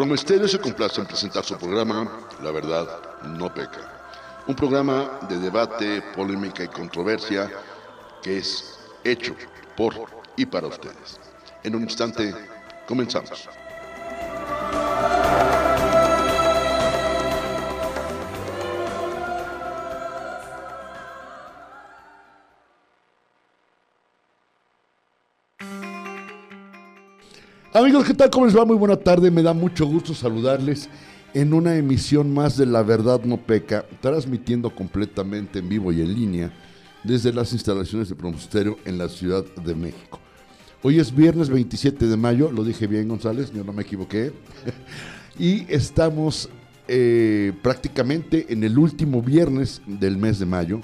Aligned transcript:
Promesterio 0.00 0.48
se 0.48 0.58
complace 0.58 0.98
en 1.02 1.06
presentar 1.06 1.44
su 1.44 1.58
programa 1.58 2.10
La 2.42 2.50
Verdad 2.50 2.88
No 3.22 3.52
Peca. 3.52 4.40
Un 4.46 4.54
programa 4.54 5.20
de 5.28 5.36
debate, 5.36 6.00
polémica 6.16 6.64
y 6.64 6.68
controversia 6.68 7.50
que 8.22 8.38
es 8.38 8.78
hecho 9.04 9.36
por 9.76 9.92
y 10.38 10.46
para 10.46 10.68
ustedes. 10.68 11.20
En 11.62 11.76
un 11.76 11.82
instante, 11.82 12.34
comenzamos. 12.88 13.46
Amigos, 27.80 28.04
¿qué 28.04 28.12
tal? 28.12 28.28
¿Cómo 28.28 28.44
les 28.44 28.54
va? 28.54 28.66
Muy 28.66 28.76
buena 28.76 28.96
tarde. 28.96 29.30
Me 29.30 29.42
da 29.42 29.54
mucho 29.54 29.86
gusto 29.86 30.12
saludarles 30.12 30.90
en 31.32 31.54
una 31.54 31.76
emisión 31.76 32.30
más 32.34 32.58
de 32.58 32.66
La 32.66 32.82
Verdad 32.82 33.22
No 33.24 33.38
Peca, 33.38 33.86
transmitiendo 34.02 34.68
completamente 34.68 35.60
en 35.60 35.68
vivo 35.70 35.90
y 35.90 36.02
en 36.02 36.12
línea 36.12 36.52
desde 37.04 37.32
las 37.32 37.54
instalaciones 37.54 38.10
de 38.10 38.16
Promosterio 38.16 38.76
en 38.84 38.98
la 38.98 39.08
Ciudad 39.08 39.46
de 39.64 39.74
México. 39.74 40.20
Hoy 40.82 40.98
es 40.98 41.14
viernes 41.14 41.48
27 41.48 42.04
de 42.04 42.16
mayo, 42.18 42.52
lo 42.52 42.64
dije 42.64 42.86
bien 42.86 43.08
González, 43.08 43.50
yo 43.50 43.64
no 43.64 43.72
me 43.72 43.80
equivoqué, 43.80 44.34
y 45.38 45.64
estamos 45.72 46.50
eh, 46.86 47.54
prácticamente 47.62 48.44
en 48.50 48.62
el 48.62 48.78
último 48.78 49.22
viernes 49.22 49.80
del 49.86 50.18
mes 50.18 50.38
de 50.38 50.44
mayo, 50.44 50.82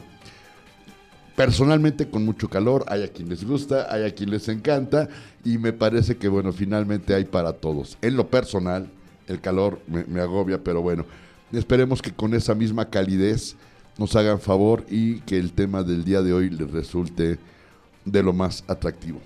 personalmente 1.37 2.09
con 2.09 2.25
mucho 2.25 2.49
calor, 2.49 2.85
hay 2.89 3.03
a 3.03 3.09
quien 3.09 3.29
les 3.29 3.45
gusta, 3.45 3.87
hay 3.95 4.05
a 4.05 4.15
quien 4.15 4.31
les 4.31 4.49
encanta 4.49 5.09
y 5.45 5.59
me 5.59 5.73
parece 5.73 6.17
que 6.17 6.29
bueno, 6.29 6.53
finalmente 6.53 7.15
hay 7.15 7.27
para 7.27 7.53
todos. 7.53 7.99
En 8.01 8.17
lo 8.17 8.29
personal, 8.29 8.89
el 9.29 9.41
calor 9.41 9.79
me, 9.87 10.21
agobia, 10.21 10.65
pero 10.65 10.81
bueno, 10.81 11.05
esperemos 11.53 12.01
que 12.01 12.13
con 12.13 12.33
esa 12.35 12.55
misma 12.55 12.89
calidez 12.89 13.55
nos 13.99 14.17
hagan 14.17 14.41
favor 14.41 14.85
y 14.89 15.21
que 15.21 15.39
el 15.39 15.53
tema 15.53 15.83
del 15.83 16.05
día 16.05 16.23
de 16.23 16.33
hoy 16.33 16.49
les 16.49 16.71
resulte 16.71 17.39
de 18.05 18.23
lo 18.23 18.33
más 18.33 18.65
atractivo. 18.67 19.21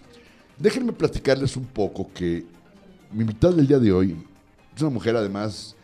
Déjenme 0.58 0.92
platicarles 0.92 1.56
un 1.56 1.64
poco 1.64 2.10
que 2.12 2.44
mi 3.12 3.20
invitado 3.20 3.54
del 3.54 3.68
día 3.68 3.78
de 3.78 3.92
hoy 3.92 4.16
es 4.74 4.82
una 4.82 4.90
mujer 4.90 5.16
además 5.16 5.76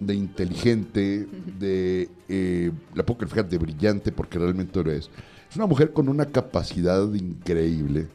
de 0.00 0.14
inteligente, 0.14 1.26
de, 1.58 2.08
eh, 2.28 2.72
la 2.94 3.04
fijar 3.04 3.48
de 3.48 3.58
brillante 3.58 4.12
porque 4.12 4.38
realmente 4.38 4.82
lo 4.82 4.90
es 4.90 5.10
es 5.54 5.56
una 5.56 5.66
mujer 5.66 5.92
con 5.92 6.08
una 6.08 6.26
capacidad 6.26 7.14
increíble. 7.14 8.08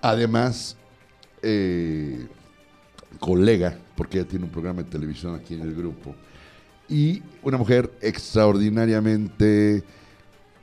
Además, 0.00 0.76
eh, 1.42 2.28
colega, 3.18 3.76
porque 3.96 4.20
ella 4.20 4.28
tiene 4.28 4.44
un 4.44 4.52
programa 4.52 4.84
de 4.84 4.90
televisión 4.90 5.34
aquí 5.34 5.54
en 5.54 5.62
el 5.62 5.74
grupo. 5.74 6.14
Y 6.88 7.24
una 7.42 7.58
mujer 7.58 7.90
extraordinariamente, 8.00 9.82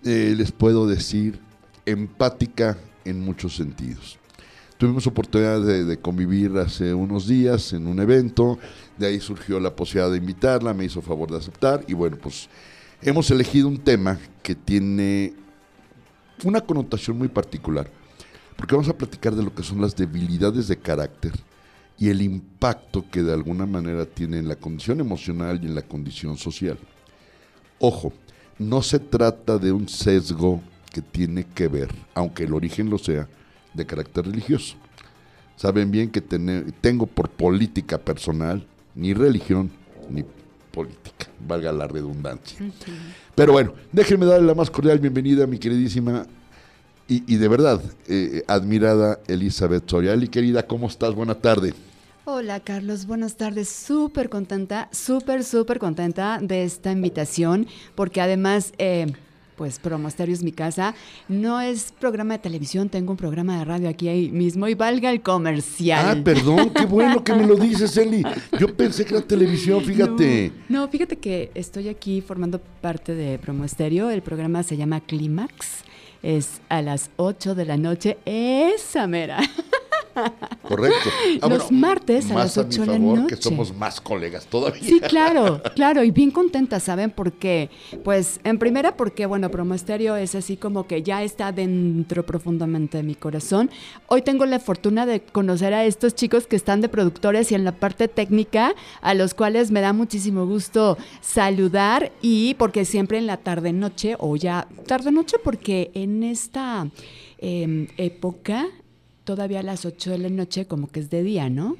eh, 0.05 0.33
les 0.37 0.53
puedo 0.53 0.87
decir, 0.87 1.41
empática 1.85 2.77
en 3.03 3.19
muchos 3.19 3.57
sentidos. 3.57 4.17
Tuvimos 4.77 5.05
oportunidad 5.05 5.59
de, 5.59 5.83
de, 5.83 5.99
convivir 5.99 6.55
hace 6.57 6.93
unos 6.93 7.27
días 7.27 7.73
en 7.73 7.85
un 7.85 7.99
evento, 7.99 8.57
de 8.97 9.07
ahí 9.07 9.19
surgió 9.19 9.59
la 9.59 9.75
posibilidad 9.75 10.09
de 10.09 10.19
invitarla, 10.19 10.73
me 10.73 10.85
hizo 10.85 11.01
favor 11.01 11.29
de 11.29 11.39
aceptar 11.39 11.83
y 11.85 11.93
bueno, 11.93 12.15
pues 12.15 12.47
hemos 13.01 13.29
elegido 13.29 13.67
un 13.67 13.79
tema 13.79 14.17
que 14.41 14.55
tiene 14.55 15.42
una 16.43 16.61
connotación 16.61 17.17
muy 17.17 17.27
particular, 17.27 17.89
porque 18.55 18.75
vamos 18.75 18.89
a 18.89 18.97
platicar 18.97 19.35
de 19.35 19.43
lo 19.43 19.53
que 19.53 19.63
son 19.63 19.81
las 19.81 19.95
debilidades 19.95 20.67
de 20.67 20.77
carácter 20.77 21.33
y 21.97 22.09
el 22.09 22.21
impacto 22.21 23.05
que 23.09 23.21
de 23.23 23.33
alguna 23.33 23.65
manera 23.65 24.05
tiene 24.05 24.39
en 24.39 24.47
la 24.47 24.55
condición 24.55 24.99
emocional 24.99 25.59
y 25.61 25.67
en 25.67 25.75
la 25.75 25.83
condición 25.83 26.37
social. 26.37 26.77
Ojo, 27.79 28.13
no 28.59 28.81
se 28.81 28.99
trata 28.99 29.57
de 29.57 29.71
un 29.71 29.87
sesgo 29.87 30.61
que 30.91 31.01
tiene 31.01 31.45
que 31.45 31.67
ver, 31.67 31.89
aunque 32.13 32.43
el 32.43 32.53
origen 32.53 32.89
lo 32.89 32.97
sea, 32.97 33.27
de 33.73 33.85
carácter 33.85 34.25
religioso. 34.25 34.75
Saben 35.55 35.91
bien 35.91 36.09
que 36.09 36.21
tengo 36.21 37.05
por 37.07 37.29
política 37.29 37.97
personal 37.97 38.67
ni 38.95 39.13
religión 39.13 39.71
ni 40.09 40.23
política, 40.73 41.27
valga 41.47 41.71
la 41.71 41.87
redundancia. 41.87 42.57
Pero 43.35 43.53
bueno, 43.53 43.73
déjenme 43.91 44.25
darle 44.25 44.47
la 44.47 44.55
más 44.55 44.71
cordial 44.71 44.97
bienvenida 44.97 45.43
a 45.43 45.47
mi 45.47 45.59
queridísima 45.59 46.25
y, 47.07 47.35
de 47.35 47.47
verdad 47.47 47.79
eh, 48.07 48.43
admirada 48.47 49.19
Elizabeth 49.27 49.87
Soriali. 49.87 50.27
Querida, 50.27 50.65
¿cómo 50.65 50.87
estás? 50.87 51.13
Buena 51.13 51.35
tarde. 51.35 51.73
Hola 52.25 52.59
Carlos, 52.59 53.05
buenas 53.05 53.35
tardes. 53.35 53.69
Súper 53.69 54.29
contenta, 54.29 54.89
súper, 54.91 55.43
súper 55.43 55.77
contenta 55.77 56.39
de 56.41 56.63
esta 56.63 56.91
invitación, 56.91 57.67
porque 57.95 58.19
además... 58.21 58.73
Eh, 58.77 59.13
pues 59.63 59.79
Promosterio 59.79 60.35
es 60.35 60.43
mi 60.43 60.51
casa. 60.51 60.93
No 61.29 61.61
es 61.61 61.93
programa 61.97 62.33
de 62.33 62.39
televisión, 62.39 62.89
tengo 62.89 63.11
un 63.11 63.17
programa 63.17 63.59
de 63.59 63.63
radio 63.63 63.87
aquí 63.87 64.09
ahí 64.09 64.29
mismo 64.29 64.67
y 64.67 64.73
valga 64.73 65.09
el 65.09 65.21
comercial. 65.21 66.05
Ah, 66.05 66.21
perdón, 66.21 66.71
qué 66.71 66.85
bueno 66.85 67.23
que 67.23 67.33
me 67.33 67.47
lo 67.47 67.55
dices, 67.55 67.95
Eli. 67.95 68.25
Yo 68.59 68.75
pensé 68.75 69.05
que 69.05 69.15
era 69.15 69.25
televisión, 69.25 69.81
fíjate. 69.81 70.51
No, 70.67 70.85
fíjate 70.89 71.15
que 71.15 71.49
estoy 71.55 71.87
aquí 71.87 72.19
formando 72.19 72.59
parte 72.59 73.15
de 73.15 73.39
Promosterio. 73.39 74.09
El 74.09 74.21
programa 74.21 74.63
se 74.63 74.75
llama 74.75 74.99
Clímax. 74.99 75.85
Es 76.21 76.59
a 76.67 76.81
las 76.81 77.09
8 77.15 77.55
de 77.55 77.63
la 77.63 77.77
noche. 77.77 78.17
Esa 78.25 79.07
mera. 79.07 79.39
Correcto. 80.67 81.09
Ah, 81.41 81.47
Los 81.47 81.71
martes 81.71 82.29
a 82.31 82.35
las 82.35 82.57
8 82.57 82.81
de 82.81 82.87
la 82.87 82.99
noche. 82.99 83.35
que 83.35 83.41
somos 83.41 83.75
más 83.75 83.99
colegas 83.99 84.45
todavía. 84.45 84.81
Sí, 84.83 84.99
claro, 84.99 85.61
claro, 85.75 86.03
y 86.03 86.11
bien 86.11 86.31
contenta, 86.31 86.79
¿saben? 86.79 87.11
Porque, 87.11 87.69
pues, 88.03 88.39
en 88.43 88.59
primera, 88.59 88.95
porque, 88.95 89.25
bueno, 89.25 89.49
Promosterio 89.49 90.15
es 90.15 90.35
así 90.35 90.57
como 90.57 90.87
que 90.87 91.03
ya 91.03 91.23
está 91.23 91.51
dentro 91.51 92.25
profundamente 92.25 92.97
de 92.97 93.03
mi 93.03 93.15
corazón. 93.15 93.69
Hoy 94.07 94.21
tengo 94.21 94.45
la 94.45 94.59
fortuna 94.59 95.05
de 95.05 95.21
conocer 95.21 95.73
a 95.73 95.85
estos 95.85 96.15
chicos 96.15 96.47
que 96.47 96.55
están 96.55 96.81
de 96.81 96.89
productores 96.89 97.51
y 97.51 97.55
en 97.55 97.63
la 97.63 97.73
parte 97.73 98.07
técnica, 98.07 98.73
a 99.01 99.13
los 99.13 99.33
cuales 99.33 99.71
me 99.71 99.81
da 99.81 99.93
muchísimo 99.93 100.45
gusto 100.45 100.97
saludar 101.21 102.11
y 102.21 102.53
porque 102.55 102.85
siempre 102.85 103.17
en 103.17 103.27
la 103.27 103.37
tarde-noche, 103.37 104.15
o 104.19 104.35
ya 104.35 104.67
tarde-noche, 104.87 105.37
porque 105.43 105.91
en 105.93 106.23
esta... 106.23 106.87
Em, 107.45 107.87
época 107.97 108.67
todavía 109.23 109.59
a 109.59 109.63
las 109.63 109.85
8 109.85 110.11
de 110.11 110.17
la 110.17 110.29
noche 110.29 110.65
como 110.65 110.89
que 110.89 110.99
es 110.99 111.09
de 111.09 111.23
día, 111.23 111.49
¿no? 111.49 111.77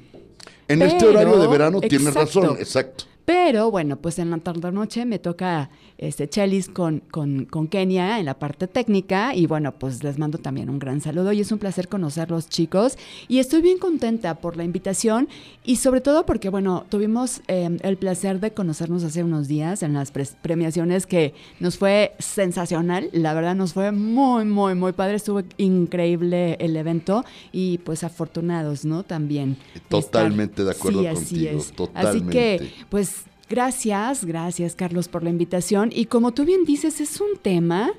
En 0.68 0.82
este 0.82 1.06
horario 1.06 1.38
de 1.38 1.46
verano 1.46 1.80
tienes 1.80 2.14
razón, 2.14 2.56
exacto. 2.58 3.04
Pero 3.24 3.70
bueno, 3.70 3.96
pues 3.96 4.18
en 4.18 4.30
la 4.30 4.38
tarde-noche 4.38 5.06
me 5.06 5.18
toca 5.18 5.70
este, 5.96 6.28
Chelis 6.28 6.68
con, 6.68 7.00
con, 7.10 7.46
con, 7.46 7.68
Kenia 7.68 8.18
en 8.18 8.26
la 8.26 8.38
parte 8.38 8.66
técnica 8.66 9.34
y 9.34 9.46
bueno, 9.46 9.72
pues 9.72 10.04
les 10.04 10.18
mando 10.18 10.36
también 10.36 10.68
un 10.68 10.78
gran 10.78 11.00
saludo 11.00 11.32
y 11.32 11.40
es 11.40 11.50
un 11.50 11.58
placer 11.58 11.88
conocerlos 11.88 12.48
chicos 12.50 12.98
y 13.26 13.38
estoy 13.38 13.62
bien 13.62 13.78
contenta 13.78 14.34
por 14.34 14.58
la 14.58 14.64
invitación 14.64 15.28
y 15.64 15.76
sobre 15.76 16.02
todo 16.02 16.26
porque 16.26 16.50
bueno, 16.50 16.84
tuvimos 16.90 17.40
em, 17.46 17.78
el 17.82 17.96
placer 17.96 18.40
de 18.40 18.52
conocernos 18.52 19.04
hace 19.04 19.24
unos 19.24 19.48
días 19.48 19.82
en 19.82 19.94
las 19.94 20.10
premiaciones 20.10 21.06
que 21.06 21.32
nos 21.60 21.78
fue 21.78 22.12
sensacional, 22.18 23.08
la 23.12 23.32
verdad 23.32 23.54
nos 23.54 23.72
fue 23.72 23.90
muy, 23.90 24.44
muy, 24.44 24.74
muy 24.74 24.92
padre, 24.92 25.14
estuvo 25.14 25.42
increíble 25.56 26.56
el 26.60 26.76
evento 26.76 27.24
y 27.52 27.78
pues 27.78 28.04
afortunados, 28.04 28.84
¿no? 28.84 29.02
También. 29.02 29.56
Totalmente 29.88 30.64
de 30.64 30.72
acuerdo 30.72 31.00
sí, 31.00 31.06
así 31.06 31.46
es. 31.46 31.72
Totalmente. 31.72 32.56
Así 32.56 32.68
que 32.68 32.84
pues 32.90 33.13
Gracias, 33.54 34.24
gracias 34.24 34.74
Carlos 34.74 35.06
por 35.06 35.22
la 35.22 35.30
invitación. 35.30 35.90
Y 35.94 36.06
como 36.06 36.32
tú 36.32 36.44
bien 36.44 36.64
dices, 36.64 37.00
es 37.00 37.20
un 37.20 37.36
tema 37.40 37.92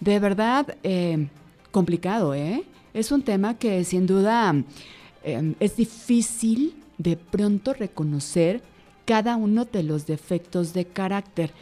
de 0.00 0.18
verdad 0.18 0.76
eh, 0.82 1.28
complicado, 1.70 2.34
¿eh? 2.34 2.64
Es 2.92 3.12
un 3.12 3.22
tema 3.22 3.56
que 3.56 3.84
sin 3.84 4.08
duda 4.08 4.52
eh, 5.22 5.54
es 5.60 5.76
difícil 5.76 6.74
de 6.98 7.16
pronto 7.16 7.72
reconocer 7.72 8.62
cada 9.04 9.36
uno 9.36 9.64
de 9.64 9.84
los 9.84 10.06
defectos 10.06 10.72
de 10.72 10.86
carácter. 10.86 11.52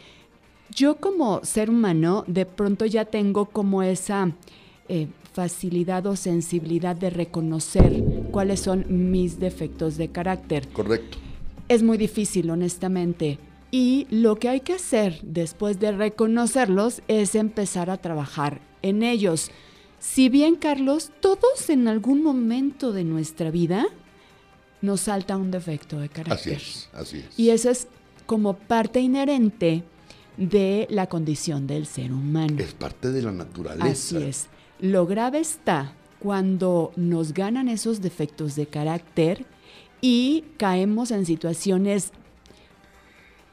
Yo 0.71 0.95
como 0.95 1.45
ser 1.45 1.69
humano 1.69 2.23
de 2.25 2.47
pronto 2.47 2.87
ya 2.87 3.05
tengo 3.05 3.45
como 3.45 3.83
esa 3.83 4.31
eh, 4.89 5.05
facilidad 5.33 6.07
o 6.07 6.15
sensibilidad 6.15 6.95
de 6.95 7.11
reconocer 7.11 8.03
cuáles 8.31 8.61
son 8.61 9.11
mis 9.11 9.39
defectos 9.39 9.97
de 9.97 10.07
carácter. 10.07 10.67
Correcto 10.69 11.19
es 11.67 11.83
muy 11.83 11.97
difícil, 11.97 12.49
honestamente. 12.49 13.39
Y 13.71 14.07
lo 14.09 14.37
que 14.37 14.49
hay 14.49 14.61
que 14.61 14.73
hacer 14.73 15.19
después 15.21 15.79
de 15.79 15.91
reconocerlos 15.91 17.01
es 17.07 17.35
empezar 17.35 17.89
a 17.89 17.97
trabajar 17.97 18.61
en 18.81 19.03
ellos. 19.03 19.51
Si 19.99 20.29
bien, 20.29 20.55
Carlos, 20.55 21.11
todos 21.19 21.69
en 21.69 21.87
algún 21.87 22.23
momento 22.23 22.93
de 22.93 23.03
nuestra 23.03 23.51
vida 23.51 23.85
nos 24.81 25.01
salta 25.01 25.35
un 25.35 25.51
defecto 25.51 25.99
de 25.99 26.09
carácter. 26.09 26.33
Así 26.33 26.51
es, 26.51 26.89
así 26.93 27.17
es. 27.17 27.39
Y 27.39 27.49
eso 27.49 27.69
es 27.69 27.87
como 28.25 28.53
parte 28.53 28.99
inherente 28.99 29.83
de 30.37 30.87
la 30.89 31.07
condición 31.07 31.67
del 31.67 31.85
ser 31.85 32.11
humano. 32.11 32.57
Es 32.59 32.73
parte 32.73 33.11
de 33.11 33.21
la 33.21 33.31
naturaleza. 33.31 33.87
Así 33.87 34.17
es. 34.17 34.47
Lo 34.79 35.05
grave 35.05 35.39
está 35.39 35.93
cuando 36.19 36.91
nos 36.95 37.33
ganan 37.33 37.67
esos 37.67 38.01
defectos 38.01 38.55
de 38.55 38.67
carácter 38.67 39.45
y 40.07 40.43
caemos 40.57 41.09
en 41.09 41.25
situaciones 41.25 42.11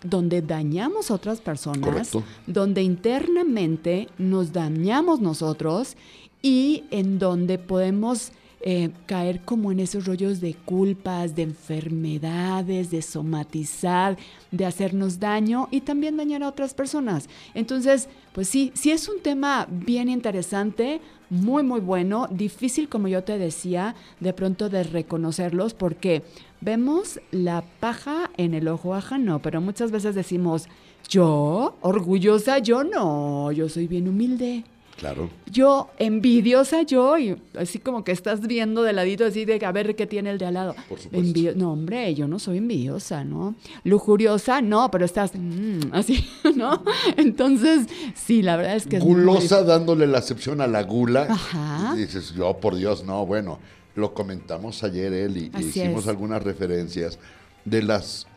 donde 0.04 0.42
dañamos 0.42 1.10
a 1.10 1.14
otras 1.14 1.40
personas, 1.40 2.10
Correcto. 2.10 2.24
donde 2.46 2.82
internamente 2.82 4.10
nos 4.18 4.52
dañamos 4.52 5.20
nosotros 5.20 5.96
y 6.42 6.84
en 6.90 7.18
donde 7.18 7.56
podemos 7.58 8.32
eh, 8.64 8.90
caer 9.06 9.40
como 9.40 9.72
en 9.72 9.80
esos 9.80 10.06
rollos 10.06 10.40
de 10.40 10.54
culpas, 10.54 11.34
de 11.34 11.42
enfermedades, 11.42 12.90
de 12.90 13.02
somatizar, 13.02 14.16
de 14.50 14.66
hacernos 14.66 15.18
daño 15.18 15.68
y 15.70 15.80
también 15.80 16.16
dañar 16.16 16.42
a 16.42 16.48
otras 16.48 16.72
personas. 16.72 17.28
Entonces, 17.54 18.08
pues 18.32 18.48
sí, 18.48 18.70
sí 18.74 18.92
es 18.92 19.08
un 19.08 19.20
tema 19.20 19.66
bien 19.68 20.08
interesante, 20.08 21.00
muy, 21.28 21.62
muy 21.62 21.80
bueno, 21.80 22.28
difícil, 22.30 22.88
como 22.88 23.08
yo 23.08 23.24
te 23.24 23.38
decía, 23.38 23.94
de 24.20 24.32
pronto 24.32 24.68
de 24.68 24.84
reconocerlos 24.84 25.74
porque 25.74 26.22
vemos 26.60 27.20
la 27.30 27.64
paja 27.80 28.30
en 28.36 28.54
el 28.54 28.68
ojo 28.68 28.94
ajeno, 28.94 29.42
pero 29.42 29.60
muchas 29.60 29.90
veces 29.90 30.14
decimos, 30.14 30.68
yo, 31.08 31.76
orgullosa, 31.80 32.58
yo 32.58 32.84
no, 32.84 33.50
yo 33.50 33.68
soy 33.68 33.86
bien 33.86 34.08
humilde. 34.08 34.64
Claro. 35.02 35.30
Yo, 35.50 35.90
envidiosa 35.98 36.82
yo, 36.82 37.18
y 37.18 37.36
así 37.58 37.80
como 37.80 38.04
que 38.04 38.12
estás 38.12 38.46
viendo 38.46 38.84
de 38.84 38.92
ladito, 38.92 39.24
así 39.24 39.44
de 39.44 39.58
a 39.66 39.72
ver 39.72 39.96
qué 39.96 40.06
tiene 40.06 40.30
el 40.30 40.38
de 40.38 40.46
al 40.46 40.54
lado. 40.54 40.76
Por 40.88 41.00
supuesto. 41.00 41.18
Envidio- 41.28 41.56
no, 41.56 41.72
hombre, 41.72 42.14
yo 42.14 42.28
no 42.28 42.38
soy 42.38 42.58
envidiosa, 42.58 43.24
¿no? 43.24 43.56
Lujuriosa, 43.82 44.62
no, 44.62 44.92
pero 44.92 45.04
estás 45.04 45.32
mm, 45.34 45.92
así, 45.92 46.24
¿no? 46.54 46.84
Entonces, 47.16 47.88
sí, 48.14 48.42
la 48.42 48.56
verdad 48.56 48.76
es 48.76 48.86
que 48.86 48.98
es 48.98 49.04
muy 49.04 49.14
Gulosa 49.14 49.64
dándole 49.64 50.06
la 50.06 50.18
acepción 50.18 50.60
a 50.60 50.68
la 50.68 50.84
gula. 50.84 51.26
Ajá. 51.28 51.94
Y 51.96 52.02
dices, 52.02 52.32
yo 52.36 52.56
por 52.58 52.76
Dios, 52.76 53.02
no, 53.02 53.26
bueno, 53.26 53.58
lo 53.96 54.14
comentamos 54.14 54.84
ayer 54.84 55.12
él 55.12 55.36
y, 55.36 55.50
y 55.58 55.64
hicimos 55.64 56.04
es. 56.04 56.08
algunas 56.08 56.44
referencias 56.44 57.18
de 57.64 57.82
las... 57.82 58.28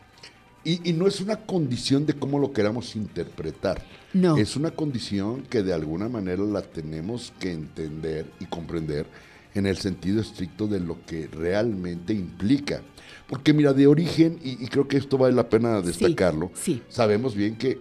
Y, 0.66 0.90
y 0.90 0.92
no 0.92 1.06
es 1.06 1.20
una 1.20 1.36
condición 1.36 2.06
de 2.06 2.14
cómo 2.14 2.40
lo 2.40 2.52
queramos 2.52 2.96
interpretar. 2.96 3.82
No. 4.12 4.36
Es 4.36 4.56
una 4.56 4.72
condición 4.72 5.42
que 5.42 5.62
de 5.62 5.72
alguna 5.72 6.08
manera 6.08 6.42
la 6.42 6.60
tenemos 6.62 7.32
que 7.38 7.52
entender 7.52 8.26
y 8.40 8.46
comprender 8.46 9.06
en 9.54 9.66
el 9.66 9.76
sentido 9.78 10.20
estricto 10.20 10.66
de 10.66 10.80
lo 10.80 10.98
que 11.06 11.28
realmente 11.28 12.12
implica. 12.12 12.82
Porque 13.28 13.52
mira, 13.54 13.72
de 13.72 13.86
origen, 13.86 14.40
y, 14.42 14.62
y 14.64 14.66
creo 14.68 14.88
que 14.88 14.96
esto 14.96 15.16
vale 15.18 15.34
la 15.36 15.48
pena 15.48 15.80
Sí, 15.82 15.86
destacarlo, 15.86 16.50
sí. 16.54 16.82
sabemos 16.88 17.34
bien 17.36 17.56
que 17.56 17.78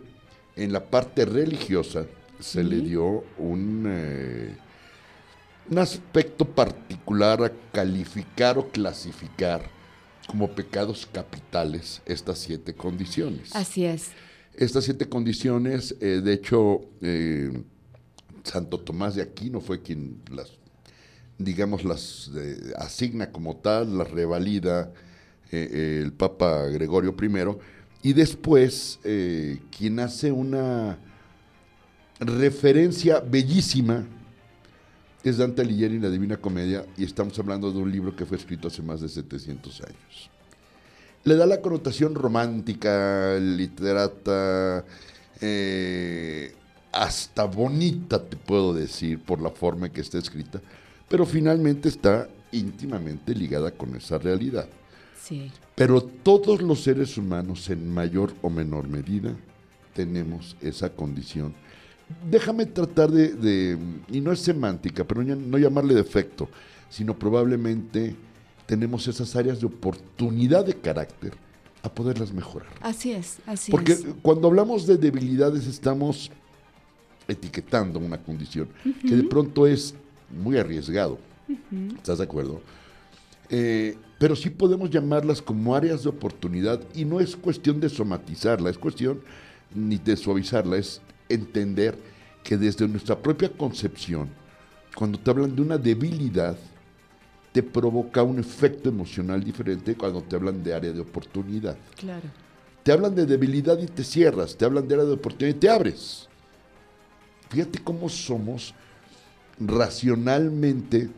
en 0.56 0.72
la 0.72 0.86
parte 0.86 1.26
religiosa 1.26 2.06
se 2.40 2.62
Sí. 2.62 2.70
le 2.70 2.82
dio 2.82 3.24
un, 3.40 3.86
eh, 3.88 4.56
un 5.72 5.78
aspecto 5.80 6.46
particular 6.46 7.44
a 7.44 7.52
calificar 7.74 8.58
o 8.60 8.68
clasificar 8.70 9.74
como 10.28 10.50
pecados 10.52 11.08
capitales 11.12 12.02
estas 12.06 12.40
siete 12.40 12.74
condiciones. 12.74 13.56
Así 13.56 13.86
es. 13.86 14.12
Estas 14.54 14.86
siete 14.86 15.08
condiciones, 15.08 15.96
eh, 16.00 16.22
de 16.24 16.34
hecho, 16.34 16.82
eh, 17.02 17.52
Santo 18.44 18.80
Tomás 18.80 19.16
de 19.16 19.22
Aquino 19.22 19.60
fue 19.60 19.82
quien 19.82 20.22
las, 20.32 20.52
digamos, 21.38 21.84
las 21.84 22.32
eh, 22.36 22.74
asigna 22.78 23.32
como 23.32 23.58
tal, 23.58 23.98
las 23.98 24.10
revalida 24.10 24.94
el 25.52 26.12
Papa 26.12 26.66
Gregorio 26.66 27.16
I, 27.22 28.10
y 28.10 28.14
después 28.14 29.00
quien 29.02 30.00
hace 30.00 30.32
una 30.32 30.98
referencia 32.20 33.22
bellísima 33.22 34.06
es 35.30 35.38
Dante 35.38 35.62
Alighieri 35.62 35.96
en 35.96 36.04
la 36.04 36.10
Divina 36.10 36.38
Comedia, 36.38 36.86
y 36.98 37.04
estamos 37.04 37.38
hablando 37.40 37.72
de 37.72 37.80
un 37.80 37.92
libro 37.92 38.16
que 38.16 38.26
fue 38.26 38.38
escrito 38.38 38.68
hace 38.68 38.82
más 38.82 39.02
de 39.02 39.10
700 39.10 39.82
años 39.82 40.30
le 41.26 41.36
da 41.36 41.46
la 41.46 41.60
connotación 41.60 42.14
romántica, 42.14 43.38
literata, 43.40 44.86
eh, 45.42 46.54
hasta 46.92 47.46
bonita, 47.46 48.24
te 48.24 48.38
puedo 48.38 48.74
decir, 48.74 49.20
por 49.20 49.42
la 49.42 49.50
forma 49.50 49.88
en 49.88 49.92
que 49.92 50.02
está 50.02 50.20
escrita, 50.20 50.62
pero 51.10 51.26
finalmente 51.26 51.90
está 51.90 52.30
íntimamente 52.52 53.34
ligada 53.34 53.72
con 53.72 53.96
esa 53.96 54.20
realidad. 54.20 54.68
Sí. 55.20 55.52
Pero 55.74 56.02
todos 56.02 56.62
los 56.62 56.84
seres 56.84 57.18
humanos, 57.18 57.72
en 57.72 57.90
mayor 57.90 58.32
o 58.44 58.50
menor 58.52 58.88
medida, 58.88 59.36
tenemos 59.96 60.56
esa 60.62 60.92
condición. 60.92 61.56
Déjame 62.30 62.66
tratar 62.66 63.12
de, 63.12 63.30
de- 63.34 63.78
y 64.12 64.22
no 64.22 64.32
es 64.32 64.40
semántica, 64.40 65.04
pero 65.04 65.24
no 65.24 65.58
llamarle 65.58 65.94
defecto, 65.96 66.48
sino 66.90 67.18
probablemente 67.18 68.16
tenemos 68.66 69.08
esas 69.08 69.36
áreas 69.36 69.60
de 69.60 69.66
oportunidad 69.68 70.66
de 70.66 70.74
carácter 70.76 71.34
a 71.82 71.90
poderlas 71.90 72.32
mejorar. 72.34 72.70
Así 72.82 73.12
es, 73.12 73.38
así 73.46 73.72
Porque 73.72 73.92
es. 73.94 74.06
cuando 74.22 74.48
hablamos 74.48 74.86
de 74.88 74.98
debilidades 74.98 75.68
estamos 75.68 76.32
etiquetando 77.28 78.00
una 78.00 78.18
condición 78.18 78.68
que 79.02 79.16
de 79.16 79.24
pronto 79.24 79.66
es 79.68 79.94
muy 80.30 80.58
arriesgado. 80.58 81.18
¿Estás 81.96 82.20
de 82.20 82.24
acuerdo? 82.24 82.62
Eh, 83.50 83.98
pero 84.20 84.36
sí 84.36 84.50
podemos 84.50 84.90
llamarlas 84.90 85.42
como 85.42 85.76
áreas 85.76 86.04
de 86.04 86.10
oportunidad 86.10 86.82
y 86.96 87.06
no 87.06 87.20
es 87.20 87.36
cuestión 87.36 87.80
de 87.80 87.90
somatizarla, 87.90 88.70
es 88.70 88.78
cuestión 88.78 89.22
ni 89.74 89.98
de 89.98 90.18
suavizarla, 90.18 90.78
es 90.78 91.02
entender 91.30 91.98
que 92.44 92.58
desde 92.58 92.88
nuestra 92.88 93.18
propia 93.18 93.50
concepción, 93.50 94.30
cuando 94.96 95.20
te 95.20 95.30
hablan 95.30 95.56
de 95.56 95.62
una 95.62 95.78
debilidad, 95.78 96.58
te 97.52 97.64
provoca 97.64 98.22
un 98.22 98.40
efecto 98.40 98.90
emocional 98.90 99.44
diferente 99.44 99.96
cuando 99.96 100.22
te 100.22 100.36
hablan 100.36 100.64
de 100.64 100.74
área 100.74 100.92
de 100.92 101.00
oportunidad. 101.00 101.78
Claro. 101.96 102.30
Te 102.84 102.92
hablan 102.92 103.16
de 103.16 103.26
debilidad 103.26 103.80
y 103.80 103.88
te 103.88 104.04
cierras, 104.04 104.56
te 104.56 104.66
hablan 104.66 104.88
de 104.88 104.94
área 104.94 105.06
de 105.06 105.14
oportunidad 105.14 105.56
y 105.56 105.60
te 105.60 105.70
abres. 105.70 106.28
Fíjate 107.50 107.80
cómo 107.80 108.10
somos 108.10 108.74
racionalmente 109.60 111.10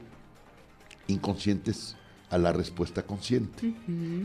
inconscientes 1.08 1.96
a 2.30 2.38
la 2.38 2.54
respuesta 2.54 3.04
consciente. 3.04 3.74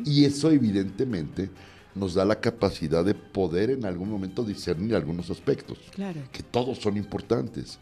Y 0.05 0.25
eso 0.25 0.50
evidentemente 0.50 1.50
nos 1.94 2.15
da 2.15 2.25
la 2.25 2.41
capacidad 2.41 3.05
de 3.05 3.15
poder 3.15 3.71
en 3.71 3.85
algún 3.85 4.09
momento 4.11 4.43
discernir 4.44 4.94
algunos 4.94 5.31
aspectos, 5.31 5.79
Claro. 5.94 6.21
que 6.33 6.43
todos 6.43 6.79
son 6.79 6.97
importantes. 6.97 7.79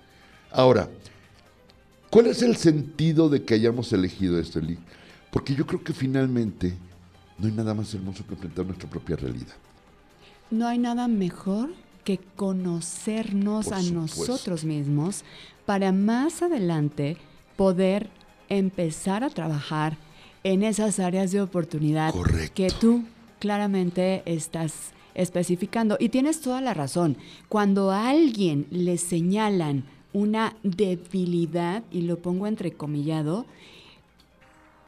Ahora, 0.51 0.89
¿cuál 2.11 2.27
es 2.27 2.43
el 2.43 2.57
sentido 2.57 3.29
de 3.29 3.43
que 3.45 3.55
hayamos 3.55 3.93
elegido 3.93 4.39
esto, 4.39 4.59
Eli? 4.59 4.79
Porque 5.31 5.55
yo 5.55 5.65
creo 5.67 5.83
que 5.85 5.93
finalmente 5.93 6.75
no 7.39 7.47
hay 7.47 7.53
nada 7.53 7.73
más 7.73 7.95
hermoso 7.95 8.27
que 8.27 8.35
enfrentar 8.35 8.67
nuestra 8.67 8.91
propia 8.91 9.17
realidad. 9.17 9.55
No 10.51 10.67
hay 10.67 10.79
nada 10.79 11.07
mejor 11.07 11.71
que 12.05 12.19
conocernos 12.37 13.67
Por 13.67 13.75
a 13.75 13.81
supuesto. 13.83 14.21
nosotros 14.33 14.65
mismos 14.65 15.23
para 15.67 15.93
más 15.93 16.43
adelante 16.43 17.17
poder 17.57 18.11
empezar 18.49 19.23
a 19.23 19.31
trabajar 19.31 19.97
en 20.43 20.63
esas 20.65 20.99
áreas 20.99 21.31
de 21.31 21.41
oportunidad 21.43 22.13
Correcto. 22.13 22.53
que 22.55 22.71
tú 22.71 23.05
claramente 23.41 24.23
estás 24.27 24.93
especificando. 25.15 25.97
Y 25.99 26.11
tienes 26.11 26.41
toda 26.41 26.61
la 26.61 26.75
razón. 26.75 27.17
Cuando 27.49 27.91
a 27.91 28.09
alguien 28.09 28.67
le 28.71 28.97
señalan 28.99 29.85
una 30.13 30.57
debilidad, 30.63 31.83
y 31.91 32.03
lo 32.03 32.19
pongo 32.19 32.47
entrecomillado, 32.47 33.47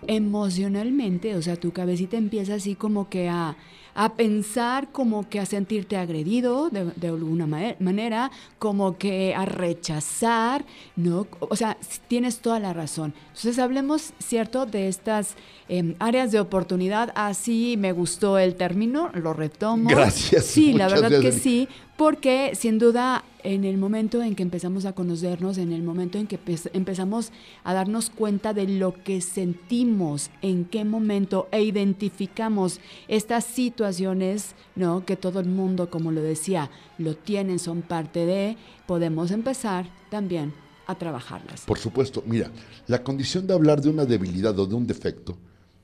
emocionalmente, 0.06 1.36
o 1.36 1.42
sea, 1.42 1.56
tu 1.56 1.72
cabecita 1.72 2.16
empieza 2.16 2.54
así 2.54 2.74
como 2.74 3.08
que 3.08 3.28
a, 3.28 3.56
a 3.94 4.14
pensar, 4.14 4.90
como 4.92 5.28
que 5.28 5.38
a 5.40 5.46
sentirte 5.46 5.96
agredido 5.96 6.70
de, 6.70 6.86
de 6.96 7.08
alguna 7.08 7.46
ma- 7.46 7.74
manera, 7.78 8.30
como 8.58 8.96
que 8.98 9.34
a 9.34 9.44
rechazar, 9.44 10.64
¿no? 10.96 11.26
O 11.40 11.56
sea, 11.56 11.76
tienes 12.08 12.38
toda 12.40 12.58
la 12.58 12.72
razón. 12.72 13.14
Entonces, 13.28 13.58
hablemos, 13.58 14.12
¿cierto?, 14.18 14.66
de 14.66 14.88
estas 14.88 15.34
em, 15.68 15.94
áreas 15.98 16.32
de 16.32 16.40
oportunidad. 16.40 17.12
Así 17.14 17.76
me 17.78 17.92
gustó 17.92 18.38
el 18.38 18.54
término, 18.54 19.10
lo 19.14 19.32
retomo. 19.32 19.90
Gracias, 19.90 20.46
Sí, 20.46 20.72
la 20.72 20.88
verdad 20.88 21.10
que 21.20 21.32
sí, 21.32 21.68
porque 21.96 22.52
sin 22.54 22.78
duda 22.78 23.24
en 23.44 23.64
el 23.64 23.76
momento 23.76 24.22
en 24.22 24.34
que 24.34 24.42
empezamos 24.42 24.84
a 24.84 24.92
conocernos, 24.92 25.58
en 25.58 25.72
el 25.72 25.82
momento 25.82 26.16
en 26.18 26.26
que 26.26 26.38
empe- 26.38 26.70
empezamos 26.72 27.32
a 27.64 27.74
darnos 27.74 28.08
cuenta 28.10 28.54
de 28.54 28.66
lo 28.68 28.94
que 29.02 29.20
sentimos, 29.20 30.30
en 30.42 30.64
qué 30.64 30.84
momento 30.84 31.48
e 31.50 31.62
identificamos 31.62 32.80
estas 33.08 33.44
situaciones, 33.44 34.54
¿no? 34.76 35.04
Que 35.04 35.16
todo 35.16 35.40
el 35.40 35.48
mundo, 35.48 35.90
como 35.90 36.12
lo 36.12 36.22
decía, 36.22 36.70
lo 36.98 37.16
tienen, 37.16 37.58
son 37.58 37.82
parte 37.82 38.26
de, 38.26 38.56
podemos 38.86 39.30
empezar 39.30 39.86
también 40.10 40.52
a 40.86 40.94
trabajarlas. 40.96 41.62
Por 41.62 41.78
supuesto, 41.78 42.22
mira, 42.26 42.50
la 42.86 43.02
condición 43.02 43.46
de 43.46 43.54
hablar 43.54 43.80
de 43.80 43.88
una 43.90 44.04
debilidad 44.04 44.58
o 44.58 44.66
de 44.66 44.74
un 44.74 44.86
defecto 44.86 45.36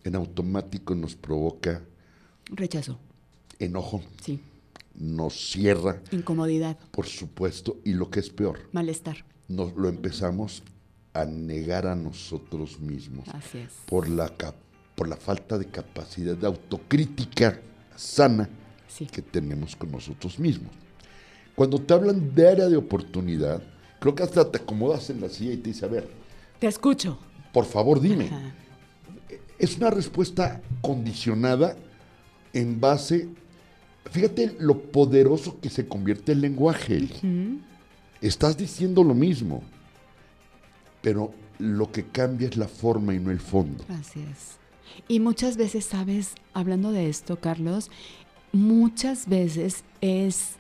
en 0.05 0.15
automático 0.17 0.95
nos 0.95 1.15
provoca 1.17 1.83
Rechazo, 2.50 2.99
enojo, 3.59 4.00
sí, 4.23 4.41
nos 4.99 5.50
cierra, 5.52 6.02
incomodidad, 6.11 6.76
por 6.90 7.07
supuesto, 7.07 7.78
y 7.85 7.93
lo 7.93 8.11
que 8.11 8.21
es 8.21 8.31
peor, 8.31 8.59
malestar, 8.73 9.25
nos 9.49 9.75
lo 9.76 9.88
empezamos 9.88 10.62
a 11.14 11.25
negar 11.25 11.87
a 11.87 11.95
nosotros 11.95 12.78
mismos 12.81 13.26
así 13.28 13.59
es. 13.59 13.73
por 13.87 14.09
la, 14.09 14.33
por 14.95 15.09
la 15.09 15.17
falta 15.17 15.57
de 15.59 15.67
capacidad 15.67 16.37
de 16.37 16.47
autocrítica 16.47 17.61
sana 17.97 18.49
Sí. 18.88 19.07
que 19.07 19.21
tenemos 19.23 19.76
con 19.76 19.90
nosotros 19.93 20.38
mismos. 20.38 20.73
Cuando 21.55 21.78
te 21.81 21.93
hablan 21.93 22.35
de 22.35 22.49
área 22.49 22.69
de 22.69 22.76
oportunidad, 22.76 23.62
creo 24.00 24.14
que 24.14 24.23
hasta 24.23 24.50
te 24.50 24.59
acomodas 24.59 25.11
en 25.11 25.21
la 25.21 25.28
silla 25.28 25.52
y 25.52 25.57
te 25.59 25.69
dice, 25.71 25.85
a 25.85 25.88
ver, 25.88 26.09
Te 26.59 26.67
escucho. 26.69 27.19
por 27.52 27.64
favor 27.67 28.00
dime. 28.00 28.26
Ajá. 28.26 28.55
Es 29.59 29.76
una 29.76 29.90
respuesta 29.90 30.62
condicionada 30.81 31.76
en 32.52 32.81
base, 32.81 33.28
fíjate 34.11 34.57
lo 34.59 34.81
poderoso 34.81 35.61
que 35.61 35.71
se 35.71 35.87
convierte 35.87 36.33
el 36.33 36.41
lenguaje. 36.41 37.09
Estás 38.21 38.57
diciendo 38.57 39.05
lo 39.05 39.15
mismo, 39.15 39.62
pero 41.03 41.33
lo 41.59 41.91
que 41.91 42.05
cambia 42.05 42.49
es 42.49 42.57
la 42.57 42.69
forma 42.69 43.15
y 43.15 43.19
no 43.19 43.31
el 43.31 43.41
fondo. 43.41 43.85
Así 43.88 44.21
es. 44.21 44.59
Y 45.07 45.21
muchas 45.21 45.57
veces, 45.57 45.85
sabes, 45.85 46.35
hablando 46.55 46.93
de 46.93 47.09
esto, 47.09 47.41
Carlos, 47.41 47.91
muchas 48.53 49.29
veces 49.29 49.85
es 50.00 50.53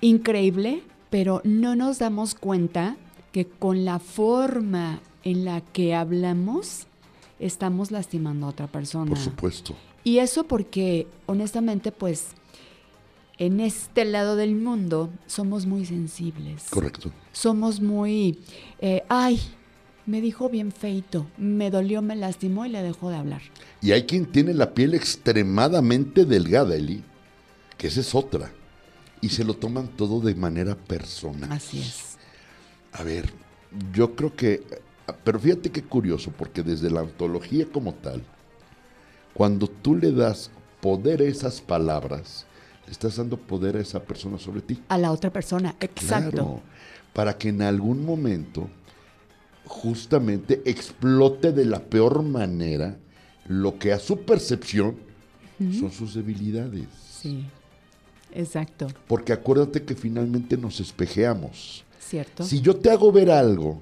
increíble, 0.00 0.82
pero 1.10 1.40
no 1.44 1.74
nos 1.74 1.98
damos 1.98 2.34
cuenta 2.34 2.96
que 3.32 3.46
con 3.46 3.84
la 3.84 3.98
forma 3.98 5.00
en 5.24 5.44
la 5.44 5.60
que 5.60 5.94
hablamos, 5.94 6.86
estamos 7.38 7.90
lastimando 7.90 8.46
a 8.46 8.50
otra 8.50 8.66
persona. 8.66 9.08
Por 9.08 9.18
supuesto. 9.18 9.74
Y 10.04 10.18
eso 10.18 10.44
porque, 10.44 11.06
honestamente, 11.26 11.92
pues, 11.92 12.28
en 13.46 13.58
este 13.58 14.04
lado 14.04 14.36
del 14.36 14.54
mundo 14.54 15.10
somos 15.26 15.66
muy 15.66 15.84
sensibles. 15.84 16.66
Correcto. 16.70 17.10
Somos 17.32 17.80
muy, 17.80 18.38
eh, 18.78 19.02
ay, 19.08 19.40
me 20.06 20.20
dijo 20.20 20.48
bien 20.48 20.70
feito, 20.70 21.26
me 21.36 21.68
dolió, 21.68 22.02
me 22.02 22.14
lastimó 22.14 22.66
y 22.66 22.68
le 22.68 22.82
dejó 22.82 23.10
de 23.10 23.16
hablar. 23.16 23.42
Y 23.80 23.90
hay 23.90 24.04
quien 24.04 24.26
tiene 24.26 24.54
la 24.54 24.74
piel 24.74 24.94
extremadamente 24.94 26.24
delgada, 26.24 26.76
Eli, 26.76 27.02
que 27.76 27.88
esa 27.88 28.00
es 28.00 28.14
otra. 28.14 28.52
Y 29.20 29.30
se 29.30 29.42
lo 29.42 29.54
toman 29.54 29.88
todo 29.88 30.20
de 30.20 30.36
manera 30.36 30.76
personal. 30.76 31.50
Así 31.50 31.80
es. 31.80 32.16
A 32.92 33.02
ver, 33.02 33.32
yo 33.92 34.14
creo 34.14 34.36
que, 34.36 34.62
pero 35.24 35.40
fíjate 35.40 35.70
qué 35.70 35.82
curioso, 35.82 36.32
porque 36.38 36.62
desde 36.62 36.90
la 36.90 37.00
antología 37.00 37.66
como 37.66 37.92
tal, 37.94 38.22
cuando 39.34 39.66
tú 39.66 39.96
le 39.96 40.12
das 40.12 40.52
poder 40.80 41.22
a 41.22 41.24
esas 41.24 41.60
palabras, 41.60 42.46
le 42.86 42.92
estás 42.92 43.16
dando 43.16 43.36
poder 43.36 43.76
a 43.76 43.80
esa 43.80 44.02
persona 44.02 44.38
sobre 44.38 44.60
ti. 44.60 44.82
A 44.88 44.98
la 44.98 45.12
otra 45.12 45.30
persona, 45.30 45.76
exacto. 45.80 46.30
Claro, 46.30 46.60
para 47.12 47.36
que 47.36 47.50
en 47.50 47.62
algún 47.62 48.04
momento 48.04 48.68
justamente 49.64 50.62
explote 50.64 51.52
de 51.52 51.64
la 51.64 51.80
peor 51.80 52.22
manera 52.22 52.98
lo 53.46 53.78
que 53.78 53.92
a 53.92 53.98
su 53.98 54.20
percepción 54.22 54.96
son 55.78 55.92
sus 55.92 56.14
debilidades. 56.14 56.88
Sí, 57.20 57.46
exacto, 58.32 58.88
Porque 59.06 59.32
acuérdate 59.32 59.84
que 59.84 59.94
finalmente 59.94 60.56
nos 60.56 60.80
espejeamos. 60.80 61.84
¿cierto? 62.00 62.44
Si 62.44 62.60
yo 62.60 62.76
te 62.76 62.90
hago 62.90 63.12
ver 63.12 63.30
algo, 63.30 63.80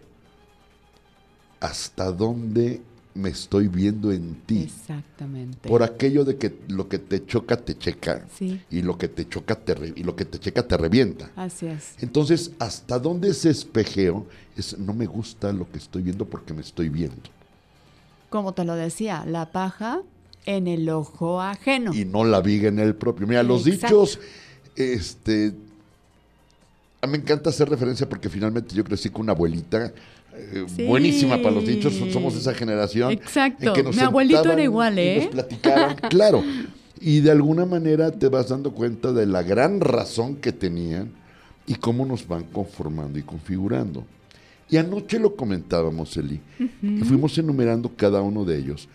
¿hasta 1.59 2.13
dónde 2.13 2.83
me 3.15 3.29
estoy 3.31 3.69
viendo 3.69 4.13
en 4.13 4.37
ti? 4.47 4.63
Exactamente. 4.63 5.69
Por 5.69 5.83
aquello 5.83 6.25
de 6.25 6.37
que 6.37 6.55
lo 6.69 6.89
que 6.89 6.99
te 6.99 7.25
choca 7.27 7.57
te 7.57 7.77
checa 7.77 8.25
Sí, 8.37 8.61
y 8.71 8.83
lo 8.83 8.97
que 8.99 9.09
te 9.09 9.29
choca 9.29 9.55
te 9.57 9.75
re- 9.75 9.93
y 9.97 10.05
lo 10.05 10.15
que 10.17 10.25
te 10.25 10.39
checa 10.39 10.63
te 10.67 10.77
revienta. 10.77 11.31
así 11.37 11.67
es. 11.67 11.95
Entonces, 12.01 12.53
¿hasta 12.59 12.99
dónde 12.99 13.31
ese 13.31 13.51
espejeo? 13.51 14.27
Es, 14.57 14.79
no 14.79 14.93
me 14.95 15.07
gusta 15.07 15.53
lo 15.53 15.71
que 15.71 15.79
estoy 15.79 16.03
viendo 16.03 16.25
porque 16.25 16.55
me 16.55 16.61
estoy 16.61 16.89
viendo. 16.89 17.17
Como 18.29 18.53
te 18.55 18.65
lo 18.65 18.75
decía, 18.77 19.25
la 19.27 19.51
paja 19.51 20.03
en 20.47 20.69
el 20.69 20.89
ojo 20.89 21.41
ajeno. 21.41 21.93
Y 21.93 22.05
no 22.05 22.25
la 22.25 22.41
viga 22.41 22.69
en 22.69 22.79
el 22.79 22.95
propio. 22.95 23.27
Mira, 23.27 23.43
los 23.43 23.65
dichos, 23.65 24.19
este... 24.77 25.53
A 27.03 27.07
mí 27.07 27.13
me 27.13 27.19
encanta 27.19 27.49
hacer 27.51 27.69
referencia 27.69 28.07
porque 28.09 28.29
finalmente 28.29 28.75
yo 28.75 28.85
crecí 28.85 29.09
con 29.09 29.23
una 29.23 29.33
abuelita 29.33 29.93
eh, 30.53 30.67
Sí. 30.75 30.85
buenísima 30.87 31.37
para 31.39 31.53
los 31.53 31.67
dichos. 31.67 31.95
Somos 32.13 32.35
esa 32.37 32.55
generación. 32.55 33.13
Exacto. 33.13 33.69
en 33.69 33.73
que 33.75 33.83
nos 33.83 33.97
Mi 33.97 34.03
abuelito 34.03 34.51
era 34.51 34.63
igual, 34.63 34.99
y 34.99 35.03
¿eh? 35.03 35.17
nos 35.19 35.27
platicaban, 35.29 35.97
claro. 36.11 36.43
Y 37.01 37.21
de 37.21 37.31
alguna 37.31 37.65
manera 37.65 38.11
te 38.11 38.29
vas 38.29 38.49
dando 38.49 38.73
cuenta 38.73 39.13
de 39.13 39.27
la 39.27 39.43
gran 39.43 39.81
razón 39.81 40.37
que 40.37 40.53
tenían 40.53 41.13
y 41.67 41.75
cómo 41.77 42.05
nos 42.05 42.27
van 42.29 42.45
conformando 42.45 43.19
y 43.19 43.23
configurando. 43.23 44.05
Y 44.69 44.77
anoche 44.77 45.19
lo 45.19 45.35
comentábamos, 45.35 46.17
Eli, 46.17 46.41
y 46.83 47.01
fuimos 47.01 47.37
enumerando 47.39 47.91
cada 47.97 48.21
uno 48.23 48.45
de 48.45 48.59
ellos. 48.59 48.89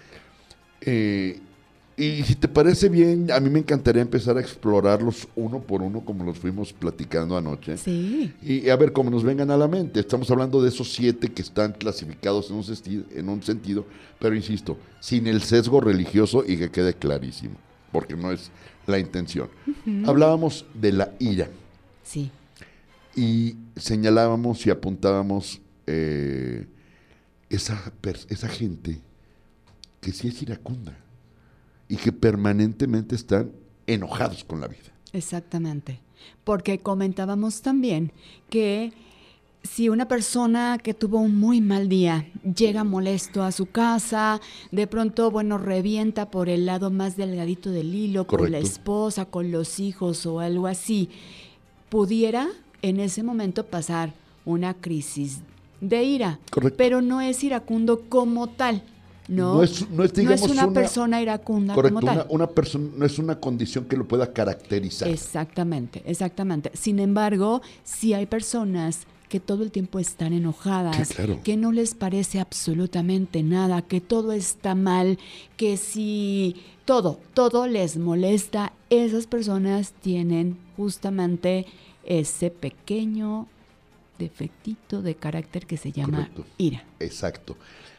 Eh, 0.82 1.40
y 1.98 2.24
si 2.24 2.36
te 2.36 2.48
parece 2.50 2.90
bien, 2.90 3.32
a 3.32 3.40
mí 3.40 3.50
me 3.50 3.60
encantaría 3.60 4.02
empezar 4.02 4.36
a 4.38 4.42
explorarlos 4.42 5.28
uno 5.36 5.62
por 5.62 5.82
uno 5.82 6.02
como 6.04 6.26
los 6.26 6.38
fuimos 6.38 6.74
platicando 6.74 7.38
anoche. 7.38 7.78
Sí, 7.78 8.34
Y 8.42 8.70
a 8.70 8.76
ver 8.76 8.92
cómo 8.92 9.10
nos 9.10 9.24
vengan 9.24 9.50
a 9.52 9.56
la 9.58 9.68
mente. 9.68 10.02
Estamos 10.02 10.30
hablando 10.30 10.62
de 10.62 10.70
esos 10.70 10.92
siete 10.94 11.30
que 11.32 11.42
están 11.42 11.72
clasificados 11.72 12.50
en 12.50 12.58
un, 12.58 12.64
sesti- 12.64 13.06
en 13.16 13.30
un 13.30 13.42
sentido, 13.44 13.86
pero 14.20 14.36
insisto, 14.36 14.78
sin 15.00 15.28
el 15.28 15.42
sesgo 15.42 15.80
religioso 15.80 16.44
y 16.46 16.58
que 16.58 16.70
quede 16.70 16.94
clarísimo, 16.96 17.56
porque 17.94 18.16
no 18.18 18.32
es 18.32 18.52
la 18.88 19.00
intención. 19.00 19.48
Hablábamos 20.06 20.66
de 20.74 20.92
la 20.92 21.12
ira 21.20 21.48
sí, 22.04 22.30
y 23.16 23.56
señalábamos 23.78 24.66
y 24.66 24.70
apuntábamos 24.70 25.62
eh, 25.88 26.66
esa, 27.50 27.94
esa 28.28 28.48
gente 28.50 29.00
que 30.02 30.12
sí 30.12 30.28
es 30.28 30.42
iracunda 30.42 30.98
y 31.88 31.98
que 31.98 32.12
permanentemente 32.12 33.16
están 33.16 33.52
enojados 33.88 34.44
con 34.44 34.62
la 34.62 34.68
vida. 34.68 34.92
exactamente. 35.14 36.00
Porque 36.44 36.80
comentábamos 36.80 37.62
también 37.62 38.12
que 38.50 38.94
si 39.66 39.90
una 39.90 40.08
persona 40.08 40.78
que 40.82 40.94
tuvo 40.94 41.20
un 41.20 41.38
muy 41.40 41.62
mal 41.62 41.90
día 41.90 42.28
llega 42.44 42.84
molesto 42.84 43.44
a 43.44 43.52
su 43.52 43.66
casa, 43.66 44.40
de 44.72 44.88
pronto, 44.88 45.32
bueno, 45.32 45.58
revienta 45.58 46.30
por 46.30 46.50
el 46.50 46.66
lado 46.66 46.92
más 46.92 47.18
delgadito 47.18 47.72
del 47.72 47.94
hilo, 47.94 48.28
con 48.28 48.52
la 48.52 48.60
esposa, 48.60 49.26
con 49.26 49.52
los 49.52 49.80
hijos 49.80 50.26
o 50.26 50.40
algo 50.40 50.68
así, 50.68 51.10
pudiera 51.90 52.48
en 52.82 53.00
ese 53.00 53.24
momento 53.24 53.66
pasar 53.66 54.14
una 54.46 54.76
crisis 54.76 55.40
de 55.82 56.04
ira. 56.04 56.40
Correcto. 56.52 56.78
Pero 56.78 57.02
no 57.02 57.22
es 57.22 57.44
iracundo 57.44 58.04
como 58.08 58.48
tal. 58.48 58.84
No, 59.28 59.56
No 59.56 59.64
es- 59.64 59.90
no 59.90 60.04
es, 60.04 60.14
digamos, 60.14 60.42
una, 60.44 60.66
una- 60.66 60.74
persona 60.74 61.22
iracunda 61.22 61.74
Correcto, 61.74 62.00
como 62.00 62.06
tal. 62.08 62.18
una, 62.18 62.26
una 62.30 62.48
persona 62.48 62.90
no 62.96 63.06
es 63.06 63.18
una 63.18 63.40
condición 63.40 63.86
que 63.86 63.98
lo 63.98 64.08
pueda 64.08 64.32
caracterizar. 64.32 65.08
Exactamente, 65.08 66.04
exactamente. 66.06 66.72
Sin 66.76 67.00
embargo, 67.00 67.62
si 67.84 68.14
hay 68.14 68.28
personas 68.28 69.08
que 69.28 69.40
todo 69.40 69.64
el 69.64 69.72
tiempo 69.72 69.98
están 69.98 70.34
enojadas, 70.34 71.08
Sí, 71.08 71.14
claro. 71.16 71.40
que 71.44 71.58
no 71.58 71.72
les 71.72 71.96
parece 71.96 72.40
absolutamente 72.40 73.42
nada, 73.42 73.82
que 73.82 74.00
todo 74.00 74.32
está 74.32 74.76
mal, 74.76 75.18
que 75.58 75.78
si 75.78 76.58
todo, 76.86 77.20
todo 77.34 77.66
les 77.66 77.98
molesta, 77.98 78.74
esas 78.92 79.26
personas 79.26 79.94
tienen 80.02 80.58
justamente 80.78 81.66
ese 82.06 82.52
pequeño 82.52 83.48
defectito 84.20 85.02
de 85.02 85.16
carácter 85.16 85.66
que 85.66 85.78
se 85.78 85.92
llama 85.92 86.30
Correcto. 86.30 86.46
ira. 86.60 86.84
Exacto. 87.00 87.58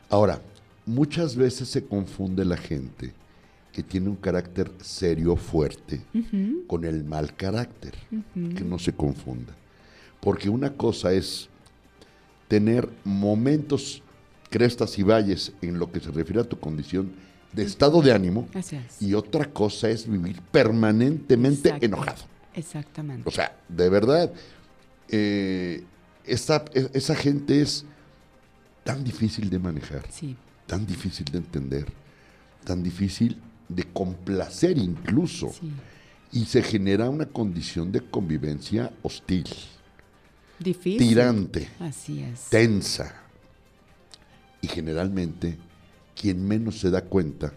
Ahora, 0.09 0.40
muchas 0.87 1.37
veces 1.37 1.69
se 1.69 1.85
confunde 1.85 2.45
la 2.45 2.57
gente 2.57 3.12
que 3.73 3.83
tiene 3.83 4.09
un 4.09 4.16
carácter 4.16 4.71
serio, 4.81 5.37
fuerte, 5.37 6.00
con 6.66 6.85
el 6.85 7.05
mal 7.05 7.35
carácter. 7.37 7.93
Que 8.35 8.64
no 8.64 8.78
se 8.78 8.93
confunda. 8.95 9.55
Porque 10.21 10.49
una 10.49 10.73
cosa 10.73 11.12
es 11.12 11.49
tener 12.49 12.88
momentos, 13.05 14.02
crestas 14.49 14.99
y 14.99 15.02
valles 15.02 15.52
en 15.61 15.78
lo 15.78 15.90
que 15.93 16.00
se 16.00 16.11
refiere 16.11 16.40
a 16.40 16.45
tu 16.45 16.59
condición 16.59 17.12
de 17.52 17.64
estado 17.64 18.00
de 18.00 18.12
ánimo 18.12 18.49
Así 18.55 18.76
es. 18.76 19.02
y 19.02 19.14
otra 19.14 19.45
cosa 19.52 19.88
es 19.90 20.09
vivir 20.09 20.40
permanentemente 20.52 21.69
Exacto. 21.69 21.87
enojado. 21.87 22.23
Exactamente. 22.55 23.28
O 23.28 23.33
sea, 23.33 23.57
de 23.69 23.88
verdad, 23.90 24.33
eh, 25.09 25.85
esa, 26.25 26.64
e- 26.75 26.90
esa 26.95 27.14
gente 27.14 27.61
es 27.61 27.85
tan 28.85 29.05
difícil 29.05 29.50
de 29.50 29.59
manejar, 29.59 30.02
Sí, 30.11 30.37
tan 30.66 30.87
difícil 30.87 31.25
de 31.26 31.38
entender, 31.38 31.87
tan 32.64 32.82
difícil 32.82 33.40
de 33.68 33.85
complacer 33.85 34.76
incluso. 34.78 35.50
sí. 35.52 35.70
Y 36.32 36.44
se 36.44 36.62
genera 36.62 37.08
una 37.08 37.26
condición 37.26 37.92
de 37.92 38.00
convivencia 38.00 38.92
hostil, 39.02 39.46
Difícil. 40.58 40.99
tirante, 40.99 41.68
Así 41.78 42.20
es. 42.23 42.50
tensa. 42.50 43.23
Y 44.61 44.66
generalmente, 44.68 45.56
quien 46.20 46.46
menos 46.46 46.80
se 46.80 46.90
da 46.90 47.02
cuenta 47.02 47.52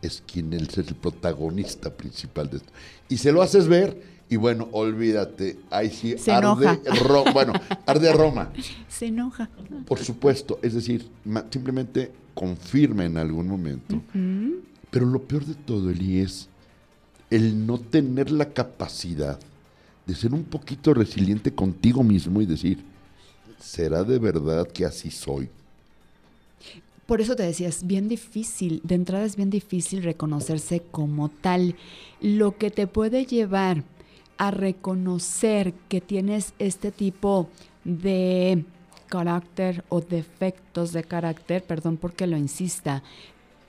es 0.00 0.22
quien 0.26 0.52
es 0.54 0.76
el 0.78 0.94
protagonista 0.96 1.94
principal 1.94 2.48
de 2.50 2.56
esto. 2.58 2.72
Y 3.08 3.18
se 3.18 3.32
lo 3.32 3.42
haces 3.42 3.68
ver, 3.68 4.00
y 4.28 4.36
bueno, 4.36 4.68
olvídate, 4.72 5.56
ahí 5.70 5.90
sí 5.90 6.16
Se 6.18 6.32
arde, 6.32 6.46
enoja. 6.46 6.78
Ro- 7.04 7.24
bueno, 7.32 7.52
arde 7.86 8.12
Roma, 8.12 8.52
Se 8.88 9.06
enoja. 9.06 9.48
por 9.86 9.98
supuesto. 9.98 10.58
Es 10.62 10.74
decir, 10.74 11.08
simplemente 11.50 12.10
confirma 12.34 13.04
en 13.04 13.16
algún 13.18 13.46
momento. 13.48 14.00
Pero 14.90 15.06
lo 15.06 15.22
peor 15.22 15.44
de 15.44 15.54
todo, 15.54 15.90
Eli, 15.90 16.20
es 16.20 16.48
el 17.30 17.66
no 17.66 17.78
tener 17.78 18.30
la 18.30 18.52
capacidad 18.52 19.38
de 20.06 20.14
ser 20.14 20.32
un 20.34 20.44
poquito 20.44 20.94
resiliente 20.94 21.52
contigo 21.52 22.02
mismo 22.04 22.40
y 22.40 22.46
decir, 22.46 22.84
¿será 23.60 24.04
de 24.04 24.18
verdad 24.18 24.66
que 24.68 24.84
así 24.84 25.10
soy? 25.10 25.48
Por 27.06 27.20
eso 27.20 27.36
te 27.36 27.44
decía, 27.44 27.68
es 27.68 27.86
bien 27.86 28.08
difícil, 28.08 28.80
de 28.82 28.96
entrada 28.96 29.24
es 29.24 29.36
bien 29.36 29.50
difícil 29.50 30.02
reconocerse 30.02 30.82
como 30.90 31.28
tal. 31.28 31.76
Lo 32.20 32.56
que 32.58 32.70
te 32.70 32.86
puede 32.88 33.26
llevar 33.26 33.84
a 34.38 34.50
reconocer 34.50 35.74
que 35.88 36.00
tienes 36.00 36.52
este 36.58 36.90
tipo 36.90 37.48
de 37.84 38.64
carácter 39.08 39.84
o 39.88 40.00
defectos 40.00 40.92
de 40.92 41.04
carácter, 41.04 41.62
perdón 41.62 41.96
porque 41.96 42.26
lo 42.26 42.36
insista, 42.36 43.02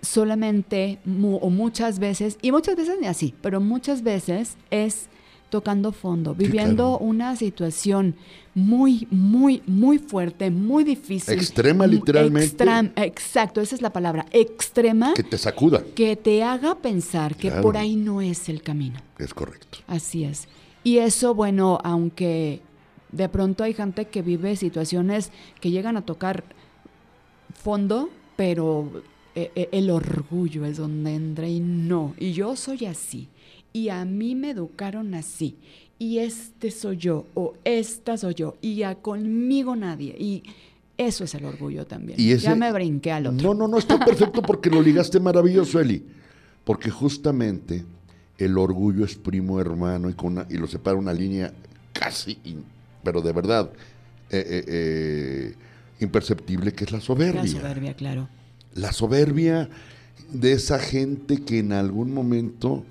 solamente 0.02 1.00
o 1.06 1.50
muchas 1.50 2.00
veces, 2.00 2.38
y 2.42 2.52
muchas 2.52 2.76
veces 2.76 2.98
ni 3.00 3.08
así, 3.08 3.34
pero 3.42 3.62
muchas 3.62 4.04
veces 4.04 4.58
es 4.72 5.08
tocando 5.50 5.92
fondo, 5.92 6.36
viviendo 6.36 6.98
una 6.98 7.36
situación 7.36 8.16
muy, 8.54 9.08
muy, 9.12 9.62
muy 9.66 10.00
fuerte, 10.00 10.52
muy 10.52 10.84
difícil. 10.84 11.34
Extrema, 11.36 11.88
literalmente. 11.88 12.66
exacto, 12.96 13.62
esa 13.62 13.76
es 13.76 13.82
la 13.82 13.94
palabra, 13.94 14.26
extrema. 14.32 15.14
Que 15.14 15.24
te 15.24 15.38
sacuda. 15.38 15.84
Que 15.96 16.16
te 16.16 16.44
haga 16.44 16.76
pensar 16.76 17.36
que 17.36 17.52
por 17.52 17.78
ahí 17.78 17.96
no 17.96 18.22
es 18.22 18.50
el 18.50 18.62
camino. 18.62 19.00
Es 19.18 19.34
correcto. 19.34 19.80
Así 19.88 20.24
es. 20.24 20.48
Y 20.84 20.98
eso, 20.98 21.34
bueno, 21.34 21.80
aunque 21.84 22.62
de 23.12 23.30
pronto 23.30 23.64
hay 23.64 23.74
gente 23.74 24.06
que 24.06 24.22
vive 24.22 24.56
situaciones 24.56 25.32
que 25.62 25.72
llegan 25.72 25.98
a 25.98 26.02
tocar 26.02 26.44
fondo, 27.54 28.10
pero 28.36 29.04
eh, 29.36 29.52
eh, 29.56 29.70
el 29.72 29.90
orgullo 29.90 30.66
es 30.66 30.78
donde 30.78 31.14
entra 31.14 31.48
y 31.48 31.60
no. 31.60 32.16
Y 32.18 32.34
yo 32.34 32.56
soy 32.56 32.86
así. 32.86 33.28
Y 33.78 33.90
a 33.90 34.06
mí 34.06 34.36
me 34.36 34.52
educaron 34.52 35.14
así. 35.14 35.58
Y 36.00 36.20
este 36.20 36.72
soy 36.72 36.98
yo 36.98 37.26
o 37.34 37.54
esta 37.64 38.18
soy 38.18 38.34
yo. 38.36 38.56
Y 38.62 38.84
a 38.84 38.96
conmigo 38.96 39.76
nadie. 39.76 40.16
Y 40.18 40.44
eso 40.98 41.24
es 41.24 41.34
el 41.36 41.46
orgullo 41.46 41.86
también. 41.86 42.18
ya 42.18 42.56
me 42.56 42.72
brinqué 42.72 43.12
al 43.12 43.28
otro. 43.28 43.48
No, 43.48 43.54
no, 43.54 43.68
no, 43.68 43.78
está 43.78 44.00
perfecto 44.04 44.42
porque 44.42 44.70
lo 44.70 44.82
ligaste 44.82 45.20
maravilloso, 45.20 45.80
Eli. 45.80 46.04
Porque 46.64 46.90
justamente 46.90 47.86
el 48.38 48.58
orgullo 48.58 49.06
es 49.06 49.16
primo 49.16 49.60
hermano 49.60 50.10
y, 50.10 50.14
con 50.14 50.46
y 50.50 50.58
lo 50.58 50.68
separa 50.68 50.98
una 50.98 51.14
línea 51.14 51.54
casi, 51.94 52.38
pero 53.04 53.22
de 53.22 53.32
verdad, 53.32 53.72
eh, 54.30 55.56
imperceptible, 56.00 56.74
que 56.74 56.84
es 56.84 56.92
la 56.92 57.00
soberbia. 57.00 57.42
La 57.42 57.48
soberbia, 57.48 57.94
claro 57.96 58.28
la 58.78 58.94
soberbia 58.94 59.70
de 60.32 60.54
esa 60.54 60.80
gente 60.80 61.44
que 61.44 61.60
en 61.60 61.74
algún 61.74 62.14
momento 62.14 62.86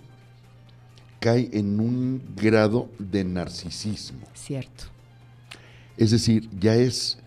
cae 1.27 1.51
en 1.55 1.81
un 1.81 2.23
grado 2.37 2.89
de 3.01 3.25
narcisismo. 3.25 4.29
Cierto. 4.33 4.85
Es 5.97 6.13
decir, 6.13 6.49
ya 6.61 6.77
es 6.77 7.19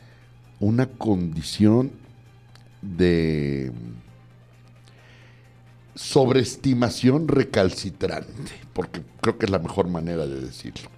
una 0.61 0.85
condición 0.85 1.91
de 2.81 3.73
sobreestimación 5.95 7.27
recalcitrante, 7.27 8.53
porque 8.71 9.01
creo 9.19 9.37
que 9.37 9.47
es 9.47 9.51
la 9.51 9.59
mejor 9.59 9.89
manera 9.89 10.25
de 10.25 10.39
decirlo. 10.39 10.89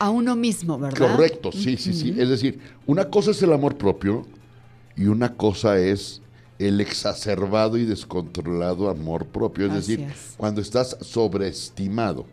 A 0.00 0.10
uno 0.10 0.34
mismo, 0.34 0.76
¿verdad? 0.76 0.98
Correcto, 0.98 1.52
sí, 1.52 1.76
sí, 1.76 1.92
sí. 1.92 2.16
Es 2.18 2.30
decir, 2.30 2.58
una 2.84 3.10
cosa 3.10 3.30
es 3.30 3.40
el 3.44 3.52
amor 3.52 3.76
propio 3.76 4.26
y 4.96 5.04
una 5.04 5.36
cosa 5.36 5.78
es 5.78 6.20
el 6.58 6.80
exacerbado 6.80 7.78
y 7.78 7.84
descontrolado 7.84 8.90
amor 8.90 9.26
propio, 9.26 9.66
es 9.66 9.74
decir, 9.74 10.04
cuando 10.36 10.60
estás 10.60 10.96
sobreestimado. 11.00 12.26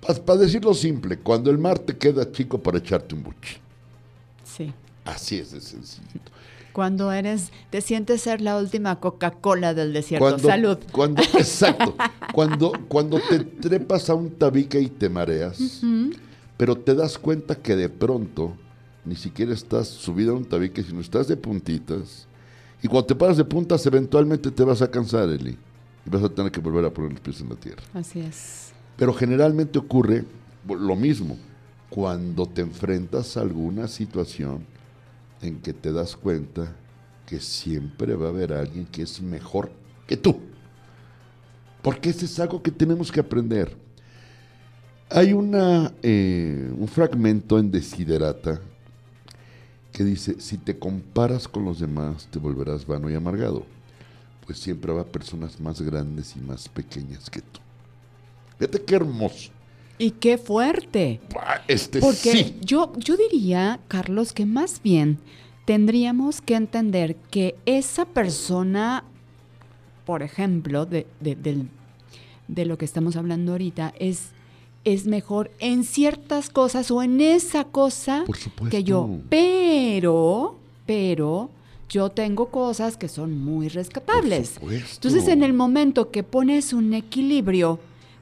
Para 0.00 0.40
decirlo 0.40 0.74
simple, 0.74 1.18
cuando 1.18 1.50
el 1.50 1.58
mar 1.58 1.78
te 1.78 1.96
queda 1.96 2.30
chico 2.30 2.58
para 2.58 2.78
echarte 2.78 3.14
un 3.14 3.22
buche. 3.22 3.60
Sí. 4.44 4.72
Así 5.04 5.38
es 5.38 5.52
de 5.52 5.60
sencillo. 5.60 6.20
Cuando 6.72 7.12
eres, 7.12 7.50
te 7.70 7.80
sientes 7.80 8.22
ser 8.22 8.40
la 8.40 8.56
última 8.56 9.00
Coca-Cola 9.00 9.74
del 9.74 9.92
desierto. 9.92 10.38
Salud. 10.38 10.78
Cuando, 10.92 11.22
exacto. 11.34 11.96
cuando, 12.32 12.72
cuando 12.88 13.20
te 13.20 13.40
trepas 13.40 14.08
a 14.08 14.14
un 14.14 14.30
tabique 14.30 14.80
y 14.80 14.88
te 14.88 15.08
mareas, 15.08 15.82
pero 16.56 16.76
te 16.76 16.94
das 16.94 17.18
cuenta 17.18 17.56
que 17.56 17.76
de 17.76 17.88
pronto 17.88 18.56
ni 19.04 19.16
siquiera 19.16 19.52
estás 19.52 19.88
subido 19.88 20.32
a 20.32 20.36
un 20.36 20.44
tabique, 20.44 20.82
sino 20.82 21.00
estás 21.00 21.26
de 21.26 21.36
puntitas 21.36 22.28
y 22.82 22.88
cuando 22.88 23.06
te 23.06 23.14
paras 23.14 23.36
de 23.36 23.44
puntas, 23.44 23.84
eventualmente 23.86 24.50
te 24.50 24.64
vas 24.64 24.80
a 24.80 24.90
cansar, 24.90 25.28
Eli. 25.28 25.56
Y 26.06 26.10
vas 26.10 26.22
a 26.22 26.28
tener 26.28 26.50
que 26.50 26.60
volver 26.60 26.84
a 26.84 26.90
poner 26.90 27.12
los 27.12 27.20
pies 27.20 27.40
en 27.40 27.50
la 27.50 27.56
tierra. 27.56 27.82
Así 27.92 28.20
es. 28.20 28.69
Pero 29.00 29.14
generalmente 29.14 29.78
ocurre 29.78 30.26
lo 30.68 30.94
mismo. 30.94 31.38
Cuando 31.88 32.44
te 32.44 32.60
enfrentas 32.60 33.34
a 33.34 33.40
alguna 33.40 33.88
situación 33.88 34.66
en 35.40 35.58
que 35.62 35.72
te 35.72 35.90
das 35.90 36.14
cuenta 36.14 36.76
que 37.24 37.40
siempre 37.40 38.14
va 38.14 38.26
a 38.26 38.28
haber 38.28 38.52
alguien 38.52 38.84
que 38.84 39.00
es 39.00 39.22
mejor 39.22 39.72
que 40.06 40.18
tú. 40.18 40.38
Porque 41.80 42.10
ese 42.10 42.26
es 42.26 42.38
algo 42.40 42.62
que 42.62 42.70
tenemos 42.70 43.10
que 43.10 43.20
aprender. 43.20 43.74
Hay 45.08 45.32
una, 45.32 45.94
eh, 46.02 46.70
un 46.76 46.86
fragmento 46.86 47.58
en 47.58 47.70
Desiderata 47.70 48.60
que 49.92 50.04
dice, 50.04 50.38
si 50.42 50.58
te 50.58 50.78
comparas 50.78 51.48
con 51.48 51.64
los 51.64 51.80
demás, 51.80 52.28
te 52.30 52.38
volverás 52.38 52.86
vano 52.86 53.08
y 53.08 53.14
amargado, 53.14 53.64
pues 54.44 54.58
siempre 54.58 54.92
habrá 54.92 55.04
personas 55.04 55.58
más 55.58 55.80
grandes 55.80 56.36
y 56.36 56.40
más 56.40 56.68
pequeñas 56.68 57.30
que 57.30 57.40
tú. 57.40 57.60
Fíjate 58.60 58.82
qué 58.82 58.94
hermoso. 58.94 59.50
Y 59.98 60.12
qué 60.12 60.38
fuerte. 60.38 61.20
Este 61.66 61.98
Porque 61.98 62.54
yo, 62.60 62.92
yo 62.96 63.16
diría, 63.16 63.80
Carlos, 63.88 64.32
que 64.32 64.46
más 64.46 64.80
bien 64.82 65.18
tendríamos 65.64 66.40
que 66.40 66.54
entender 66.54 67.16
que 67.16 67.56
esa 67.66 68.04
persona, 68.04 69.02
por 70.06 70.22
ejemplo, 70.22 70.86
de, 70.86 71.08
de 71.20 72.64
lo 72.64 72.78
que 72.78 72.84
estamos 72.84 73.16
hablando 73.16 73.50
ahorita, 73.50 73.92
es 73.98 74.30
es 74.84 75.06
mejor 75.06 75.50
en 75.58 75.84
ciertas 75.84 76.50
cosas 76.50 76.90
o 76.90 77.02
en 77.02 77.20
esa 77.20 77.64
cosa 77.64 78.24
que 78.70 78.82
yo. 78.82 79.08
Pero, 79.28 80.56
pero, 80.86 81.50
yo 81.88 82.10
tengo 82.10 82.50
cosas 82.50 82.96
que 82.96 83.08
son 83.08 83.38
muy 83.38 83.68
rescatables. 83.68 84.58
Entonces, 84.94 85.28
en 85.28 85.42
el 85.42 85.52
momento 85.52 86.10
que 86.10 86.22
pones 86.22 86.72
un 86.72 86.94
equilibrio, 86.94 87.78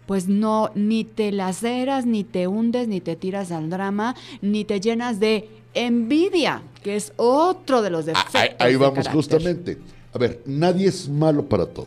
pues 0.09 0.27
no, 0.27 0.73
ni 0.75 1.05
te 1.05 1.31
laceras, 1.31 2.05
ni 2.05 2.25
te 2.25 2.49
hundes, 2.49 2.89
ni 2.89 3.01
te 3.01 3.15
tiras 3.15 3.53
al 3.53 3.71
drama, 3.71 4.17
ni 4.43 4.65
te 4.65 4.81
llenas 4.81 5.21
de 5.21 5.49
envidia, 5.75 6.63
que 6.83 6.97
es 6.97 7.13
otro 7.17 7.81
de 7.81 7.91
los 7.91 8.09
ah, 8.09 8.13
defectos. 8.25 8.67
Ahí, 8.67 8.75
vamos 8.75 9.07
justamente. 9.07 9.79
A 10.13 10.19
ver, 10.19 10.43
nadie 10.47 10.89
es 10.89 11.09
malo 11.09 11.49
para 11.49 11.67
todo. 11.67 11.87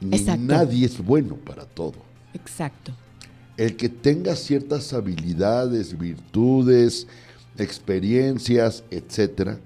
Ni 0.00 0.18
nadie 0.18 0.86
es 0.86 0.98
bueno 1.04 1.36
para 1.36 1.64
todo. 1.64 1.94
Exacto 2.32 2.92
el 3.56 3.76
que 3.76 3.88
tenga 3.88 4.34
ciertas 4.36 4.92
habilidades, 4.92 5.96
virtudes, 5.96 7.06
experiencias, 7.56 8.82
etcétera, 8.90 9.58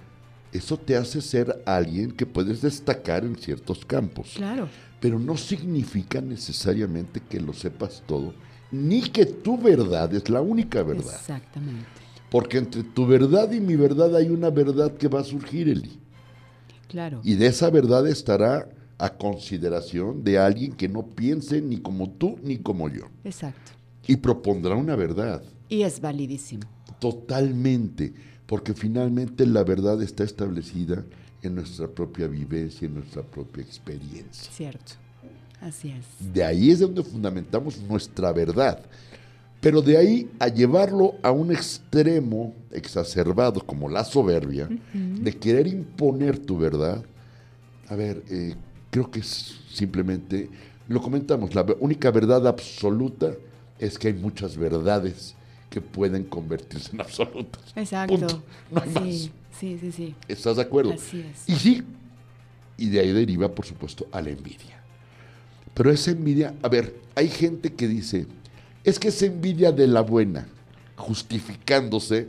eso 0.52 0.78
te 0.78 0.96
hace 0.96 1.20
ser 1.20 1.62
alguien 1.66 2.12
que 2.12 2.26
puedes 2.26 2.62
destacar 2.62 3.24
en 3.24 3.36
ciertos 3.36 3.84
campos. 3.84 4.32
Claro. 4.36 4.68
Pero 5.00 5.18
no 5.18 5.36
significa 5.36 6.20
necesariamente 6.20 7.20
que 7.20 7.40
lo 7.40 7.52
sepas 7.52 8.02
todo, 8.06 8.34
ni 8.70 9.02
que 9.02 9.26
tu 9.26 9.56
verdad 9.58 10.12
es 10.14 10.28
la 10.28 10.40
única 10.40 10.82
verdad. 10.82 11.14
Exactamente. 11.14 11.86
Porque 12.30 12.58
entre 12.58 12.82
tu 12.82 13.06
verdad 13.06 13.50
y 13.52 13.60
mi 13.60 13.76
verdad 13.76 14.14
hay 14.14 14.28
una 14.28 14.50
verdad 14.50 14.92
que 14.96 15.08
va 15.08 15.20
a 15.20 15.24
surgir, 15.24 15.68
Eli. 15.68 15.98
Claro. 16.88 17.20
Y 17.22 17.34
de 17.34 17.46
esa 17.46 17.70
verdad 17.70 18.06
estará 18.06 18.68
a 18.98 19.10
consideración 19.10 20.24
de 20.24 20.38
alguien 20.38 20.72
que 20.72 20.88
no 20.88 21.06
piense 21.06 21.62
ni 21.62 21.78
como 21.78 22.10
tú 22.10 22.36
ni 22.42 22.58
como 22.58 22.88
yo. 22.88 23.04
Exacto 23.24 23.78
y 24.08 24.16
propondrá 24.16 24.74
una 24.74 24.96
verdad. 24.96 25.42
Y 25.68 25.82
es 25.82 26.00
validísimo. 26.00 26.62
Totalmente, 26.98 28.14
porque 28.46 28.74
finalmente 28.74 29.46
la 29.46 29.62
verdad 29.62 30.02
está 30.02 30.24
establecida 30.24 31.04
en 31.42 31.54
nuestra 31.54 31.86
propia 31.86 32.26
vivencia, 32.26 32.86
en 32.86 32.94
nuestra 32.94 33.22
propia 33.22 33.62
experiencia. 33.62 34.50
Cierto, 34.52 34.94
así 35.60 35.90
es. 35.90 36.32
De 36.32 36.44
ahí 36.44 36.70
es 36.70 36.80
donde 36.80 37.02
fundamentamos 37.02 37.80
nuestra 37.82 38.32
verdad. 38.32 38.80
Pero 39.60 39.82
de 39.82 39.96
ahí 39.96 40.30
a 40.38 40.48
llevarlo 40.48 41.16
a 41.22 41.32
un 41.32 41.50
extremo 41.50 42.54
exacerbado 42.70 43.60
como 43.60 43.88
la 43.88 44.04
soberbia, 44.04 44.68
de 44.92 45.32
querer 45.32 45.66
imponer 45.66 46.38
tu 46.38 46.56
verdad, 46.56 47.04
a 47.88 47.96
ver, 47.96 48.22
eh, 48.30 48.54
creo 48.90 49.10
que 49.10 49.18
es 49.20 49.58
simplemente, 49.72 50.48
lo 50.86 51.02
comentamos, 51.02 51.54
la 51.56 51.66
única 51.80 52.10
verdad 52.12 52.46
absoluta 52.46 53.34
es 53.80 53.98
que 53.98 54.08
hay 54.08 54.14
muchas 54.14 54.56
verdades 54.56 55.34
que 55.70 55.80
pueden 55.80 56.24
convertirse 56.24 56.90
en 56.92 57.00
absolutas. 57.00 57.62
Exacto. 57.76 58.42
No 58.70 58.80
hay 58.80 58.88
sí, 58.88 58.94
más. 58.94 59.30
Sí, 59.58 59.78
sí, 59.80 59.92
sí. 59.92 60.14
¿Estás 60.28 60.56
de 60.56 60.62
acuerdo? 60.62 60.92
Así 60.92 61.20
es. 61.20 61.48
Y 61.48 61.56
sí, 61.56 61.82
y 62.76 62.88
de 62.88 63.00
ahí 63.00 63.12
deriva, 63.12 63.48
por 63.48 63.66
supuesto, 63.66 64.06
a 64.12 64.20
la 64.22 64.30
envidia. 64.30 64.82
Pero 65.74 65.90
esa 65.90 66.10
envidia, 66.10 66.54
a 66.62 66.68
ver, 66.68 66.94
hay 67.14 67.28
gente 67.28 67.72
que 67.72 67.88
dice, 67.88 68.26
es 68.84 68.98
que 68.98 69.08
es 69.08 69.22
envidia 69.22 69.72
de 69.72 69.86
la 69.86 70.00
buena, 70.00 70.46
justificándose 70.96 72.28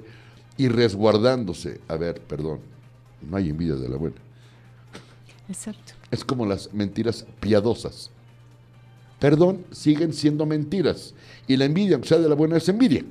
y 0.58 0.68
resguardándose. 0.68 1.80
A 1.88 1.96
ver, 1.96 2.22
perdón, 2.22 2.60
no 3.28 3.38
hay 3.38 3.50
envidia 3.50 3.76
de 3.76 3.90
la 3.90 3.98
buena. 3.98 4.18
Exacto. 5.48 5.94
Es 6.12 6.24
como 6.24 6.46
las 6.46 6.74
mentiras 6.74 7.26
piadosas. 7.40 8.12
Perdón, 9.20 9.66
siguen 9.72 10.14
siendo 10.14 10.46
mentiras. 10.46 11.14
Y 11.48 11.58
la 11.58 11.66
envidia, 11.66 11.96
aunque 11.96 12.10
sea 12.10 12.20
de 12.20 12.30
la 12.30 12.36
buena, 12.36 12.58
es 12.58 12.70
envidia. 12.70 13.04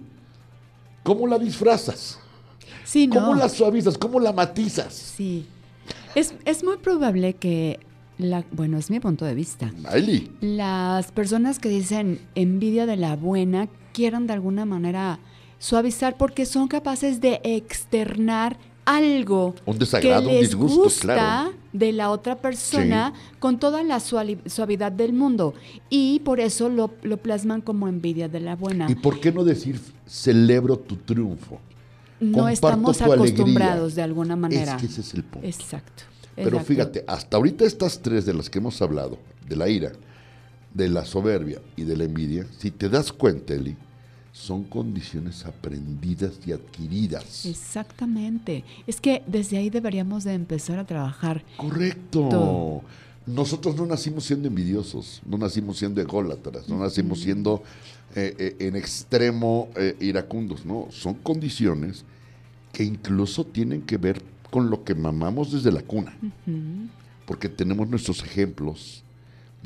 ¿Cómo 1.02 1.26
la 1.26 1.38
disfrazas? 1.38 2.18
Sí, 2.84 3.06
no. 3.06 3.14
¿Cómo 3.16 3.34
la 3.34 3.48
suavizas? 3.48 3.98
¿Cómo 3.98 4.20
la 4.20 4.32
matizas? 4.32 4.94
Sí. 4.94 5.46
Es, 6.14 6.34
es 6.44 6.64
muy 6.64 6.76
probable 6.78 7.34
que, 7.34 7.80
la, 8.18 8.44
bueno, 8.52 8.78
es 8.78 8.90
mi 8.90 9.00
punto 9.00 9.24
de 9.24 9.34
vista. 9.34 9.72
Miley. 9.92 10.30
Las 10.40 11.12
personas 11.12 11.58
que 11.58 11.68
dicen 11.68 12.20
envidia 12.34 12.86
de 12.86 12.96
la 12.96 13.16
buena 13.16 13.68
quieran 13.92 14.26
de 14.26 14.32
alguna 14.32 14.64
manera 14.64 15.18
suavizar 15.58 16.16
porque 16.16 16.46
son 16.46 16.68
capaces 16.68 17.20
de 17.20 17.40
externar 17.44 18.56
algo 18.84 19.54
Un 19.66 19.78
desagrado, 19.78 20.22
que 20.22 20.28
un 20.28 20.34
les 20.40 20.50
disgusto, 20.50 20.82
gusta 20.84 21.02
claro. 21.02 21.52
De 21.72 21.92
la 21.92 22.10
otra 22.10 22.36
persona 22.36 23.12
con 23.38 23.58
toda 23.58 23.82
la 23.82 24.00
suavidad 24.00 24.92
del 24.92 25.12
mundo 25.12 25.54
y 25.90 26.20
por 26.20 26.40
eso 26.40 26.68
lo, 26.68 26.94
lo 27.02 27.18
plasman 27.18 27.60
como 27.60 27.88
envidia 27.88 28.28
de 28.28 28.40
la 28.40 28.56
buena. 28.56 28.90
¿Y 28.90 28.94
por 28.94 29.20
qué 29.20 29.32
no 29.32 29.44
decir 29.44 29.80
celebro 30.06 30.78
tu 30.78 30.96
triunfo? 30.96 31.60
No 32.20 32.38
comparto 32.38 32.52
estamos 32.52 33.02
alegría. 33.02 33.24
acostumbrados 33.24 33.94
de 33.94 34.02
alguna 34.02 34.36
manera. 34.36 34.74
Es 34.74 34.80
que 34.80 34.86
ese 34.86 35.00
es 35.02 35.14
el 35.14 35.24
punto. 35.24 35.46
Exacto. 35.46 36.04
Pero 36.34 36.48
exacto. 36.48 36.66
fíjate, 36.66 37.04
hasta 37.06 37.36
ahorita 37.36 37.64
estas 37.64 38.00
tres 38.00 38.24
de 38.24 38.34
las 38.34 38.50
que 38.50 38.58
hemos 38.58 38.80
hablado, 38.82 39.18
de 39.48 39.56
la 39.56 39.68
ira, 39.68 39.92
de 40.74 40.88
la 40.88 41.04
soberbia 41.04 41.60
y 41.76 41.82
de 41.82 41.96
la 41.96 42.04
envidia, 42.04 42.46
si 42.58 42.70
te 42.70 42.88
das 42.88 43.12
cuenta, 43.12 43.54
Eli, 43.54 43.76
son 44.38 44.62
condiciones 44.62 45.44
aprendidas 45.44 46.38
y 46.46 46.52
adquiridas. 46.52 47.44
Exactamente. 47.44 48.64
Es 48.86 49.00
que 49.00 49.22
desde 49.26 49.58
ahí 49.58 49.68
deberíamos 49.68 50.22
de 50.22 50.34
empezar 50.34 50.78
a 50.78 50.86
trabajar. 50.86 51.44
Correcto. 51.56 52.28
Todo. 52.30 52.82
Nosotros 53.26 53.76
no 53.76 53.84
nacimos 53.84 54.24
siendo 54.24 54.48
envidiosos, 54.48 55.20
no 55.26 55.36
nacimos 55.36 55.78
siendo 55.78 56.00
ególatras, 56.00 56.68
no 56.68 56.78
nacimos 56.78 57.20
siendo 57.20 57.62
eh, 58.14 58.34
eh, 58.38 58.56
en 58.60 58.76
extremo 58.76 59.68
eh, 59.76 59.96
iracundos, 60.00 60.64
no. 60.64 60.86
Son 60.90 61.14
condiciones 61.14 62.04
que 62.72 62.84
incluso 62.84 63.44
tienen 63.44 63.82
que 63.82 63.98
ver 63.98 64.22
con 64.50 64.70
lo 64.70 64.84
que 64.84 64.94
mamamos 64.94 65.52
desde 65.52 65.72
la 65.72 65.82
cuna, 65.82 66.16
porque 67.26 67.50
tenemos 67.50 67.86
nuestros 67.88 68.22
ejemplos, 68.22 69.04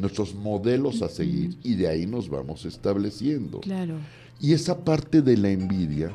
nuestros 0.03 0.35
modelos 0.35 1.01
a 1.01 1.09
seguir 1.09 1.57
y 1.63 1.77
de 1.77 1.87
ahí 1.87 2.07
nos 2.07 2.29
vamos 2.29 2.65
estableciendo. 2.65 3.61
Claro. 3.61 3.95
Y 4.41 4.53
esa 4.53 4.85
parte 4.85 5.23
de 5.23 5.37
la 5.37 5.51
envidia, 5.51 6.11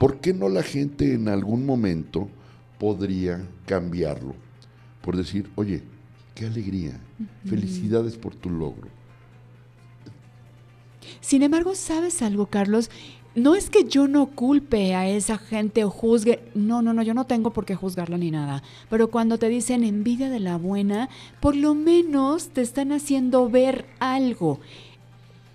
¿por 0.00 0.18
qué 0.18 0.34
no 0.34 0.48
la 0.48 0.64
gente 0.64 1.14
en 1.14 1.28
algún 1.28 1.64
momento 1.64 2.28
podría 2.80 3.48
cambiarlo? 3.64 4.34
Por 5.02 5.16
decir, 5.16 5.48
oye, 5.54 5.84
qué 6.34 6.46
alegría, 6.46 7.00
felicidades 7.44 8.16
por 8.16 8.34
tu 8.34 8.50
logro. 8.50 8.88
Sin 11.20 11.42
embargo, 11.44 11.76
¿sabes 11.76 12.20
algo, 12.22 12.46
Carlos? 12.46 12.90
No 13.38 13.54
es 13.54 13.70
que 13.70 13.84
yo 13.84 14.08
no 14.08 14.26
culpe 14.26 14.94
a 14.94 15.08
esa 15.08 15.38
gente 15.38 15.84
o 15.84 15.90
juzgue. 15.90 16.40
No, 16.54 16.82
no, 16.82 16.92
no, 16.92 17.02
yo 17.02 17.14
no 17.14 17.24
tengo 17.24 17.52
por 17.52 17.64
qué 17.64 17.76
juzgarla 17.76 18.18
ni 18.18 18.30
nada. 18.30 18.62
Pero 18.90 19.10
cuando 19.10 19.38
te 19.38 19.48
dicen 19.48 19.84
envidia 19.84 20.28
de 20.28 20.40
la 20.40 20.56
buena, 20.56 21.08
por 21.40 21.54
lo 21.54 21.74
menos 21.74 22.48
te 22.48 22.62
están 22.62 22.90
haciendo 22.90 23.48
ver 23.48 23.86
algo. 24.00 24.58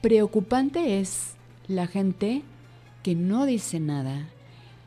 Preocupante 0.02 1.00
es 1.00 1.36
la 1.68 1.88
gente 1.88 2.44
que 3.04 3.16
no 3.16 3.46
dice 3.46 3.80
nada, 3.80 4.30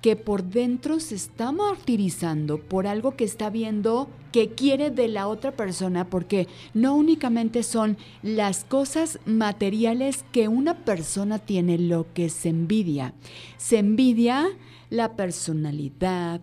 que 0.06 0.14
por 0.14 0.44
dentro 0.44 1.00
se 1.00 1.16
está 1.16 1.50
martirizando 1.50 2.58
por 2.60 2.86
algo 2.86 3.16
que 3.16 3.24
está 3.24 3.50
viendo 3.50 4.08
que 4.30 4.50
quiere 4.50 4.92
de 4.92 5.08
la 5.08 5.26
otra 5.26 5.50
persona, 5.50 6.08
porque 6.08 6.46
no 6.74 6.94
únicamente 6.94 7.64
son 7.64 7.96
las 8.22 8.62
cosas 8.62 9.18
materiales 9.26 10.24
que 10.30 10.46
una 10.46 10.84
persona 10.84 11.40
tiene 11.40 11.76
lo 11.76 12.06
que 12.14 12.28
se 12.28 12.50
envidia. 12.50 13.14
Se 13.56 13.78
envidia 13.78 14.46
la 14.90 15.16
personalidad, 15.16 16.40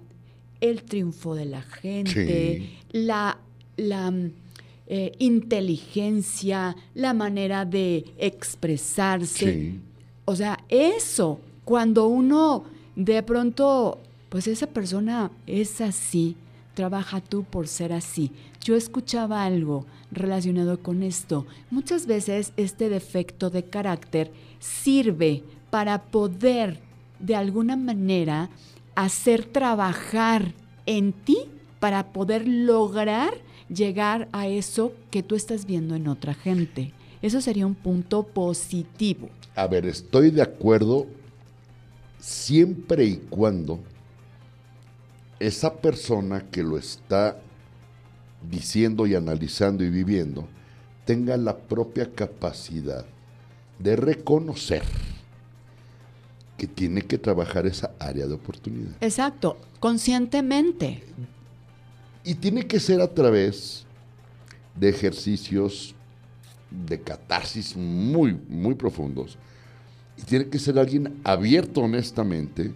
el 0.59 0.83
triunfo 0.83 1.33
de 1.33 1.45
la 1.45 1.61
gente, 1.61 2.69
la, 2.91 3.39
la 3.77 4.11
mm, 4.11 4.31
eh, 4.87 5.13
inteligencia, 5.19 6.75
la 6.95 7.13
manera 7.13 7.63
de 7.63 8.03
expresarse. 8.17 9.53
Sí. 9.53 9.79
O 10.25 10.35
sea, 10.35 10.59
eso, 10.67 11.39
cuando 11.63 12.07
uno 12.07 12.65
de 12.95 13.23
pronto, 13.23 13.99
pues 14.29 14.47
esa 14.47 14.67
persona 14.67 15.31
es 15.47 15.81
así, 15.81 16.35
trabaja 16.73 17.21
tú 17.21 17.43
por 17.43 17.67
ser 17.67 17.93
así. 17.93 18.31
Yo 18.63 18.75
escuchaba 18.75 19.43
algo 19.43 19.85
relacionado 20.11 20.79
con 20.79 21.03
esto. 21.03 21.45
Muchas 21.71 22.05
veces 22.05 22.53
este 22.57 22.89
defecto 22.89 23.49
de 23.49 23.63
carácter 23.63 24.31
sirve 24.59 25.43
para 25.69 26.03
poder, 26.03 26.79
de 27.19 27.35
alguna 27.35 27.75
manera, 27.75 28.49
hacer 28.95 29.45
trabajar 29.45 30.53
en 30.85 31.13
ti 31.13 31.37
para 31.79 32.13
poder 32.13 32.47
lograr 32.47 33.33
llegar 33.69 34.29
a 34.31 34.47
eso 34.47 34.93
que 35.09 35.23
tú 35.23 35.35
estás 35.35 35.65
viendo 35.65 35.95
en 35.95 36.07
otra 36.07 36.33
gente. 36.33 36.93
Eso 37.21 37.41
sería 37.41 37.65
un 37.65 37.75
punto 37.75 38.23
positivo. 38.23 39.29
A 39.55 39.67
ver, 39.67 39.85
estoy 39.85 40.29
de 40.29 40.41
acuerdo 40.41 41.07
siempre 42.23 43.03
y 43.03 43.17
cuando 43.17 43.81
esa 45.41 45.73
persona 45.73 46.49
que 46.49 46.63
lo 46.63 46.77
está 46.77 47.37
diciendo 48.49 49.05
y 49.05 49.13
analizando 49.13 49.83
y 49.83 49.89
viviendo 49.89 50.47
tenga 51.03 51.35
la 51.35 51.57
propia 51.57 52.09
capacidad 52.13 53.05
de 53.77 53.97
reconocer 53.97 54.83
que 56.57 56.65
tiene 56.65 57.01
que 57.01 57.17
trabajar 57.17 57.67
esa 57.67 57.91
área 57.99 58.25
de 58.25 58.35
oportunidad. 58.35 58.93
Exacto, 59.01 59.57
conscientemente. 59.81 61.03
Y 62.23 62.35
tiene 62.35 62.65
que 62.65 62.79
ser 62.79 63.01
a 63.01 63.13
través 63.13 63.85
de 64.79 64.87
ejercicios 64.87 65.93
de 66.71 67.01
catarsis 67.01 67.75
muy, 67.75 68.39
muy 68.47 68.75
profundos. 68.75 69.37
Y 70.17 70.21
tiene 70.23 70.47
que 70.47 70.59
ser 70.59 70.77
alguien 70.77 71.19
abierto 71.23 71.81
honestamente 71.81 72.71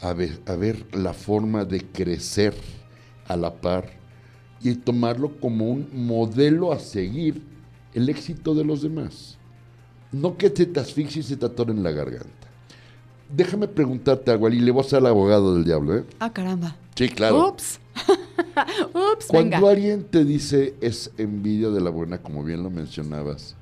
a 0.00 0.12
ver, 0.12 0.40
a 0.46 0.54
ver 0.56 0.84
la 0.94 1.12
forma 1.12 1.64
de 1.64 1.80
crecer 1.80 2.54
a 3.26 3.36
la 3.36 3.54
par 3.54 3.90
y 4.60 4.74
tomarlo 4.74 5.38
como 5.40 5.68
un 5.68 5.88
modelo 5.92 6.72
a 6.72 6.78
seguir 6.78 7.42
el 7.92 8.08
éxito 8.08 8.54
de 8.54 8.64
los 8.64 8.82
demás. 8.82 9.38
No 10.12 10.36
que 10.36 10.50
te, 10.50 10.78
asfixies 10.78 11.26
y 11.26 11.28
se 11.30 11.36
te 11.36 11.46
atoren 11.46 11.82
la 11.82 11.90
garganta. 11.90 12.28
Déjame 13.34 13.66
preguntarte 13.66 14.30
algo, 14.30 14.48
y 14.48 14.60
le 14.60 14.70
voy 14.70 14.84
a 14.84 14.88
ser 14.88 15.00
el 15.00 15.06
abogado 15.06 15.54
del 15.54 15.64
diablo, 15.64 15.96
¿eh? 15.96 16.04
Ah, 16.18 16.32
caramba. 16.32 16.76
Sí, 16.94 17.08
claro. 17.08 17.48
Ups. 17.48 17.80
Ups, 18.94 19.26
Cuando 19.26 19.56
venga. 19.56 19.70
alguien 19.70 20.04
te 20.04 20.24
dice 20.24 20.74
es 20.80 21.10
envidia 21.18 21.70
de 21.70 21.80
la 21.80 21.90
buena, 21.90 22.18
como 22.18 22.44
bien 22.44 22.62
lo 22.62 22.70
mencionabas, 22.70 23.56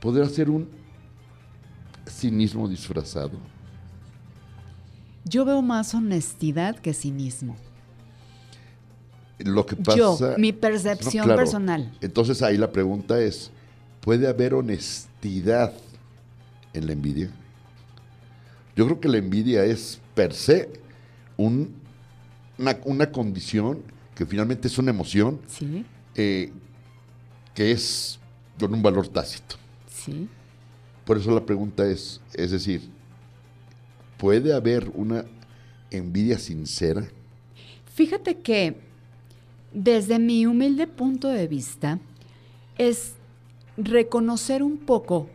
¿podrá 0.00 0.26
ser 0.28 0.50
un 0.50 0.68
cinismo 2.26 2.68
disfrazado? 2.68 3.32
Yo 5.24 5.44
veo 5.44 5.60
más 5.62 5.94
honestidad 5.94 6.76
que 6.78 6.94
cinismo. 6.94 7.56
Lo 9.38 9.66
que 9.66 9.74
pasa. 9.76 9.96
Yo, 9.98 10.18
mi 10.38 10.52
percepción 10.52 11.24
claro. 11.24 11.40
personal. 11.40 11.92
Entonces 12.00 12.42
ahí 12.42 12.56
la 12.56 12.70
pregunta 12.70 13.20
es: 13.20 13.50
¿puede 14.00 14.28
haber 14.28 14.54
honestidad 14.54 15.72
en 16.72 16.86
la 16.86 16.92
envidia? 16.92 17.28
Yo 18.76 18.84
creo 18.86 19.00
que 19.00 19.08
la 19.08 19.18
envidia 19.18 19.64
es 19.64 20.00
per 20.14 20.32
se 20.32 20.70
un- 21.36 21.74
una, 22.58 22.78
una 22.84 23.10
condición 23.10 23.80
que 24.14 24.24
finalmente 24.26 24.68
es 24.68 24.78
una 24.78 24.90
emoción 24.90 25.40
Sí, 25.48 25.84
eh, 26.14 26.52
que 27.54 27.72
es 27.72 28.18
con 28.60 28.72
un 28.74 28.82
valor 28.82 29.08
tácito. 29.08 29.56
sí. 29.88 30.28
Por 31.04 31.18
eso 31.18 31.32
la 31.32 31.44
pregunta 31.44 31.86
es, 31.86 32.20
es 32.34 32.50
decir, 32.50 32.82
¿puede 34.18 34.54
haber 34.54 34.90
una 34.94 35.24
envidia 35.90 36.38
sincera? 36.38 37.08
Fíjate 37.94 38.38
que 38.38 38.76
desde 39.72 40.18
mi 40.18 40.46
humilde 40.46 40.86
punto 40.86 41.28
de 41.28 41.46
vista 41.46 41.98
es 42.78 43.14
reconocer 43.76 44.62
un 44.62 44.78
poco 44.78 45.28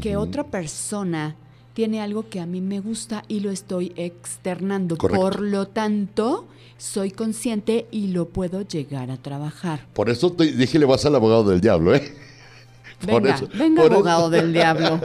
que 0.00 0.16
otra 0.16 0.44
persona 0.44 1.36
tiene 1.72 2.00
algo 2.00 2.28
que 2.28 2.40
a 2.40 2.46
mí 2.46 2.60
me 2.60 2.80
gusta 2.80 3.24
y 3.28 3.40
lo 3.40 3.50
estoy 3.50 3.92
externando. 3.96 4.96
Correcto. 4.96 5.20
Por 5.20 5.40
lo 5.40 5.68
tanto, 5.68 6.46
soy 6.78 7.10
consciente 7.10 7.86
y 7.90 8.08
lo 8.08 8.28
puedo 8.28 8.62
llegar 8.62 9.10
a 9.10 9.16
trabajar. 9.16 9.86
Por 9.92 10.10
eso 10.10 10.32
te 10.32 10.52
dije 10.52 10.78
le 10.78 10.86
vas 10.86 11.04
al 11.06 11.14
abogado 11.14 11.44
del 11.44 11.60
diablo, 11.60 11.94
¿eh? 11.94 12.14
Venga, 13.06 13.40
venga 13.54 13.82
abogado 13.84 14.30
del 14.30 14.52
diablo. 14.52 15.00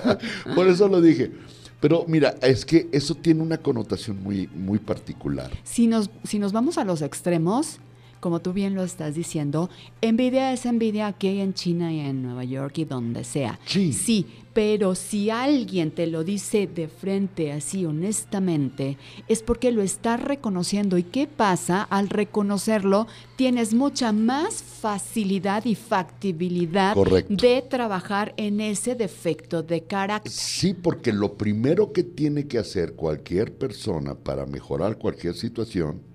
por 0.54 0.68
eso 0.68 0.88
lo 0.88 1.00
dije. 1.00 1.32
Pero 1.80 2.04
mira, 2.06 2.34
es 2.42 2.64
que 2.64 2.88
eso 2.92 3.14
tiene 3.14 3.42
una 3.42 3.56
connotación 3.56 4.22
muy, 4.22 4.48
muy 4.54 4.78
particular. 4.78 5.50
Si 5.64 5.86
nos, 5.86 6.10
si 6.24 6.38
nos 6.38 6.52
vamos 6.52 6.76
a 6.76 6.84
los 6.84 7.00
extremos, 7.00 7.80
como 8.20 8.40
tú 8.40 8.52
bien 8.52 8.74
lo 8.74 8.84
estás 8.84 9.14
diciendo, 9.14 9.70
envidia 10.00 10.52
es 10.52 10.66
envidia 10.66 11.08
aquí 11.08 11.40
en 11.40 11.54
China 11.54 11.92
y 11.92 12.00
en 12.00 12.22
Nueva 12.22 12.44
York 12.44 12.78
y 12.78 12.84
donde 12.84 13.24
sea. 13.24 13.58
Sí. 13.66 13.92
Sí, 13.92 14.26
pero 14.52 14.94
si 14.94 15.30
alguien 15.30 15.90
te 15.90 16.06
lo 16.06 16.24
dice 16.24 16.66
de 16.66 16.88
frente, 16.88 17.52
así 17.52 17.86
honestamente, 17.86 18.98
es 19.28 19.42
porque 19.42 19.72
lo 19.72 19.80
está 19.80 20.16
reconociendo. 20.16 20.98
¿Y 20.98 21.04
qué 21.04 21.26
pasa? 21.26 21.82
Al 21.82 22.08
reconocerlo, 22.08 23.06
tienes 23.36 23.74
mucha 23.74 24.12
más 24.12 24.62
facilidad 24.62 25.64
y 25.64 25.74
factibilidad 25.74 26.96
de 27.28 27.62
trabajar 27.62 28.34
en 28.36 28.60
ese 28.60 28.94
defecto 28.94 29.62
de 29.62 29.84
carácter. 29.84 30.32
Sí, 30.32 30.74
porque 30.74 31.12
lo 31.12 31.34
primero 31.34 31.92
que 31.92 32.02
tiene 32.02 32.46
que 32.46 32.58
hacer 32.58 32.94
cualquier 32.94 33.56
persona 33.56 34.14
para 34.14 34.46
mejorar 34.46 34.98
cualquier 34.98 35.34
situación 35.34 36.09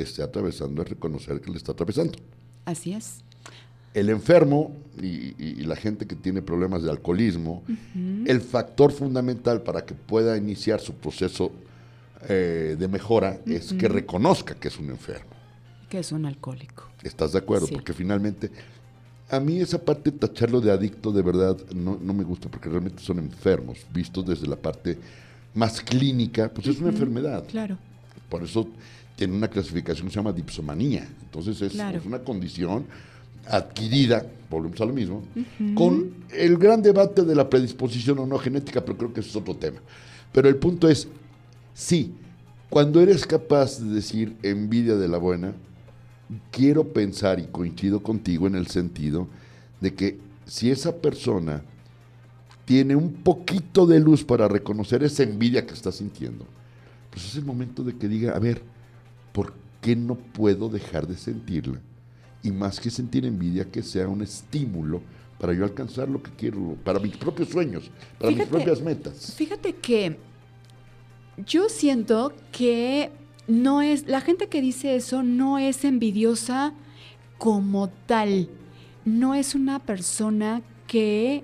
que 0.00 0.10
esté 0.10 0.22
atravesando 0.22 0.82
es 0.82 0.88
reconocer 0.88 1.40
que 1.40 1.50
le 1.50 1.58
está 1.58 1.72
atravesando. 1.72 2.18
Así 2.64 2.92
es 2.92 3.22
el 3.94 4.08
enfermo 4.08 4.76
y, 5.00 5.64
la 5.64 5.76
gente 5.76 6.06
que 6.06 6.14
tiene 6.16 6.42
problemas 6.42 6.82
de 6.82 6.90
alcoholismo, 6.90 7.62
el 8.26 8.40
factor 8.40 8.92
fundamental 8.92 9.62
para 9.62 9.84
que 9.84 9.94
pueda 9.94 10.36
iniciar 10.36 10.80
su 10.80 10.94
proceso 10.94 11.52
eh, 12.28 12.76
de 12.78 12.88
mejora 12.88 13.40
es 13.46 13.72
que 13.72 13.88
reconozca 13.88 14.54
que 14.54 14.68
es 14.68 14.78
un 14.78 14.90
enfermo. 14.90 15.30
Que 15.88 16.00
es 16.00 16.12
un 16.12 16.26
alcohólico. 16.26 16.88
¿Estás 17.02 17.32
de 17.32 17.38
acuerdo? 17.38 17.68
Porque 17.68 17.92
finalmente, 17.92 18.50
a 19.28 19.40
mí 19.40 19.60
esa 19.60 19.78
parte 19.78 20.12
tacharlo 20.12 20.60
de 20.60 20.70
adicto 20.70 21.12
de 21.12 21.22
verdad 21.22 21.56
no, 21.74 21.98
me 21.98 22.24
gusta 22.24 22.48
porque 22.48 22.68
realmente 22.68 23.02
son 23.02 23.18
enfermos, 23.18 23.78
vistos 23.92 24.26
desde 24.26 24.46
la 24.46 24.56
parte 24.56 24.98
más 25.54 25.80
clínica, 25.80 26.48
pues 26.48 26.66
es 26.66 26.80
una 26.80 26.90
enfermedad. 26.90 27.44
Claro. 27.48 27.76
Por 28.28 28.42
eso 28.44 28.68
tiene 29.20 29.36
una 29.36 29.48
clasificación 29.48 30.06
que 30.06 30.14
se 30.14 30.18
llama 30.18 30.32
dipsomanía. 30.32 31.06
Entonces 31.20 31.60
es, 31.60 31.74
es 31.74 32.06
una 32.06 32.20
condición 32.20 32.86
adquirida, 33.46 34.24
volvemos 34.48 34.80
a 34.80 34.86
lo 34.86 34.94
mismo, 34.94 35.22
con 35.74 36.14
el 36.32 36.56
gran 36.56 36.80
debate 36.80 37.22
de 37.22 37.34
la 37.34 37.50
predisposición 37.50 38.18
o 38.20 38.26
no 38.26 38.38
genética, 38.38 38.82
pero 38.82 38.96
creo 38.96 39.12
que 39.12 39.20
eso 39.20 39.28
es 39.28 39.36
otro 39.36 39.54
tema. 39.54 39.78
Pero 40.32 40.48
el 40.48 40.56
punto 40.56 40.88
es, 40.88 41.06
sí, 41.74 42.14
cuando 42.70 42.98
eres 43.02 43.26
capaz 43.26 43.78
de 43.78 43.92
decir 43.92 44.36
envidia 44.42 44.96
de 44.96 45.06
la 45.06 45.18
buena, 45.18 45.52
quiero 46.50 46.90
pensar 46.90 47.40
y 47.40 47.44
coincido 47.44 48.02
contigo 48.02 48.46
en 48.46 48.54
el 48.54 48.68
sentido 48.68 49.28
de 49.82 49.92
que 49.92 50.18
si 50.46 50.70
esa 50.70 50.96
persona 50.96 51.60
tiene 52.64 52.96
un 52.96 53.12
poquito 53.12 53.86
de 53.86 54.00
luz 54.00 54.24
para 54.24 54.48
reconocer 54.48 55.02
esa 55.02 55.24
envidia 55.24 55.66
que 55.66 55.74
está 55.74 55.92
sintiendo, 55.92 56.46
pues 57.10 57.26
es 57.26 57.36
el 57.36 57.44
momento 57.44 57.84
de 57.84 57.96
que 57.96 58.08
diga, 58.08 58.34
a 58.34 58.38
ver, 58.38 58.62
¿por 59.32 59.54
qué 59.80 59.96
no 59.96 60.14
puedo 60.14 60.68
dejar 60.68 61.06
de 61.06 61.16
sentirla? 61.16 61.80
y 62.42 62.50
más 62.50 62.80
que 62.80 62.90
sentir 62.90 63.24
envidia, 63.24 63.70
que 63.70 63.82
sea 63.82 64.08
un 64.08 64.22
estímulo 64.22 65.02
para 65.38 65.52
yo 65.52 65.64
alcanzar 65.64 66.08
lo 66.08 66.22
que 66.22 66.30
quiero, 66.32 66.76
para 66.84 66.98
mis 66.98 67.16
propios 67.16 67.48
sueños, 67.48 67.90
para 68.18 68.32
mis 68.32 68.46
propias 68.46 68.80
metas. 68.80 69.34
Fíjate 69.36 69.74
que 69.74 70.18
yo 71.46 71.68
siento 71.68 72.34
que 72.52 73.10
no 73.48 73.82
es, 73.82 74.06
la 74.06 74.20
gente 74.20 74.48
que 74.48 74.60
dice 74.60 74.96
eso 74.96 75.22
no 75.22 75.58
es 75.58 75.84
envidiosa 75.84 76.74
como 77.38 77.88
tal, 78.06 78.48
no 79.04 79.34
es 79.34 79.54
una 79.54 79.78
persona 79.78 80.62
que 80.86 81.42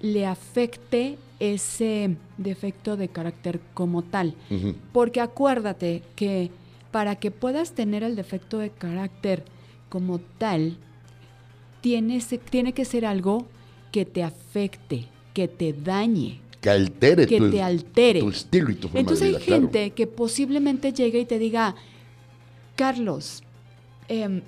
le 0.00 0.26
afecte 0.26 1.18
ese 1.38 2.16
defecto 2.36 2.96
de 2.96 3.08
carácter 3.08 3.60
como 3.74 4.02
tal. 4.02 4.34
Porque 4.92 5.20
acuérdate 5.20 6.02
que 6.16 6.50
para 6.90 7.16
que 7.16 7.30
puedas 7.30 7.72
tener 7.72 8.02
el 8.02 8.16
defecto 8.16 8.58
de 8.58 8.70
carácter, 8.70 9.44
como 9.88 10.18
tal 10.18 10.76
tiene, 11.80 12.20
tiene 12.50 12.72
que 12.72 12.84
ser 12.84 13.06
algo 13.06 13.46
que 13.92 14.04
te 14.04 14.22
afecte, 14.22 15.06
que 15.34 15.48
te 15.48 15.72
dañe. 15.72 16.40
Que 16.60 16.70
altere, 16.70 17.26
que 17.26 17.38
tu, 17.38 17.50
te 17.50 17.62
altere. 17.62 18.20
tu 18.20 18.28
estilo 18.28 18.70
y 18.70 18.74
tu 18.74 18.88
forma 18.88 19.00
Entonces 19.00 19.32
de 19.32 19.38
vida, 19.38 19.38
hay 19.38 19.44
gente 19.44 19.90
que 19.92 20.06
posiblemente 20.06 20.92
llegue 20.92 21.20
y 21.20 21.24
te 21.24 21.38
diga, 21.38 21.74
Carlos, 22.76 23.42
em, 24.08 24.42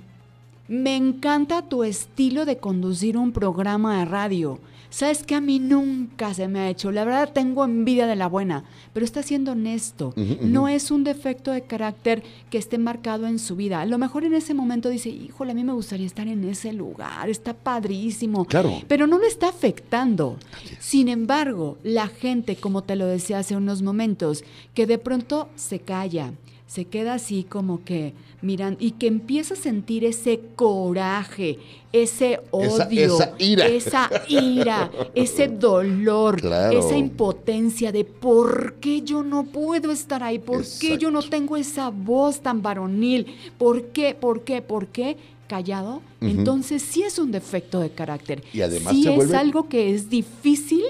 me 0.68 0.96
encanta 0.96 1.68
tu 1.68 1.84
estilo 1.84 2.44
de 2.44 2.58
conducir 2.58 3.16
un 3.16 3.32
programa 3.32 3.98
de 3.98 4.04
radio. 4.04 4.58
Sabes 4.92 5.22
que 5.22 5.34
a 5.34 5.40
mí 5.40 5.58
nunca 5.58 6.34
se 6.34 6.48
me 6.48 6.60
ha 6.60 6.68
hecho. 6.68 6.92
La 6.92 7.06
verdad 7.06 7.32
tengo 7.32 7.64
envidia 7.64 8.06
de 8.06 8.14
la 8.14 8.26
buena, 8.26 8.64
pero 8.92 9.06
está 9.06 9.22
siendo 9.22 9.52
honesto. 9.52 10.12
No 10.42 10.68
es 10.68 10.90
un 10.90 11.02
defecto 11.02 11.50
de 11.50 11.62
carácter 11.62 12.22
que 12.50 12.58
esté 12.58 12.76
marcado 12.76 13.26
en 13.26 13.38
su 13.38 13.56
vida. 13.56 13.80
A 13.80 13.86
lo 13.86 13.96
mejor 13.96 14.24
en 14.24 14.34
ese 14.34 14.52
momento 14.52 14.90
dice, 14.90 15.08
híjole, 15.08 15.52
a 15.52 15.54
mí 15.54 15.64
me 15.64 15.72
gustaría 15.72 16.04
estar 16.04 16.28
en 16.28 16.44
ese 16.44 16.74
lugar, 16.74 17.30
está 17.30 17.54
padrísimo. 17.54 18.44
Claro. 18.44 18.82
Pero 18.86 19.06
no 19.06 19.16
lo 19.16 19.26
está 19.26 19.48
afectando. 19.48 20.36
Sin 20.78 21.08
embargo, 21.08 21.78
la 21.82 22.08
gente, 22.08 22.56
como 22.56 22.82
te 22.82 22.94
lo 22.94 23.06
decía 23.06 23.38
hace 23.38 23.56
unos 23.56 23.80
momentos, 23.80 24.44
que 24.74 24.86
de 24.86 24.98
pronto 24.98 25.48
se 25.56 25.78
calla, 25.78 26.34
se 26.72 26.86
queda 26.86 27.14
así 27.14 27.44
como 27.44 27.84
que 27.84 28.14
miran 28.40 28.78
y 28.80 28.92
que 28.92 29.06
empieza 29.06 29.52
a 29.52 29.58
sentir 29.58 30.06
ese 30.06 30.40
coraje, 30.56 31.58
ese 31.92 32.40
odio, 32.50 33.14
esa, 33.14 33.34
ira, 33.38 33.66
esa 33.66 34.10
ira, 34.26 34.90
ese 35.14 35.48
dolor, 35.48 36.40
esa 36.72 36.96
impotencia 36.96 37.92
de 37.92 38.06
por 38.06 38.76
qué 38.80 39.02
yo 39.02 39.22
no 39.22 39.44
puedo 39.44 39.92
estar 39.92 40.22
ahí, 40.22 40.38
por 40.38 40.64
qué 40.80 40.96
yo 40.96 41.10
no 41.10 41.20
tengo 41.20 41.58
esa 41.58 41.90
voz 41.90 42.40
tan 42.40 42.62
varonil, 42.62 43.26
por 43.58 43.88
qué, 43.88 44.14
por 44.14 44.42
qué, 44.42 44.62
por 44.62 44.86
qué 44.86 45.18
callado, 45.46 46.00
entonces 46.22 46.80
sí 46.80 47.02
es 47.02 47.18
un 47.18 47.32
defecto 47.32 47.80
de 47.80 47.90
carácter. 47.90 48.42
Y 48.54 48.62
además 48.62 48.94
sí 48.94 49.06
es 49.06 49.34
algo 49.34 49.68
que 49.68 49.94
es 49.94 50.08
difícil 50.08 50.84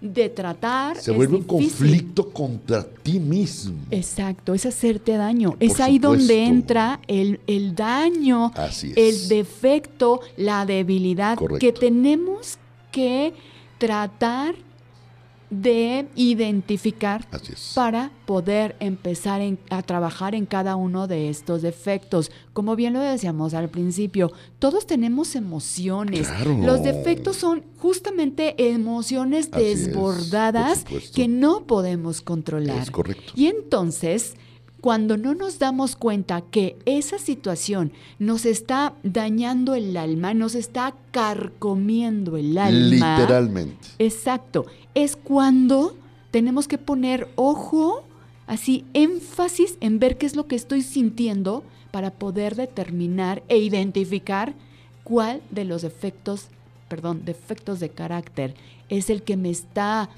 de 0.00 0.28
tratar. 0.28 0.96
Se 0.96 1.10
vuelve 1.10 1.36
un 1.36 1.42
conflicto 1.42 2.30
contra 2.30 2.82
ti 2.84 3.20
mismo. 3.20 3.76
Exacto, 3.90 4.54
es 4.54 4.66
hacerte 4.66 5.16
daño. 5.16 5.56
es 5.60 5.80
ahí 5.80 5.98
donde 5.98 6.44
entra 6.44 7.00
el, 7.06 7.40
el 7.46 7.74
daño, 7.74 8.52
el 8.96 9.28
defecto, 9.28 10.20
la 10.36 10.64
debilidad 10.64 11.38
que 11.58 11.72
tenemos 11.72 12.58
que 12.90 13.34
tratar 13.78 14.54
de 15.50 16.08
identificar 16.14 17.26
para 17.74 18.12
poder 18.24 18.76
empezar 18.78 19.40
a 19.70 19.82
trabajar 19.82 20.34
en 20.34 20.46
cada 20.46 20.76
uno 20.76 21.08
de 21.08 21.28
estos 21.28 21.62
defectos. 21.62 22.30
Como 22.52 22.76
bien 22.76 22.92
lo 22.92 23.00
decíamos 23.00 23.54
al 23.54 23.68
principio, 23.68 24.32
todos 24.58 24.86
tenemos 24.86 25.34
emociones. 25.34 26.28
Los 26.46 26.82
defectos 26.82 27.36
son 27.36 27.64
justamente 27.78 28.70
emociones 28.72 29.50
desbordadas 29.50 30.84
que 31.14 31.28
no 31.28 31.66
podemos 31.66 32.20
controlar. 32.20 32.86
Y 33.34 33.46
entonces 33.46 34.34
cuando 34.80 35.16
no 35.16 35.34
nos 35.34 35.58
damos 35.58 35.96
cuenta 35.96 36.40
que 36.40 36.78
esa 36.86 37.18
situación 37.18 37.92
nos 38.18 38.46
está 38.46 38.94
dañando 39.02 39.74
el 39.74 39.96
alma, 39.96 40.34
nos 40.34 40.54
está 40.54 40.94
carcomiendo 41.10 42.36
el 42.36 42.56
alma. 42.56 43.18
Literalmente. 43.18 43.88
Exacto. 43.98 44.66
Es 44.94 45.16
cuando 45.16 45.96
tenemos 46.30 46.66
que 46.68 46.78
poner 46.78 47.28
ojo, 47.36 48.04
así 48.46 48.84
énfasis 48.94 49.76
en 49.80 49.98
ver 49.98 50.16
qué 50.16 50.26
es 50.26 50.36
lo 50.36 50.46
que 50.46 50.56
estoy 50.56 50.82
sintiendo 50.82 51.62
para 51.90 52.10
poder 52.10 52.56
determinar 52.56 53.42
e 53.48 53.58
identificar 53.58 54.54
cuál 55.04 55.42
de 55.50 55.64
los 55.64 55.82
defectos, 55.82 56.48
perdón, 56.88 57.22
defectos 57.24 57.80
de 57.80 57.90
carácter 57.90 58.54
es 58.88 59.10
el 59.10 59.22
que 59.22 59.36
me 59.36 59.50
está 59.50 60.10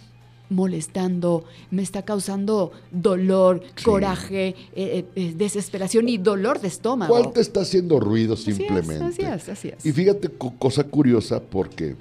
molestando, 0.53 1.45
me 1.71 1.83
está 1.83 2.03
causando 2.03 2.73
dolor, 2.91 3.63
coraje, 3.85 4.49
eh, 4.49 4.55
eh, 4.75 5.05
eh, 5.17 5.35
desesperación 5.37 6.09
y 6.09 6.19
dolor 6.19 6.61
de 6.61 6.69
estómago. 6.69 7.13
¿Cuál 7.13 7.33
te 7.33 7.41
está 7.41 7.63
haciendo 7.63 7.99
ruido 7.99 8.37
simplemente? 8.37 9.03
Así 9.03 9.23
es, 9.23 9.49
así 9.49 9.69
es. 9.69 9.85
Y 9.85 9.93
fíjate, 9.93 10.29
cosa 10.59 10.85
curiosa, 10.85 11.41
porque 11.41 11.97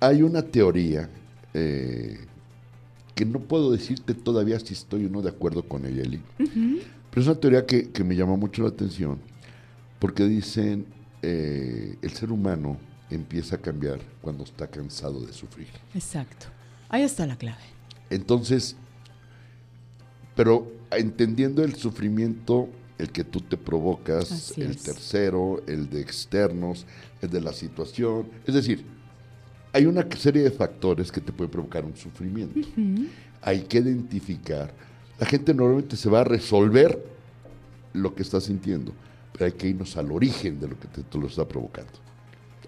hay 0.00 0.22
una 0.22 0.42
teoría 0.42 1.08
que 1.52 3.24
no 3.24 3.38
puedo 3.40 3.72
decirte 3.72 4.12
todavía 4.12 4.60
si 4.60 4.74
estoy 4.74 5.06
o 5.06 5.08
no 5.08 5.22
de 5.22 5.30
acuerdo 5.30 5.62
con 5.62 5.86
ella, 5.86 6.02
Eli. 6.02 6.20
Pero 6.36 7.22
es 7.22 7.26
una 7.26 7.36
teoría 7.36 7.64
que, 7.64 7.88
que, 7.88 8.04
me 8.04 8.14
llama 8.14 8.36
mucho 8.36 8.62
la 8.62 8.68
atención, 8.68 9.18
porque 9.98 10.24
dicen, 10.24 10.84
el 11.22 12.10
ser 12.12 12.30
humano 12.30 12.76
empieza 13.08 13.56
a 13.56 13.58
cambiar 13.58 14.00
cuando 14.20 14.44
está 14.44 14.66
cansado 14.66 15.24
de 15.24 15.32
sufrir. 15.32 15.68
Exacto. 15.94 16.48
Ahí 16.88 17.02
está 17.02 17.26
la 17.26 17.36
clave. 17.36 17.62
Entonces, 18.10 18.76
pero 20.34 20.70
entendiendo 20.90 21.64
el 21.64 21.74
sufrimiento, 21.74 22.68
el 22.98 23.10
que 23.10 23.24
tú 23.24 23.40
te 23.40 23.56
provocas, 23.56 24.56
el 24.56 24.76
tercero, 24.76 25.62
el 25.66 25.90
de 25.90 26.00
externos, 26.00 26.86
el 27.20 27.30
de 27.30 27.40
la 27.40 27.52
situación, 27.52 28.28
es 28.46 28.54
decir, 28.54 28.84
hay 29.72 29.86
una 29.86 30.06
serie 30.16 30.42
de 30.42 30.50
factores 30.50 31.12
que 31.12 31.20
te 31.20 31.32
pueden 31.32 31.50
provocar 31.50 31.84
un 31.84 31.96
sufrimiento. 31.96 32.60
Hay 33.42 33.62
que 33.62 33.78
identificar. 33.78 34.72
La 35.18 35.26
gente 35.26 35.52
normalmente 35.52 35.96
se 35.96 36.08
va 36.08 36.20
a 36.20 36.24
resolver 36.24 37.02
lo 37.92 38.14
que 38.14 38.22
está 38.22 38.40
sintiendo, 38.40 38.92
pero 39.32 39.46
hay 39.46 39.52
que 39.52 39.68
irnos 39.68 39.96
al 39.96 40.12
origen 40.12 40.60
de 40.60 40.68
lo 40.68 40.78
que 40.78 40.88
te, 40.88 41.02
te 41.02 41.18
lo 41.18 41.26
está 41.26 41.46
provocando. 41.46 42.05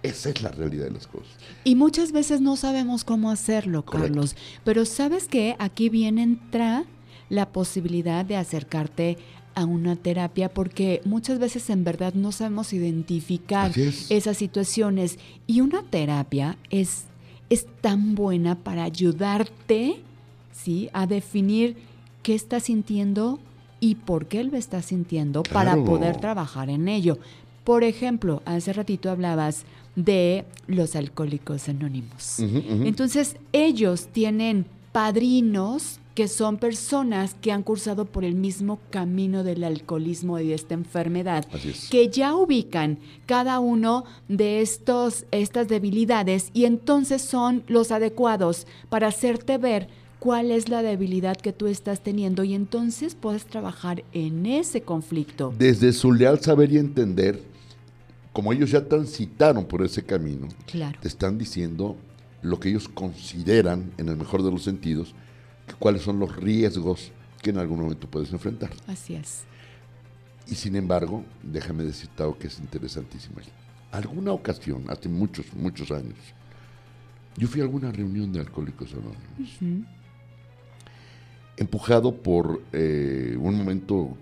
Esa 0.03 0.31
es 0.31 0.43
la 0.43 0.51
realidad 0.51 0.87
de 0.87 0.93
las 0.93 1.07
cosas. 1.07 1.29
Y 1.65 1.75
muchas 1.75 2.13
veces 2.13 2.41
no 2.41 2.57
sabemos 2.57 3.05
cómo 3.05 3.31
hacerlo, 3.31 3.85
Correcto. 3.85 4.09
Carlos. 4.09 4.37
Pero 4.65 4.85
sabes 4.85 5.29
que 5.29 5.57
aquí 5.59 5.89
viene 5.89 6.23
entra 6.23 6.85
la 7.29 7.51
posibilidad 7.51 8.25
de 8.25 8.37
acercarte 8.37 9.19
a 9.55 9.65
una 9.65 9.97
terapia 9.97 10.49
porque 10.55 11.03
muchas 11.05 11.39
veces 11.39 11.69
en 11.69 11.83
verdad 11.83 12.15
no 12.15 12.31
sabemos 12.31 12.73
identificar 12.73 13.77
es. 13.77 14.11
esas 14.11 14.37
situaciones 14.37 15.19
y 15.47 15.63
una 15.63 15.83
terapia 15.83 16.57
es 16.71 17.07
es 17.51 17.67
tan 17.81 18.15
buena 18.15 18.57
para 18.57 18.85
ayudarte, 18.85 20.01
¿sí? 20.53 20.91
a 20.93 21.07
definir 21.07 21.77
qué 22.23 22.35
estás 22.35 22.65
sintiendo 22.65 23.39
y 23.81 23.95
por 23.95 24.27
qué 24.27 24.45
lo 24.45 24.57
estás 24.57 24.87
sintiendo 24.87 25.43
para 25.43 25.77
poder 25.77 26.19
trabajar 26.21 26.69
en 26.69 26.89
ello. 26.89 27.19
Por 27.65 27.85
ejemplo, 27.85 28.43
hace 28.45 28.73
ratito 28.73 29.11
hablabas 29.11 29.65
de 29.99 30.45
los 30.69 30.95
alcohólicos 30.95 31.69
anónimos. 31.69 32.39
Entonces, 32.39 33.37
ellos 33.53 34.07
tienen 34.13 34.65
padrinos 34.93 35.99
que 36.15 36.29
son 36.29 36.57
personas 36.57 37.35
que 37.41 37.53
han 37.53 37.63
cursado 37.63 38.05
por 38.05 38.25
el 38.25 38.35
mismo 38.35 38.79
camino 38.91 39.45
del 39.45 39.63
alcoholismo 39.65 40.39
y 40.39 40.49
de 40.49 40.55
esta 40.55 40.75
enfermedad, 40.75 41.47
Así 41.53 41.71
es. 41.71 41.89
que 41.91 42.09
ya 42.09 42.35
ubican 42.35 42.99
cada 43.27 43.61
uno 43.61 44.05
de 44.29 44.61
estos 44.61 45.27
estas 45.31 45.69
debilidades 45.69 46.51
y 46.55 46.65
entonces 46.65 47.23
son 47.23 47.63
los 47.69 47.93
adecuados 47.93 48.67
para 48.89 49.09
hacerte 49.09 49.59
ver 49.59 49.89
cuál 50.19 50.51
es 50.51 50.69
la 50.69 50.83
debilidad 50.83 51.37
que 51.37 51.53
tú 51.53 51.69
estás 51.69 52.01
teniendo 52.01 52.43
y 52.43 52.55
entonces 52.55 53.15
puedes 53.15 53.47
trabajar 53.47 54.03
en 54.13 54.47
ese 54.47 54.81
conflicto. 54.83 55.55
Desde 55.57 55.93
su 55.93 56.13
leal 56.13 56.41
saber 56.41 56.73
y 56.73 56.79
entender, 56.79 57.41
como 58.39 58.53
ellos 58.53 58.71
ya 58.71 58.87
transitaron 58.87 59.65
por 59.65 59.83
ese 59.83 60.05
camino, 60.05 60.47
Claro. 60.71 60.97
te 61.03 61.09
están 61.09 61.39
diciendo 61.39 61.97
lo 62.41 62.61
que 62.61 62.69
ellos 62.69 62.89
consideran, 62.89 63.91
en 63.99 64.09
el 64.09 64.17
mejor 64.17 64.45
de 64.45 64.53
los 64.53 64.63
sentidos, 64.63 65.13
que 65.67 65.75
cuáles 65.75 66.03
son 66.03 66.21
los 66.21 66.37
riesgos 66.37 67.11
que 67.43 67.51
en 67.51 67.59
algún 67.59 67.81
momento 67.81 68.07
puedes 68.09 68.33
enfrentar. 68.33 68.71
Así 68.87 69.17
es. 69.17 69.43
Y 70.47 70.55
sin 70.55 70.77
embargo, 70.77 71.25
déjame 71.43 71.83
decirte 71.83 72.23
algo 72.23 72.39
que 72.39 72.47
es 72.47 72.61
interesantísimo. 72.61 73.39
Alguna 73.91 74.31
ocasión, 74.31 74.85
hace 74.89 75.09
muchos, 75.09 75.53
muchos 75.55 75.91
años, 75.91 76.15
yo 77.37 77.49
fui 77.49 77.61
a 77.61 77.65
alguna 77.65 77.91
reunión 77.91 78.33
de 78.33 78.39
Alcohólicos 78.39 78.93
Anónimos, 78.93 79.85
empujado 81.57 82.15
por 82.15 82.63
eh, 82.73 83.37
un 83.37 83.57
momento 83.57 84.17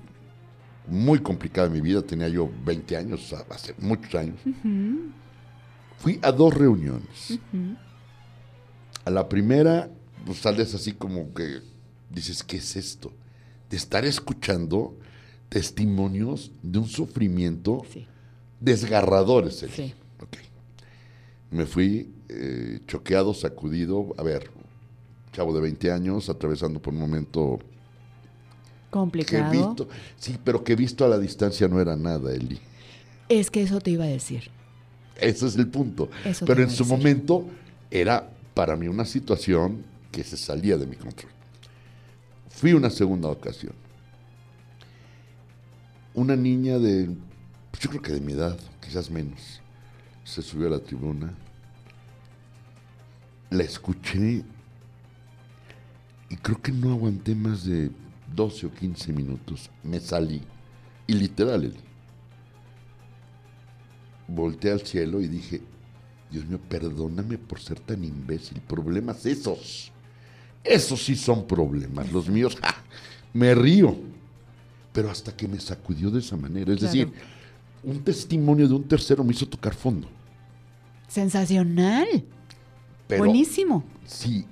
muy 0.88 1.20
complicado 1.20 1.68
de 1.68 1.74
mi 1.74 1.80
vida, 1.80 2.02
tenía 2.02 2.28
yo 2.28 2.50
20 2.64 2.96
años, 2.96 3.34
hace 3.50 3.74
muchos 3.78 4.14
años. 4.14 4.36
Fui 5.98 6.18
a 6.22 6.30
dos 6.32 6.54
reuniones. 6.54 7.38
A 9.04 9.10
la 9.10 9.28
primera, 9.28 9.90
pues 10.24 10.38
sales 10.38 10.74
así 10.74 10.92
como 10.92 11.32
que 11.32 11.60
dices, 12.10 12.42
¿qué 12.42 12.56
es 12.58 12.76
esto? 12.76 13.12
De 13.70 13.76
estar 13.76 14.04
escuchando 14.04 14.96
testimonios 15.48 16.50
de 16.62 16.78
un 16.80 16.88
sufrimiento 16.88 17.82
Sí. 17.92 18.06
desgarrador 18.60 19.46
es 19.46 19.62
el. 19.62 19.70
Sí. 19.70 19.94
Ok. 20.20 20.36
Me 21.50 21.66
fui 21.66 22.12
eh, 22.28 22.80
choqueado, 22.86 23.32
sacudido, 23.34 24.12
a 24.18 24.22
ver, 24.24 24.50
chavo 25.32 25.54
de 25.54 25.60
20 25.60 25.92
años, 25.92 26.28
atravesando 26.28 26.80
por 26.82 26.92
un 26.92 27.00
momento 27.00 27.60
que 29.26 29.38
he 29.38 29.48
Complicado. 29.48 29.50
visto, 29.50 29.88
sí, 30.18 30.38
pero 30.42 30.64
que 30.64 30.76
visto 30.76 31.04
a 31.04 31.08
la 31.08 31.18
distancia 31.18 31.68
no 31.68 31.80
era 31.80 31.96
nada, 31.96 32.32
Eli. 32.34 32.60
Es 33.28 33.50
que 33.50 33.62
eso 33.62 33.80
te 33.80 33.90
iba 33.92 34.04
a 34.04 34.08
decir. 34.08 34.50
Ese 35.16 35.46
es 35.46 35.56
el 35.56 35.68
punto. 35.68 36.10
Eso 36.24 36.44
Pero 36.44 36.62
en 36.62 36.70
su 36.70 36.84
decir. 36.84 36.86
momento 36.86 37.46
era 37.90 38.30
para 38.54 38.76
mí 38.76 38.88
una 38.88 39.04
situación 39.04 39.84
que 40.10 40.24
se 40.24 40.36
salía 40.36 40.76
de 40.78 40.86
mi 40.86 40.96
control. 40.96 41.32
Fui 42.50 42.72
una 42.72 42.90
segunda 42.90 43.28
ocasión. 43.28 43.74
Una 46.14 46.36
niña 46.36 46.78
de, 46.78 47.10
pues 47.70 47.82
yo 47.82 47.90
creo 47.90 48.02
que 48.02 48.12
de 48.12 48.20
mi 48.20 48.32
edad, 48.32 48.58
quizás 48.80 49.10
menos, 49.10 49.60
se 50.24 50.42
subió 50.42 50.68
a 50.68 50.70
la 50.70 50.78
tribuna. 50.80 51.34
La 53.50 53.62
escuché 53.62 54.44
y 56.28 56.36
creo 56.36 56.60
que 56.60 56.72
no 56.72 56.90
aguanté 56.92 57.34
más 57.34 57.64
de 57.64 57.90
12 58.36 58.66
o 58.66 58.70
15 58.72 59.12
minutos. 59.12 59.70
Me 59.82 59.98
salí. 59.98 60.42
Y 61.06 61.14
literal, 61.14 61.72
volteé 64.28 64.72
al 64.72 64.80
cielo 64.80 65.20
y 65.20 65.28
dije, 65.28 65.62
Dios 66.30 66.44
mío, 66.46 66.58
perdóname 66.68 67.38
por 67.38 67.60
ser 67.60 67.78
tan 67.80 68.02
imbécil. 68.04 68.60
Problemas 68.60 69.24
esos. 69.26 69.92
Esos 70.64 71.02
sí 71.04 71.14
son 71.14 71.46
problemas. 71.46 72.10
Los 72.12 72.28
míos, 72.28 72.56
¡ja! 72.62 72.74
me 73.32 73.54
río. 73.54 73.96
Pero 74.92 75.10
hasta 75.10 75.34
que 75.36 75.46
me 75.46 75.60
sacudió 75.60 76.10
de 76.10 76.20
esa 76.20 76.36
manera. 76.36 76.72
Es 76.72 76.78
Claro. 76.80 76.92
decir, 76.92 77.12
un 77.84 78.02
testimonio 78.02 78.66
de 78.66 78.74
un 78.74 78.84
tercero 78.84 79.22
me 79.22 79.32
hizo 79.32 79.46
tocar 79.46 79.74
fondo. 79.74 80.08
Sensacional. 81.06 82.06
Pero, 83.06 83.24
Buenísimo. 83.24 83.84
Sí, 84.04 84.44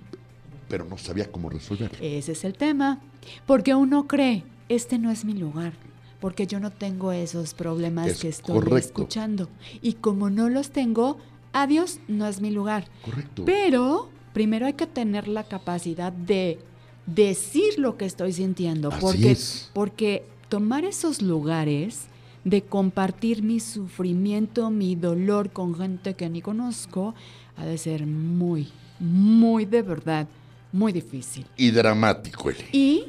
pero 0.69 0.85
no 0.85 0.99
sabía 0.99 1.31
cómo 1.31 1.51
resolverlo. 1.51 1.99
Ese 2.01 2.33
es 2.33 2.45
el 2.45 2.55
tema. 2.55 3.01
Porque 3.47 3.75
uno 3.75 4.07
cree, 4.07 4.45
este 4.69 4.99
no 4.99 5.11
es 5.11 5.25
mi 5.25 5.35
lugar. 5.35 5.73
Porque 6.21 6.47
yo 6.47 6.59
no 6.61 6.71
tengo 6.71 7.13
esos 7.13 7.53
problemas 7.55 8.09
Es 8.09 8.21
que 8.21 8.29
estoy 8.29 8.55
correcto. 8.55 8.77
escuchando. 8.79 9.49
Y 9.83 9.95
como 9.95 10.31
no 10.31 10.49
los 10.49 10.71
tengo, 10.71 11.19
adiós, 11.53 12.01
no 12.09 12.27
es 12.27 12.41
mi 12.41 12.51
lugar. 12.51 12.87
Correcto. 13.05 13.45
Pero 13.45 14.09
primero 14.33 14.67
hay 14.67 14.73
que 14.73 14.87
tener 14.87 15.29
la 15.29 15.45
capacidad 15.45 16.13
de 16.13 16.59
decir 17.07 17.79
lo 17.79 17.97
que 17.97 18.07
estoy 18.07 18.33
sintiendo. 18.33 18.89
Así 18.89 19.01
porque, 19.01 19.31
es. 19.33 19.71
porque 19.75 20.25
tomar 20.49 20.85
esos 20.85 21.21
lugares 21.21 22.07
de 22.45 22.63
compartir 22.63 23.43
mi 23.43 23.61
sufrimiento, 23.61 24.71
mi 24.71 24.97
dolor 24.97 25.51
con 25.51 25.75
gente 25.75 26.15
que 26.15 26.29
ni 26.29 26.43
conozco, 26.43 27.15
ha 27.57 27.65
de 27.65 27.79
ser 27.79 28.07
muy, 28.07 28.69
muy 28.99 29.65
de 29.65 29.83
verdad, 29.83 30.29
muy 30.75 30.93
difícil. 30.93 31.47
Y 31.57 31.71
dramático, 31.71 32.51
Eli. 32.51 32.65
Y 32.73 33.07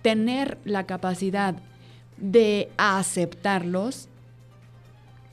tener 0.00 0.56
la 0.64 0.86
capacidad 0.86 1.54
de 2.16 2.70
aceptarlos 2.78 4.08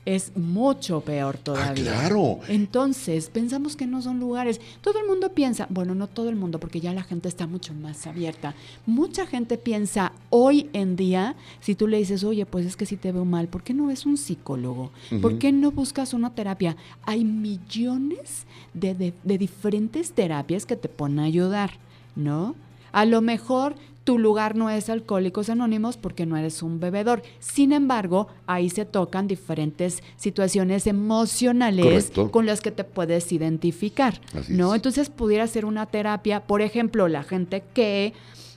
es 0.06 0.36
mucho 0.36 1.02
peor 1.02 1.36
Ah, 1.38 1.44
todavía. 1.44 1.84
claro. 1.84 2.40
Entonces, 2.48 3.30
pensamos 3.30 3.76
que 3.76 3.86
no 3.86 4.02
son 4.02 4.20
lugares. 4.20 4.60
Todo 4.82 5.00
el 5.00 5.08
mundo 5.08 5.34
piensa, 5.34 5.68
bueno, 5.70 5.94
no 5.94 6.08
todo 6.08 6.30
el 6.30 6.36
mundo, 6.36 6.60
porque 6.60 6.80
ya 6.80 6.94
la 6.94 7.04
gente 7.04 7.28
está 7.28 7.46
mucho 7.48 7.74
más 7.74 8.08
abierta. 8.08 8.56
Mucha 8.86 9.26
gente 9.28 9.58
piensa 9.58 10.14
hoy 10.30 10.70
en 10.74 10.96
día, 10.96 11.36
si 11.60 11.76
tú 11.76 11.88
le 11.88 11.98
dices, 11.98 12.24
oye, 12.24 12.46
pues 12.46 12.66
es 12.66 12.76
que 12.76 12.86
si 12.86 12.98
te 12.98 13.12
veo 13.12 13.26
mal, 13.26 13.48
¿por 13.50 13.62
qué 13.64 13.74
no 13.74 13.88
ves 13.88 14.06
un 14.06 14.18
psicólogo? 14.18 14.92
¿Por 15.22 15.38
qué 15.38 15.52
no 15.52 15.72
buscas 15.72 16.14
una 16.14 16.34
terapia? 16.34 16.76
Hay 17.04 17.24
millones 17.24 18.46
de, 18.74 18.96
de- 18.96 19.14
de 19.24 19.38
diferentes 19.38 20.12
terapias 20.14 20.66
que 20.66 20.76
te 20.76 20.90
pueden 20.90 21.20
ayudar, 21.20 21.72
¿no? 22.16 22.56
A 22.92 23.06
lo 23.06 23.22
mejor 23.22 23.76
tu 24.04 24.18
lugar 24.18 24.56
no 24.56 24.70
es 24.70 24.90
Alcohólicos 24.90 25.50
Anónimos 25.50 25.98
porque 25.98 26.26
no 26.26 26.36
eres 26.38 26.64
un 26.64 26.80
bebedor. 26.80 27.22
Sin 27.40 27.72
embargo, 27.74 28.28
ahí 28.48 28.70
se 28.70 28.86
tocan 28.86 29.28
diferentes 29.28 30.02
situaciones 30.16 30.88
emocionales 30.88 31.86
Correcto. 31.86 32.32
con 32.32 32.46
las 32.46 32.62
que 32.62 32.72
te 32.72 32.84
puedes 32.84 33.32
identificar, 33.32 34.20
Así 34.34 34.54
¿no? 34.54 34.70
es. 34.74 34.78
Entonces 34.78 35.10
pudiera 35.10 35.46
ser 35.48 35.66
una 35.66 35.86
terapia, 35.86 36.46
por 36.48 36.62
ejemplo, 36.62 37.08
la 37.08 37.24
gente 37.24 37.64
que 37.74 38.14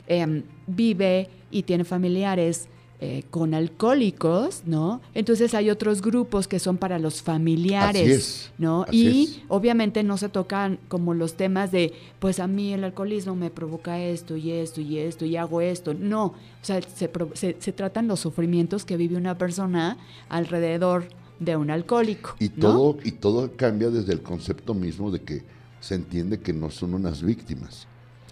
em, 0.07 0.43
vive 0.67 1.29
y 1.51 1.65
tiene 1.65 1.85
familiares 1.85 2.69
eh, 3.05 3.25
con 3.31 3.53
alcohólicos, 3.53 4.63
¿no? 4.65 5.01
Entonces 5.13 5.55
hay 5.55 5.71
otros 5.71 6.03
grupos 6.03 6.47
que 6.47 6.61
son 6.61 6.77
para 6.77 7.01
los 7.01 7.21
familiares, 7.21 8.01
Así 8.03 8.13
es, 8.13 8.53
¿no? 8.59 8.83
así 8.85 9.09
y 9.09 9.23
es. 9.25 9.41
obviamente 9.49 10.05
no 10.05 10.17
se 10.19 10.29
tocan 10.29 10.79
como 10.87 11.13
los 11.13 11.35
temas 11.35 11.73
de, 11.73 11.93
pues 12.21 12.39
a 12.39 12.47
mí 12.47 12.73
el 12.73 12.85
alcoholismo 12.85 13.35
me 13.35 13.51
provoca 13.51 14.01
esto 14.01 14.37
y 14.37 14.53
esto 14.53 14.81
y 14.81 14.99
esto 14.99 15.25
y 15.25 15.37
hago 15.37 15.61
esto. 15.61 15.95
No, 15.95 16.27
o 16.27 16.35
sea, 16.63 16.81
se, 16.81 17.11
se- 17.35 17.57
se 17.59 17.73
tratan 17.73 18.07
los 18.07 18.21
sufrimientos 18.21 18.85
que 18.85 18.97
vive 18.97 19.17
una 19.17 19.37
persona 19.37 19.97
alrededor 20.29 21.09
de 21.41 21.57
un 21.57 21.73
alcohólico. 21.73 22.37
Y 22.39 22.51
¿no? 22.51 22.55
todo, 22.55 22.97
y 23.03 23.11
todo 23.11 23.51
cambia 23.57 23.91
desde 23.91 24.13
el 24.13 24.23
concepto 24.23 24.75
mismo 24.75 25.11
de 25.11 25.23
que 25.23 25.43
se 25.81 25.97
entiende 25.97 26.39
que 26.39 26.53
no 26.53 26.71
son 26.71 26.95
unas 26.95 27.21
víctimas, 27.21 27.89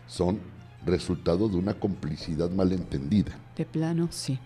son 0.07 0.39
resultado 0.87 1.49
de 1.49 1.57
una 1.57 1.75
complicidad 1.75 2.51
malentendida. 2.53 3.37
De 3.57 3.64
plano, 3.66 4.07
sí. 4.12 4.39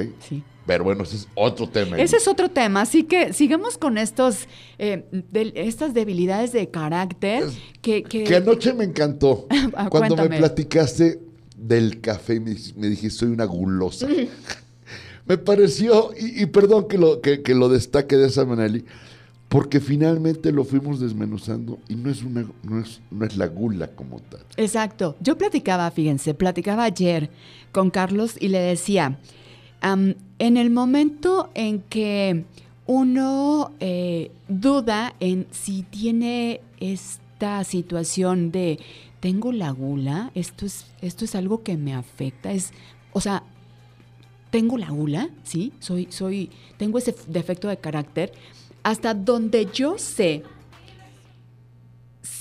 ¿Ok? 0.00 0.08
Sí. 0.20 0.42
Pero 0.64 0.84
bueno, 0.84 1.02
ese 1.02 1.16
es 1.16 1.28
otro 1.34 1.68
tema. 1.68 1.98
Ese 1.98 2.16
es 2.16 2.28
otro 2.28 2.48
tema, 2.48 2.82
así 2.82 3.02
que 3.02 3.32
sigamos 3.32 3.76
con 3.76 3.98
estos, 3.98 4.46
eh, 4.78 5.04
de- 5.10 5.52
estas 5.56 5.92
debilidades 5.92 6.52
de 6.52 6.68
carácter 6.70 7.44
que, 7.80 8.04
que- 8.04 8.22
Que 8.24 8.36
anoche 8.36 8.72
me 8.72 8.84
encantó. 8.84 9.46
Ah, 9.74 9.88
cuando 9.90 10.16
me 10.16 10.38
platicaste 10.38 11.20
del 11.56 12.00
café 12.00 12.34
y 12.36 12.40
me, 12.40 12.56
me 12.76 12.86
dijiste, 12.88 13.18
soy 13.18 13.28
una 13.30 13.44
gulosa. 13.44 14.06
me 15.26 15.36
pareció, 15.38 16.10
y, 16.18 16.42
y 16.42 16.46
perdón 16.46 16.86
que 16.88 16.96
lo, 16.98 17.20
que, 17.20 17.42
que 17.42 17.54
lo 17.54 17.68
destaque 17.68 18.16
de 18.16 18.28
esa 18.28 18.44
manera, 18.44 18.72
porque 19.48 19.80
finalmente 19.80 20.50
lo 20.52 20.64
fuimos 20.64 21.00
desmenuzando 21.00 21.78
y 21.88 21.96
no 21.96 22.08
es, 22.10 22.22
una, 22.22 22.46
no 22.62 22.80
es, 22.80 23.00
no 23.10 23.26
es 23.26 23.36
la 23.36 23.48
gula 23.48 23.88
como 23.88 24.20
tal. 24.20 24.40
Exacto. 24.56 25.16
Yo 25.20 25.36
platicaba, 25.36 25.90
fíjense, 25.90 26.34
platicaba 26.34 26.84
ayer 26.84 27.30
con 27.72 27.90
Carlos 27.90 28.36
y 28.40 28.48
le 28.48 28.60
decía, 28.60 29.18
en 29.82 30.56
el 30.56 30.70
momento 30.70 31.50
en 31.54 31.80
que 31.80 32.44
uno 32.86 33.72
eh, 33.80 34.30
duda 34.48 35.14
en 35.20 35.46
si 35.50 35.82
tiene 35.82 36.60
esta 36.78 37.64
situación 37.64 38.52
de 38.52 38.78
tengo 39.20 39.52
la 39.52 39.70
gula, 39.70 40.30
esto 40.34 40.66
es, 40.66 40.86
esto 41.00 41.24
es 41.24 41.34
algo 41.34 41.62
que 41.62 41.76
me 41.76 41.94
afecta, 41.94 42.52
es, 42.52 42.72
o 43.12 43.20
sea, 43.20 43.44
tengo 44.50 44.78
la 44.78 44.90
gula, 44.90 45.30
sí, 45.44 45.72
soy, 45.78 46.08
soy, 46.10 46.50
tengo 46.76 46.98
ese 46.98 47.14
defecto 47.28 47.68
de 47.68 47.76
carácter, 47.76 48.32
hasta 48.82 49.14
donde 49.14 49.68
yo 49.72 49.96
sé 49.96 50.42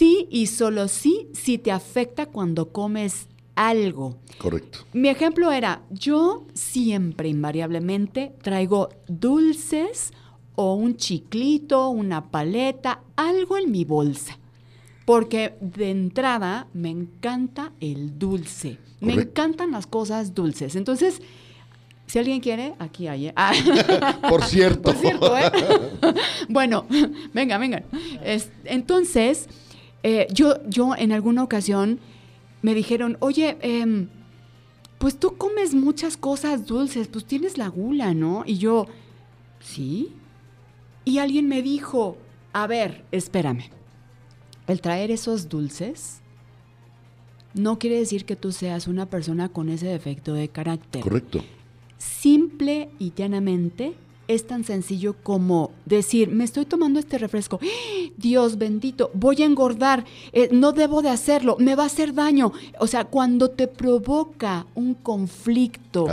sí 0.02 0.28
y 0.32 0.48
solo 0.48 0.88
sí 0.88 1.28
si 1.34 1.58
te 1.58 1.72
afecta 1.72 2.26
cuando 2.26 2.70
comes 2.70 3.28
algo. 3.70 4.18
Correcto. 4.38 4.80
Mi 4.94 5.10
ejemplo 5.10 5.52
era, 5.52 5.82
yo 5.90 6.46
siempre 6.54 7.30
invariablemente 7.30 8.34
traigo 8.42 8.90
dulces 9.08 10.14
o 10.56 10.74
un 10.76 10.98
chiclito, 10.98 11.90
una 11.90 12.30
paleta, 12.32 13.02
algo 13.16 13.58
en 13.58 13.72
mi 13.72 13.86
bolsa. 13.86 14.38
Porque 15.06 15.56
de 15.62 15.90
entrada 15.92 16.68
me 16.74 16.90
encanta 16.90 17.72
el 17.80 18.18
dulce. 18.20 18.78
Me 19.00 19.14
encantan 19.14 19.72
las 19.72 19.88
cosas 19.88 20.34
dulces. 20.36 20.76
Entonces, 20.76 21.22
si 22.06 22.20
alguien 22.20 22.40
quiere, 22.40 22.76
aquí 22.78 23.08
hay. 23.08 23.28
¿eh? 23.28 23.34
Ah. 23.36 23.52
Por 24.30 24.44
cierto. 24.44 24.82
Por 24.84 24.96
cierto, 24.96 25.38
¿eh? 25.38 25.52
bueno, 26.50 26.86
venga, 27.34 27.58
venga. 27.58 27.84
Es- 28.24 28.52
entonces, 28.66 29.48
eh, 30.04 30.28
yo, 30.32 30.56
yo 30.68 30.96
en 30.96 31.12
alguna 31.12 31.44
ocasión 31.44 32.00
me 32.62 32.74
dijeron, 32.74 33.18
oye, 33.20 33.58
em, 33.62 34.08
pues 34.98 35.20
tú 35.20 35.36
comes 35.38 35.74
muchas 35.74 36.18
cosas 36.18 36.66
dulces, 36.66 37.08
pues 37.08 37.26
tienes 37.26 37.58
la 37.58 37.68
gula, 37.68 38.14
¿no? 38.14 38.44
Y 38.46 38.58
yo, 38.58 38.88
sí. 39.60 40.14
Y 41.06 41.18
alguien 41.18 41.48
me 41.48 41.62
dijo, 41.62 42.18
a 42.54 42.68
ver, 42.68 43.04
espérame, 43.12 43.72
el 44.68 44.82
traer 44.82 45.10
esos 45.12 45.50
dulces 45.50 46.22
no 47.54 47.80
quiere 47.80 47.98
decir 47.98 48.26
que 48.26 48.36
tú 48.36 48.52
seas 48.52 48.88
una 48.88 49.08
persona 49.08 49.50
con 49.50 49.70
ese 49.70 49.88
defecto 49.88 50.34
de 50.34 50.48
carácter 50.48 51.02
Correcto. 51.02 51.44
simple 51.98 52.90
y 53.00 53.12
llanamente 53.14 53.96
es 54.34 54.48
tan 54.48 54.64
sencillo 54.64 55.16
como 55.24 55.72
decir, 55.86 56.30
me 56.30 56.44
estoy 56.44 56.66
tomando 56.66 57.00
este 57.00 57.18
refresco, 57.18 57.60
¡Ah! 57.62 57.66
Dios 58.18 58.58
bendito, 58.58 59.12
voy 59.14 59.42
a 59.42 59.46
engordar, 59.46 60.06
eh, 60.34 60.50
no 60.52 60.72
debo 60.74 61.02
de 61.02 61.10
hacerlo, 61.10 61.56
me 61.60 61.76
va 61.76 61.84
a 61.84 61.88
hacer 61.88 62.14
daño. 62.14 62.52
O 62.80 62.88
sea, 62.88 63.06
cuando 63.06 63.50
te 63.50 63.68
provoca 63.68 64.66
un 64.76 64.94
conflicto, 64.94 66.06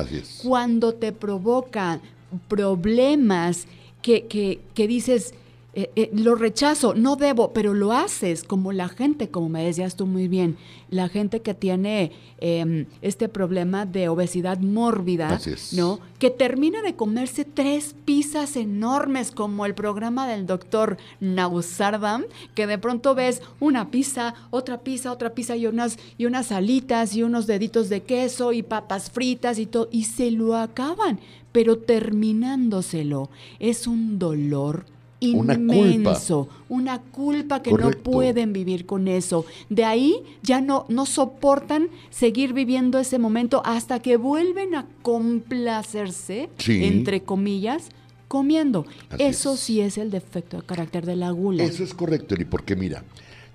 cuando 0.42 0.94
te 0.94 1.12
provoca 1.12 2.00
problemas 2.48 3.66
que, 4.02 4.26
que- 4.26 4.60
que 4.74 4.86
dices, 4.88 5.34
eh, 5.74 5.90
eh, 5.96 6.10
lo 6.14 6.34
rechazo, 6.34 6.94
no 6.94 7.16
debo, 7.16 7.52
pero 7.52 7.74
lo 7.74 7.92
haces 7.92 8.42
como 8.42 8.72
la 8.72 8.88
gente, 8.88 9.28
como 9.28 9.50
me 9.50 9.62
decías 9.62 9.96
tú 9.96 10.06
muy 10.06 10.26
bien, 10.26 10.56
la 10.88 11.10
gente 11.10 11.40
que 11.40 11.52
tiene 11.52 12.12
em, 12.38 12.86
este 13.02 13.28
problema 13.28 13.84
de 13.84 14.08
obesidad 14.08 14.58
mórbida. 14.60 15.38
¿no? 15.72 16.00
Que 16.18 16.30
termina 16.30 16.80
de 16.80 16.96
comerse 16.96 17.44
tres 17.44 17.94
pizzas 18.06 18.56
enormes, 18.56 19.30
como 19.30 19.66
el 19.66 19.74
programa 19.74 20.26
del 20.26 20.46
doctor 20.46 20.96
Nausardam, 21.20 22.24
que 22.54 22.66
de 22.66 22.78
pronto 22.78 23.14
ves 23.14 23.42
una 23.60 23.90
pizza, 23.90 24.34
otra 24.50 24.80
pizza, 24.80 25.12
otra 25.12 25.34
pizza 25.34 25.54
y 25.54 25.66
unas, 25.66 25.98
y 26.16 26.24
unas 26.24 26.50
alitas 26.50 27.14
y 27.14 27.22
unos 27.22 27.46
deditos 27.46 27.90
de 27.90 28.02
queso 28.02 28.54
y 28.54 28.62
papas 28.62 29.10
fritas 29.10 29.58
y 29.58 29.66
todo, 29.66 29.90
y 29.92 30.04
se 30.04 30.30
lo 30.30 30.56
acaban, 30.56 31.20
pero 31.52 31.76
terminándoselo 31.76 33.28
es 33.60 33.86
un 33.86 34.18
dolor 34.18 34.86
Una 35.20 35.56
culpa. 35.56 35.74
inmenso, 35.76 36.48
una 36.68 37.00
culpa 37.02 37.60
que 37.62 37.70
Correcto. 37.70 37.96
no 37.96 38.02
pueden 38.12 38.52
vivir 38.52 38.86
con 38.86 39.08
eso. 39.08 39.44
De 39.68 39.84
ahí 39.84 40.22
ya 40.42 40.60
no, 40.60 40.86
no 40.88 41.06
soportan 41.06 41.88
seguir 42.10 42.52
viviendo 42.52 42.98
ese 43.00 43.18
momento 43.18 43.60
hasta 43.64 44.00
que 44.00 44.16
vuelven 44.16 44.74
a 44.76 44.86
complacerse, 45.02 46.50
Sí. 46.58 46.84
entre 46.84 47.22
comillas, 47.22 47.88
comiendo. 48.28 48.86
Así 49.10 49.22
eso 49.24 49.54
es. 49.54 49.60
sí 49.60 49.80
es 49.80 49.98
el 49.98 50.10
defecto 50.10 50.58
de 50.58 50.62
carácter 50.62 51.04
de 51.04 51.16
la 51.16 51.30
gula. 51.32 51.64
Eso 51.64 51.82
es 51.82 51.94
correcto, 51.94 52.34
Eli, 52.36 52.44
porque 52.44 52.76
mira, 52.76 53.02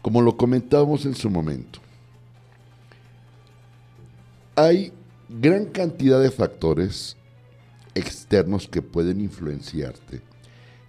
como 0.02 0.22
lo 0.22 0.36
comentábamos 0.36 1.06
en 1.06 1.16
su 1.16 1.30
momento, 1.30 1.80
hay 4.56 4.92
gran 5.30 5.66
cantidad 5.66 6.22
de 6.22 6.30
factores 6.32 7.16
externos 7.96 8.68
que 8.68 8.82
pueden 8.82 9.22
influenciarte 9.22 10.22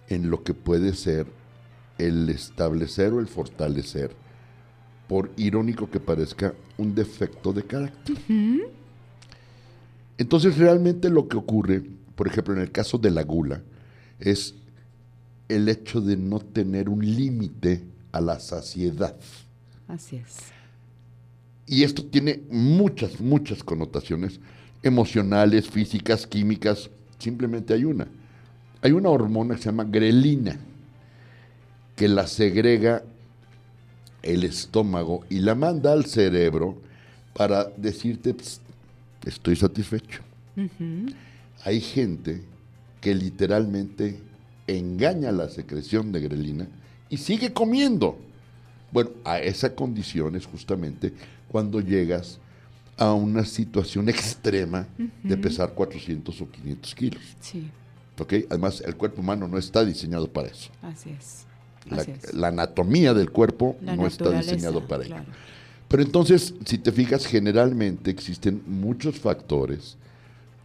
en 0.09 0.29
lo 0.29 0.43
que 0.43 0.53
puede 0.53 0.93
ser 0.93 1.27
el 1.97 2.29
establecer 2.29 3.13
o 3.13 3.19
el 3.19 3.27
fortalecer, 3.27 4.11
por 5.07 5.31
irónico 5.37 5.89
que 5.89 5.99
parezca, 5.99 6.53
un 6.77 6.93
defecto 6.93 7.53
de 7.53 7.63
carácter. 7.63 8.17
Entonces 10.17 10.57
realmente 10.57 11.09
lo 11.09 11.27
que 11.27 11.37
ocurre, 11.37 11.83
por 12.15 12.27
ejemplo, 12.27 12.53
en 12.53 12.61
el 12.61 12.71
caso 12.71 12.97
de 12.97 13.11
la 13.11 13.23
gula, 13.23 13.61
es 14.19 14.55
el 15.47 15.69
hecho 15.69 16.01
de 16.01 16.17
no 16.17 16.39
tener 16.39 16.89
un 16.89 17.05
límite 17.05 17.83
a 18.11 18.21
la 18.21 18.39
saciedad. 18.39 19.15
Así 19.87 20.17
es. 20.17 20.37
Y 21.67 21.83
esto 21.83 22.05
tiene 22.05 22.43
muchas, 22.49 23.19
muchas 23.19 23.63
connotaciones 23.63 24.39
emocionales, 24.83 25.69
físicas, 25.69 26.25
químicas. 26.27 26.89
Simplemente 27.17 27.73
hay 27.73 27.85
una. 27.85 28.07
Hay 28.85 28.91
una 28.91 29.09
hormona 29.09 29.55
que 29.55 29.63
se 29.63 29.69
llama 29.69 29.83
grelina, 29.83 30.59
que 31.95 32.07
la 32.07 32.27
segrega 32.27 33.01
el 34.21 34.43
estómago 34.43 35.25
y 35.27 35.39
la 35.39 35.55
manda 35.55 35.91
al 35.91 36.05
cerebro 36.05 36.77
para 37.33 37.63
decirte, 37.63 38.35
"Psst, 38.35 38.61
estoy 39.25 39.55
satisfecho. 39.55 40.21
Hay 41.63 41.81
gente 41.81 42.43
que 43.01 43.15
literalmente 43.15 44.19
engaña 44.67 45.31
la 45.31 45.49
secreción 45.49 46.11
de 46.11 46.21
grelina 46.21 46.67
y 47.09 47.17
sigue 47.17 47.53
comiendo. 47.53 48.19
Bueno, 48.91 49.09
a 49.23 49.39
esa 49.39 49.73
condición 49.73 50.35
es 50.35 50.45
justamente 50.45 51.11
cuando 51.47 51.81
llegas 51.81 52.37
a 52.97 53.13
una 53.13 53.45
situación 53.45 54.09
extrema 54.09 54.87
de 55.23 55.37
pesar 55.37 55.73
400 55.73 56.39
o 56.39 56.51
500 56.51 56.93
kilos. 56.93 57.23
Sí, 57.39 57.67
¿ok? 58.19 58.33
Además, 58.49 58.81
el 58.85 58.95
cuerpo 58.95 59.21
humano 59.21 59.47
no 59.47 59.57
está 59.57 59.83
diseñado 59.85 60.27
para 60.27 60.47
eso. 60.49 60.69
así 60.81 61.09
es. 61.11 61.45
La, 61.89 62.01
Así 62.01 62.11
es. 62.11 62.33
la 62.33 62.47
anatomía 62.47 63.13
del 63.13 63.29
cuerpo 63.29 63.75
La 63.81 63.95
no 63.95 64.07
está 64.07 64.31
diseñado 64.31 64.87
para 64.87 65.03
ello. 65.03 65.15
claro. 65.15 65.29
Pero 65.87 66.01
entonces, 66.01 66.55
si 66.65 66.79
te 66.79 66.91
fijas, 66.91 67.27
generalmente 67.27 68.09
existen 68.09 68.63
muchos 68.65 69.19
factores 69.19 69.97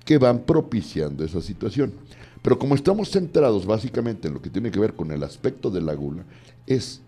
que 0.06 0.16
van 0.16 0.40
propiciando 0.40 1.22
esa 1.22 1.42
situación. 1.42 1.92
Pero 2.40 2.58
como 2.58 2.74
estamos 2.74 3.10
centrados 3.10 3.66
básicamente 3.66 4.28
en 4.28 4.34
lo 4.34 4.40
que 4.40 4.48
tiene 4.48 4.70
que 4.70 4.80
ver 4.80 4.94
con 4.94 5.12
el 5.12 5.22
aspecto 5.22 5.70
de 5.70 5.82
la 5.82 5.92
gula, 5.92 6.24
es 6.66 7.02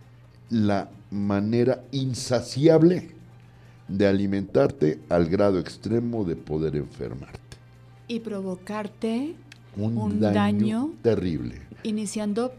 la 0.50 0.90
manera 1.10 1.82
insaciable 1.90 3.12
de 3.88 4.06
alimentarte 4.06 5.00
al 5.08 5.26
grado 5.26 5.58
extremo 5.58 6.24
de 6.24 6.36
poder 6.36 6.76
enfermarte. 6.76 7.40
Y 8.08 8.20
provocarte 8.20 9.34
Un, 9.76 9.96
Un 9.96 10.20
daño, 10.20 10.34
daño. 10.34 10.90
terrible, 11.02 11.62
iniciando 11.82 12.52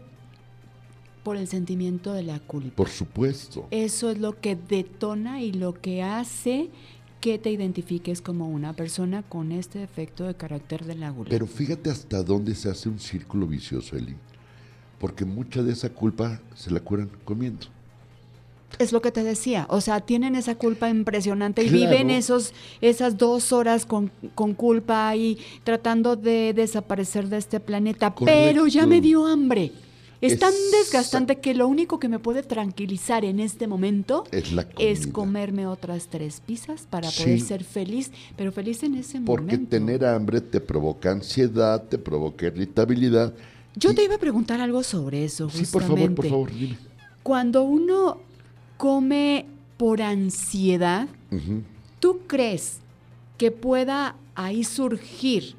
por 1.22 1.36
el 1.36 1.46
sentimiento 1.48 2.12
de 2.12 2.22
la 2.22 2.38
culpa. 2.40 2.74
por 2.76 2.88
supuesto. 2.88 3.66
Eso 3.70 4.10
es 4.10 4.18
lo 4.18 4.38
que 4.40 4.56
detona 4.56 5.40
y 5.42 5.52
lo 5.52 5.72
que 5.74 6.02
hace 6.02 6.70
que 7.20 7.38
te 7.38 7.50
identifiques 7.50 8.20
como 8.20 8.48
una 8.50 8.74
persona 8.74 9.22
con 9.22 9.50
este 9.52 9.78
defecto 9.78 10.24
de 10.24 10.34
carácter 10.34 10.84
de 10.84 10.94
la 10.94 11.08
gula. 11.10 11.30
Pero 11.30 11.46
fíjate 11.46 11.88
hasta 11.88 12.22
dónde 12.22 12.54
se 12.54 12.68
hace 12.68 12.90
un 12.90 12.98
círculo 12.98 13.46
vicioso, 13.46 13.96
Eli. 13.96 14.14
Porque 14.98 15.24
mucha 15.24 15.62
de 15.62 15.72
esa 15.72 15.88
culpa 15.88 16.40
se 16.54 16.70
la 16.70 16.80
curan 16.80 17.10
comiendo. 17.24 17.66
Es 18.78 18.92
lo 18.92 19.00
que 19.02 19.10
te 19.12 19.22
decía, 19.22 19.66
o 19.70 19.80
sea, 19.80 20.00
tienen 20.00 20.34
esa 20.34 20.54
culpa 20.56 20.88
impresionante 20.88 21.62
y 21.62 21.68
Claro. 21.68 21.90
viven 21.90 22.10
esos, 22.10 22.52
esas 22.80 23.16
dos 23.18 23.52
horas 23.52 23.86
con, 23.86 24.10
con 24.34 24.54
culpa 24.54 25.14
y 25.16 25.38
tratando 25.64 26.16
de 26.16 26.52
desaparecer 26.54 27.28
de 27.28 27.38
este 27.38 27.60
planeta. 27.60 28.14
Pero 28.14 28.66
ya 28.66 28.86
me 28.86 29.00
dio 29.00 29.26
hambre. 29.26 29.72
Es 30.20 30.38
tan 30.38 30.52
Exacto. 30.54 30.76
desgastante 30.78 31.36
que 31.40 31.52
lo 31.52 31.68
único 31.68 31.98
que 31.98 32.08
me 32.08 32.18
puede 32.18 32.42
tranquilizar 32.42 33.26
en 33.26 33.40
este 33.40 33.66
momento 33.66 34.24
Es 34.30 34.52
la 34.52 34.62
es 34.78 35.00
comida. 35.00 35.12
comerme 35.12 35.66
otras 35.66 36.06
tres 36.08 36.40
pizzas 36.40 36.86
para 36.88 37.10
Sí. 37.10 37.22
poder 37.24 37.40
ser 37.40 37.64
feliz, 37.64 38.10
pero 38.34 38.50
feliz 38.50 38.82
en 38.84 38.94
ese 38.94 39.20
Porque 39.20 39.44
momento. 39.56 39.70
tener 39.70 40.04
hambre 40.06 40.40
te 40.40 40.60
provoca 40.60 41.10
ansiedad, 41.10 41.82
te 41.82 41.98
provoca 41.98 42.46
irritabilidad. 42.46 43.34
Yo 43.76 43.90
y- 43.90 43.94
te 43.96 44.04
iba 44.04 44.14
a 44.14 44.18
preguntar 44.18 44.60
algo 44.62 44.82
sobre 44.82 45.24
eso, 45.24 45.50
Sí, 45.50 45.64
por 45.66 45.82
favor, 45.82 45.98
por 46.14 46.24
justamente. 46.24 46.28
favor, 46.30 46.50
dime. 46.54 46.78
Cuando 47.22 47.62
uno 47.64 48.18
come 48.76 49.46
por 49.76 50.02
ansiedad. 50.02 51.08
¿tú 52.00 52.20
crees 52.26 52.78
que 53.38 53.50
pueda 53.50 54.14
ahí 54.34 54.62
surgir 54.62 55.56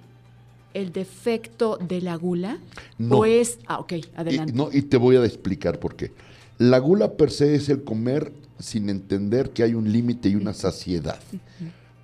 el 0.73 0.91
defecto 0.93 1.77
de 1.77 2.01
la 2.01 2.15
gula? 2.15 2.59
No. 2.97 3.17
¿O 3.19 3.25
es...? 3.25 3.59
Ah, 3.67 3.79
ok, 3.79 3.93
Y, 3.93 4.05
adelante. 4.15 4.53
no, 4.53 4.69
y 4.71 4.81
te 4.83 4.97
voy 4.97 5.15
a 5.15 5.25
explicar 5.25 5.79
por 5.79 5.95
qué. 5.95 6.11
La 6.57 6.79
gula 6.79 7.13
per 7.13 7.31
se 7.31 7.55
es 7.55 7.67
el 7.69 7.83
comer 7.83 8.31
sin 8.59 8.89
entender 8.89 9.49
que 9.51 9.63
hay 9.63 9.73
un 9.73 9.91
límite 9.91 10.29
y 10.29 10.35
una 10.35 10.53
saciedad. 10.53 11.19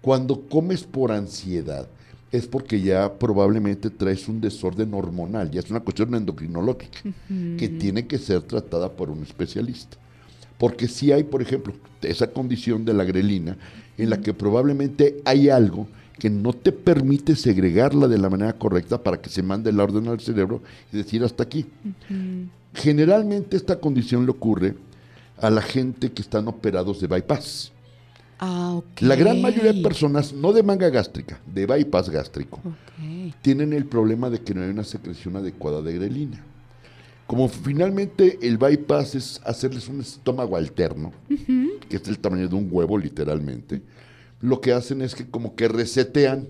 Cuando 0.01 0.41
comes 0.49 0.83
por 0.83 1.11
ansiedad 1.11 1.87
es 2.31 2.47
porque 2.47 2.81
ya 2.81 3.13
probablemente 3.19 3.89
traes 3.89 4.27
un 4.27 4.41
desorden 4.41 4.93
hormonal, 4.93 5.51
ya 5.51 5.59
es 5.59 5.69
una 5.69 5.81
cuestión 5.81 6.15
endocrinológica 6.15 6.99
que 7.57 7.69
tiene 7.69 8.07
que 8.07 8.17
ser 8.17 8.41
tratada 8.41 8.91
por 8.91 9.09
un 9.09 9.21
especialista. 9.23 9.97
Porque 10.61 10.87
si 10.87 11.11
hay, 11.11 11.23
por 11.23 11.41
ejemplo, 11.41 11.73
esa 12.03 12.27
condición 12.27 12.85
de 12.85 12.93
la 12.93 13.03
grelina 13.03 13.57
en 13.97 14.11
la 14.11 14.21
que 14.21 14.31
probablemente 14.31 15.19
hay 15.25 15.49
algo 15.49 15.87
que 16.19 16.29
no 16.29 16.53
te 16.53 16.71
permite 16.71 17.35
segregarla 17.35 18.07
de 18.07 18.19
la 18.19 18.29
manera 18.29 18.53
correcta 18.53 19.01
para 19.01 19.19
que 19.19 19.31
se 19.31 19.41
mande 19.41 19.71
la 19.71 19.85
orden 19.85 20.07
al 20.07 20.19
cerebro 20.19 20.61
y 20.93 20.97
decir 20.97 21.23
hasta 21.23 21.41
aquí. 21.41 21.65
Generalmente 22.75 23.57
esta 23.57 23.79
condición 23.79 24.23
le 24.25 24.33
ocurre 24.33 24.75
a 25.39 25.49
la 25.49 25.63
gente 25.63 26.11
que 26.11 26.21
están 26.21 26.47
operados 26.47 27.01
de 27.01 27.07
bypass. 27.07 27.71
Ah. 28.39 28.81
La 28.99 29.15
gran 29.15 29.41
mayoría 29.41 29.73
de 29.73 29.81
personas, 29.81 30.31
no 30.31 30.53
de 30.53 30.61
manga 30.61 30.91
gástrica, 30.91 31.39
de 31.51 31.65
bypass 31.65 32.11
gástrico, 32.11 32.59
tienen 33.41 33.73
el 33.73 33.85
problema 33.85 34.29
de 34.29 34.41
que 34.41 34.53
no 34.53 34.61
hay 34.61 34.69
una 34.69 34.83
secreción 34.83 35.37
adecuada 35.37 35.81
de 35.81 35.95
grelina. 35.95 36.50
Como 37.31 37.47
finalmente 37.47 38.39
el 38.41 38.57
bypass 38.57 39.15
es 39.15 39.41
hacerles 39.45 39.87
un 39.87 40.01
estómago 40.01 40.57
alterno, 40.57 41.13
que 41.87 41.95
es 41.95 42.03
del 42.03 42.19
tamaño 42.19 42.45
de 42.49 42.55
un 42.55 42.67
huevo 42.69 42.97
literalmente, 42.97 43.81
lo 44.41 44.59
que 44.59 44.73
hacen 44.73 45.01
es 45.01 45.15
que 45.15 45.25
como 45.25 45.55
que 45.55 45.69
resetean 45.69 46.49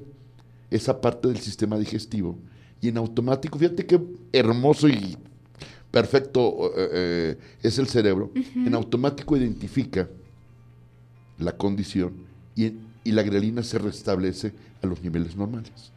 esa 0.72 1.00
parte 1.00 1.28
del 1.28 1.38
sistema 1.38 1.78
digestivo 1.78 2.36
y 2.82 2.88
en 2.88 2.98
automático, 2.98 3.60
fíjate 3.60 3.86
qué 3.86 4.02
hermoso 4.34 4.90
y 4.90 5.18
perfecto 5.92 6.72
eh, 6.76 6.90
eh, 6.94 7.38
es 7.62 7.78
el 7.78 7.86
cerebro, 7.88 8.32
en 8.34 8.74
automático 8.74 9.38
identifica 9.38 10.10
la 11.38 11.52
condición 11.58 12.14
y, 12.56 12.74
y 13.04 13.12
la 13.12 13.22
grelina 13.22 13.62
se 13.62 13.78
restablece 13.78 14.52
a 14.82 14.88
los 14.88 15.00
niveles 15.04 15.36
normales. 15.36 15.92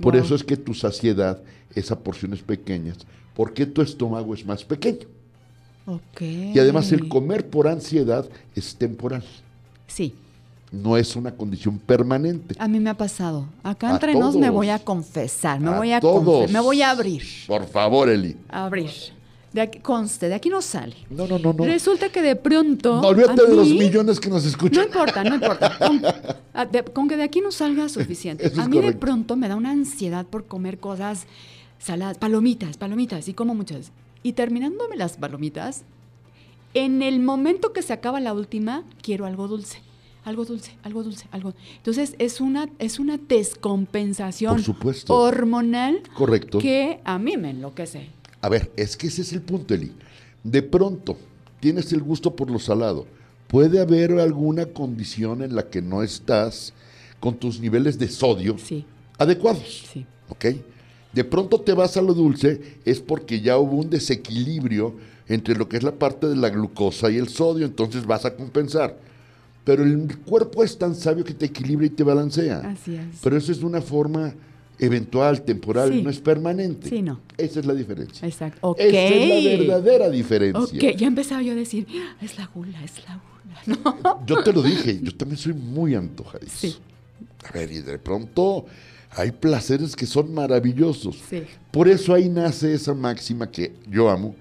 Por 0.00 0.14
Wow. 0.14 0.24
eso 0.24 0.34
es 0.34 0.42
que 0.42 0.56
tu 0.56 0.72
saciedad 0.72 1.42
es 1.74 1.90
a 1.90 2.00
porciones 2.00 2.40
pequeñas, 2.40 2.96
porque 3.34 3.66
tu 3.66 3.82
estómago 3.82 4.34
es 4.34 4.44
más 4.44 4.64
pequeño. 4.64 5.06
Ok. 5.86 6.20
Y 6.22 6.58
además 6.58 6.92
el 6.92 7.08
comer 7.08 7.48
por 7.48 7.66
ansiedad 7.68 8.28
es 8.54 8.76
temporal, 8.76 9.24
Sí, 9.88 10.14
no 10.70 10.96
es 10.96 11.16
una 11.16 11.32
condición 11.32 11.78
permanente. 11.78 12.54
a 12.58 12.68
mí 12.68 12.78
me 12.80 12.88
ha 12.90 12.94
pasado. 12.96 13.46
Acá 13.62 13.88
A 13.90 13.92
entre 13.94 14.14
nos 14.14 14.36
me 14.36 14.48
voy 14.48 14.68
a 14.70 14.78
confesar, 14.78 15.58
me 15.60 15.70
A 15.70 15.76
voy 15.78 15.92
a 15.92 16.00
todos. 16.00 16.50
me 16.50 16.60
voy 16.60 16.82
a 16.82 16.90
abrir. 16.90 17.22
Por 17.46 17.66
favor, 17.66 18.08
Eli. 18.08 18.36
Abrir. 18.48 18.90
De 19.52 19.60
aquí, 19.60 19.80
conste, 19.80 20.30
de 20.30 20.34
aquí 20.34 20.48
no 20.48 20.62
sale. 20.62 20.94
No, 21.10 21.26
no, 21.26 21.38
no, 21.38 21.52
no. 21.52 21.64
Resulta 21.66 22.08
que 22.10 22.22
de 22.22 22.36
pronto. 22.36 23.02
No, 23.02 23.08
olvídate 23.08 23.44
de 23.46 23.54
los 23.54 23.68
millones 23.68 24.18
que 24.18 24.30
nos 24.30 24.44
No 24.44 24.48
escuchan. 24.48 24.84
importa, 24.86 25.22
no 25.24 25.34
importa. 25.34 25.76
Con, 25.86 26.00
a- 26.54 26.64
de- 26.64 26.84
con 26.84 27.06
que 27.06 27.18
de 27.18 27.24
aquí 27.24 27.42
no 27.42 27.52
salga 27.52 27.86
suficiente. 27.90 28.46
Eso 28.46 28.62
a 28.62 28.68
mí 28.68 28.80
de 28.80 28.92
pronto 28.92 29.36
me 29.36 29.48
da 29.48 29.56
una 29.56 29.70
ansiedad 29.72 30.24
por 30.24 30.46
comer 30.46 30.78
cosas 30.78 31.26
saladas, 31.82 32.18
palomitas, 32.18 32.76
palomitas, 32.76 33.28
y 33.28 33.34
como 33.34 33.54
muchas. 33.54 33.90
Y 34.22 34.32
terminándome 34.34 34.96
las 34.96 35.16
palomitas, 35.16 35.82
en 36.74 37.02
el 37.02 37.20
momento 37.20 37.72
que 37.72 37.82
se 37.82 37.92
acaba 37.92 38.20
la 38.20 38.32
última, 38.32 38.84
quiero 39.02 39.26
algo 39.26 39.48
dulce. 39.48 39.80
Algo 40.24 40.44
dulce, 40.44 40.76
algo 40.84 41.02
dulce, 41.02 41.26
algo. 41.32 41.52
Entonces 41.78 42.14
es 42.20 42.40
una, 42.40 42.68
es 42.78 43.00
una 43.00 43.18
descompensación 43.18 44.54
Por 44.54 44.62
supuesto. 44.62 45.14
hormonal 45.16 46.02
Correcto. 46.14 46.58
que 46.60 47.00
a 47.04 47.18
mí 47.18 47.36
me 47.36 47.50
enloquece. 47.50 48.08
A 48.40 48.48
ver, 48.48 48.70
es 48.76 48.96
que 48.96 49.08
ese 49.08 49.22
es 49.22 49.32
el 49.32 49.42
punto, 49.42 49.74
Eli. 49.74 49.92
De 50.44 50.62
pronto, 50.62 51.16
tienes 51.60 51.92
el 51.92 52.02
gusto 52.02 52.36
por 52.36 52.50
lo 52.50 52.58
salado. 52.60 53.06
Puede 53.48 53.80
haber 53.80 54.12
alguna 54.20 54.66
condición 54.66 55.42
en 55.42 55.56
la 55.56 55.68
que 55.68 55.82
no 55.82 56.02
estás 56.04 56.72
con 57.20 57.34
tus 57.36 57.58
niveles 57.60 57.98
de 57.98 58.08
sodio 58.08 58.56
Sí, 58.58 58.84
adecuados. 59.18 59.88
sí. 59.92 60.06
¿Ok? 60.28 60.46
De 61.12 61.24
pronto 61.24 61.60
te 61.60 61.72
vas 61.74 61.96
a 61.96 62.02
lo 62.02 62.14
dulce, 62.14 62.78
es 62.84 63.00
porque 63.00 63.40
ya 63.40 63.58
hubo 63.58 63.76
un 63.76 63.90
desequilibrio 63.90 64.94
entre 65.28 65.54
lo 65.54 65.68
que 65.68 65.76
es 65.76 65.82
la 65.82 65.92
parte 65.92 66.26
de 66.26 66.36
la 66.36 66.48
glucosa 66.50 67.10
y 67.10 67.16
el 67.16 67.28
sodio, 67.28 67.66
entonces 67.66 68.06
vas 68.06 68.24
a 68.24 68.34
compensar. 68.34 68.98
Pero 69.64 69.84
el 69.84 70.18
cuerpo 70.26 70.64
es 70.64 70.76
tan 70.76 70.94
sabio 70.94 71.24
que 71.24 71.34
te 71.34 71.46
equilibra 71.46 71.86
y 71.86 71.90
te 71.90 72.02
balancea. 72.02 72.58
Así 72.60 72.96
es. 72.96 73.04
Pero 73.22 73.36
eso 73.36 73.52
es 73.52 73.62
una 73.62 73.80
forma 73.80 74.34
eventual, 74.78 75.42
temporal, 75.42 75.92
Sí. 75.92 76.02
no 76.02 76.10
es 76.10 76.18
permanente. 76.18 76.88
Sí, 76.88 77.02
no. 77.02 77.20
Esa 77.38 77.60
es 77.60 77.66
la 77.66 77.74
diferencia. 77.74 78.26
Exacto. 78.26 78.74
Esa 78.78 78.98
es 78.98 79.28
la 79.44 79.50
verdadera 79.66 80.10
diferencia. 80.10 80.60
Ok, 80.90 80.96
ya 80.96 81.06
empezaba 81.06 81.42
yo 81.42 81.52
a 81.52 81.54
decir, 81.56 81.86
"Ah, 81.90 82.16
es 82.20 82.36
la 82.36 82.46
gula, 82.52 82.82
es 82.82 82.92
la 83.06 83.14
gula. 83.14 83.78
No. 83.84 84.26
Yo 84.26 84.42
te 84.42 84.52
lo 84.52 84.60
dije, 84.62 84.98
yo 85.00 85.14
también 85.14 85.38
soy 85.38 85.52
muy 85.52 85.94
antojadizo. 85.94 86.56
Sí. 86.58 86.76
A 87.48 87.52
ver, 87.52 87.70
y 87.70 87.80
de 87.82 87.98
pronto 87.98 88.66
hay 89.14 89.30
placeres 89.30 89.94
que 89.94 90.06
son 90.06 90.32
maravillosos. 90.32 91.20
Sí. 91.28 91.42
Por 91.70 91.88
eso 91.88 92.14
ahí 92.14 92.28
nace 92.28 92.72
esa 92.72 92.94
máxima 92.94 93.50
que 93.50 93.74
yo 93.88 94.08
amo, 94.08 94.34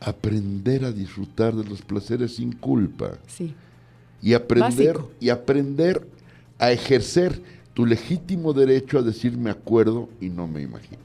aprender 0.00 0.84
a 0.84 0.92
disfrutar 0.92 1.54
de 1.54 1.64
los 1.64 1.82
placeres 1.82 2.36
sin 2.36 2.52
culpa. 2.52 3.18
Sí. 3.26 3.54
Y 4.22 4.34
aprender, 4.34 4.94
Básico. 4.94 5.12
y 5.20 5.30
aprender 5.30 6.06
a 6.58 6.72
ejercer 6.72 7.40
tu 7.72 7.86
legítimo 7.86 8.52
derecho 8.52 8.98
a 8.98 9.02
decir 9.02 9.36
me 9.36 9.50
acuerdo 9.50 10.08
y 10.20 10.28
no 10.28 10.46
me 10.46 10.62
imagino. 10.62 10.98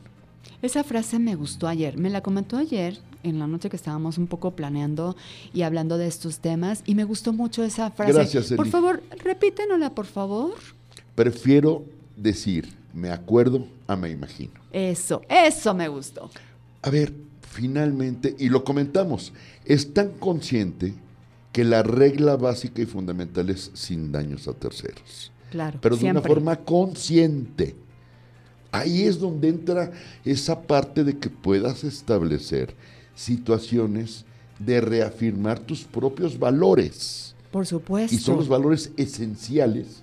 Esa 0.61 0.83
frase 0.83 1.19
me 1.19 1.35
gustó 1.35 1.67
ayer. 1.67 1.97
Me 1.97 2.09
la 2.09 2.21
comentó 2.21 2.57
ayer 2.57 2.97
en 3.23 3.39
la 3.39 3.47
noche 3.47 3.69
que 3.69 3.75
estábamos 3.75 4.17
un 4.17 4.27
poco 4.27 4.51
planeando 4.51 5.15
y 5.53 5.61
hablando 5.61 5.97
de 5.97 6.07
estos 6.07 6.39
temas 6.39 6.81
y 6.85 6.95
me 6.95 7.03
gustó 7.03 7.33
mucho 7.33 7.63
esa 7.63 7.91
frase. 7.91 8.13
Gracias, 8.13 8.47
Eli. 8.47 8.57
Por 8.57 8.67
favor, 8.67 9.03
repítenosla, 9.23 9.93
por 9.93 10.07
favor. 10.07 10.55
Prefiero 11.13 11.85
decir 12.17 12.73
me 12.95 13.11
acuerdo 13.11 13.67
a 13.87 13.95
me 13.95 14.09
imagino. 14.09 14.53
Eso, 14.71 15.21
eso 15.29 15.73
me 15.75 15.87
gustó. 15.87 16.29
A 16.81 16.89
ver, 16.89 17.13
finalmente, 17.51 18.35
y 18.39 18.49
lo 18.49 18.63
comentamos, 18.63 19.33
es 19.65 19.93
tan 19.93 20.09
consciente 20.13 20.93
que 21.51 21.63
la 21.63 21.83
regla 21.83 22.35
básica 22.35 22.81
y 22.81 22.85
fundamental 22.85 23.49
es 23.49 23.71
sin 23.73 24.11
daños 24.11 24.47
a 24.47 24.53
terceros, 24.53 25.31
Claro. 25.51 25.79
pero 25.81 25.95
de 25.95 26.01
siempre. 26.01 26.19
una 26.21 26.27
forma 26.27 26.55
consciente. 26.57 27.75
Ahí 28.71 29.03
es 29.03 29.19
donde 29.19 29.47
entra 29.49 29.91
esa 30.25 30.61
parte 30.61 31.03
de 31.05 31.17
que 31.17 31.29
puedas 31.29 31.83
establecer 31.85 32.75
situaciones 33.13 34.25
de 34.59 34.81
reafirmar 34.81 35.59
tus 35.59 35.83
propios 35.83 36.37
valores. 36.37 37.35
Por 37.51 37.65
supuesto. 37.65 38.13
Y 38.13 38.19
son 38.19 38.35
los 38.37 38.49
valores 38.49 38.91
esenciales 38.97 40.01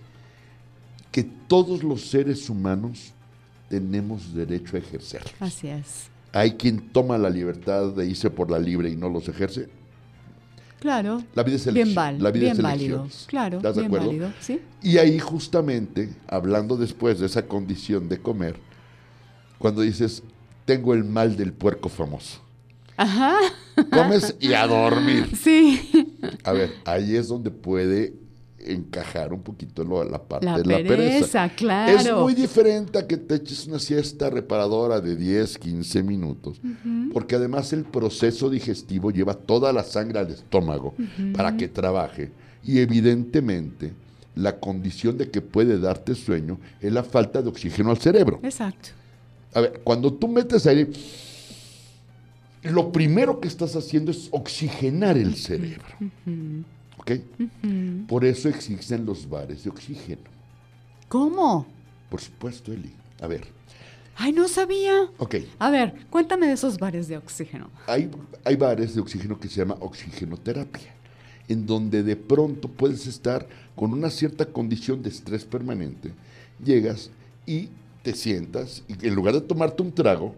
que 1.13 1.23
todos 1.23 1.83
los 1.85 2.09
seres 2.09 2.51
humanos 2.51 3.13
tenemos 3.69 4.35
derecho 4.35 4.77
a 4.77 4.81
ejercer. 4.81 5.23
Así 5.39 5.69
es. 5.69 6.09
Hay 6.33 6.53
quien 6.53 6.81
toma 6.91 7.17
la 7.19 7.31
libertad 7.31 7.93
de 7.93 8.07
irse 8.07 8.31
por 8.31 8.51
la 8.51 8.59
libre 8.59 8.91
y 8.91 8.97
no 8.97 9.09
los 9.09 9.29
ejerce. 9.29 9.69
Claro. 10.81 11.23
La 11.35 11.43
vida 11.45 11.57
es 11.57 11.65
Bien, 11.67 11.77
elección. 11.77 11.95
val- 11.95 12.23
la 12.23 12.31
vida 12.33 12.43
bien 12.47 12.57
es 12.57 12.63
válido. 12.63 13.09
Claro, 13.27 13.59
¿Estás 13.59 13.77
de 13.77 13.83
bien 13.83 13.87
acuerdo? 13.91 14.07
válido. 14.09 14.33
Sí. 14.41 14.61
Y 14.83 14.99
ahí 14.99 15.19
justamente, 15.21 16.09
hablando 16.27 16.77
después 16.77 17.21
de 17.21 17.27
esa 17.27 17.47
condición 17.47 18.09
de 18.09 18.19
comer, 18.19 18.57
cuando 19.59 19.83
dices, 19.83 20.23
tengo 20.65 20.93
el 20.95 21.05
mal 21.05 21.37
del 21.37 21.53
puerco 21.53 21.89
famoso. 21.89 22.41
Ajá. 22.97 23.37
Comes 23.91 24.35
y 24.41 24.53
a 24.55 24.67
dormir. 24.67 25.31
Sí. 25.41 26.17
A 26.45 26.53
ver, 26.53 26.73
ahí 26.85 27.15
es 27.17 27.29
donde 27.29 27.51
puede 27.51 28.15
encajar 28.65 29.33
un 29.33 29.43
poquito 29.43 29.85
lo- 29.85 30.05
la 30.05 30.23
parte 30.23 30.47
La 30.47 30.59
de 30.59 30.65
la 30.65 30.77
pereza. 30.77 30.97
pereza, 30.97 31.49
claro. 31.55 31.99
Es 31.99 32.13
muy 32.15 32.35
diferente 32.35 32.99
a 32.99 33.07
que 33.07 33.17
te 33.17 33.37
eches 33.37 33.67
una 33.67 33.79
siesta 33.79 34.31
reparadora 34.31 35.01
de 35.01 35.17
10, 35.17 35.59
15 35.59 36.03
minutos, 36.03 36.61
porque 37.13 37.37
además 37.37 37.73
el 37.73 37.85
proceso 37.85 38.49
digestivo 38.51 39.11
lleva 39.11 39.35
toda 39.35 39.73
la 39.73 39.83
sangre 39.83 40.19
al 40.21 40.31
estómago 40.31 40.95
para 41.37 41.57
que 41.57 41.69
trabaje 41.69 42.31
y 42.65 42.79
evidentemente 42.79 43.93
la 44.35 44.59
condición 44.59 45.19
de 45.19 45.31
que 45.31 45.41
puede 45.43 45.79
darte 45.79 46.15
sueño 46.15 46.59
es 46.81 46.93
la 46.93 47.03
falta 47.03 47.43
de 47.43 47.49
oxígeno 47.49 47.91
al 47.91 47.99
cerebro. 47.99 48.41
Exacto. 48.43 48.91
A 49.55 49.61
ver, 49.61 49.81
cuando 49.85 50.13
tú 50.13 50.27
metes 50.29 50.67
aire, 50.67 50.89
lo 52.63 52.93
primero 52.93 53.41
que 53.41 53.49
estás 53.49 53.75
haciendo 53.77 54.11
es 54.13 54.29
oxigenar 54.31 55.19
el 55.19 55.35
cerebro. 55.35 55.85
¿Ok? 57.03 57.13
Por 58.09 58.25
eso 58.25 58.49
existen 58.49 59.05
los 59.05 59.29
bares 59.29 59.65
de 59.65 59.71
oxígeno. 59.71 60.23
¿Cómo? 61.09 61.67
Por 62.09 62.21
supuesto, 62.21 62.73
Eli. 62.73 62.93
A 63.21 63.27
ver, 63.27 63.47
Ay, 64.17 64.33
no 64.33 64.47
sabía. 64.47 65.09
ok. 65.19 65.37
A 65.59 65.71
ver, 65.71 65.95
cuéntame 66.11 66.47
de 66.47 66.53
esos 66.53 66.79
bares 66.79 67.09
de 67.09 67.17
oxígeno. 67.17 67.71
Hay, 67.87 68.11
hay 68.45 68.57
bares 68.57 68.95
de 68.95 69.01
oxígeno 69.01 69.39
que 69.41 69.49
se 69.49 69.57
llama 69.57 69.77
oxigenoterapia, 69.81 70.93
en 71.49 71.67
donde 71.67 72.03
de 72.03 72.17
pronto 72.17 72.69
puedes 72.69 73.07
estar 73.07 73.49
con 73.75 73.93
una 73.93 74.11
cierta 74.11 74.45
condición 74.47 75.03
de 75.03 75.09
estrés 75.09 75.45
permanente. 75.45 76.13
Llegas 76.63 77.11
y 77.47 77.69
te 78.03 78.15
sientas 78.15 78.83
y 78.87 79.07
en 79.07 79.15
lugar 79.15 79.35
de 79.35 79.41
tomarte 79.41 79.83
un 79.83 79.93
trago, 79.93 80.35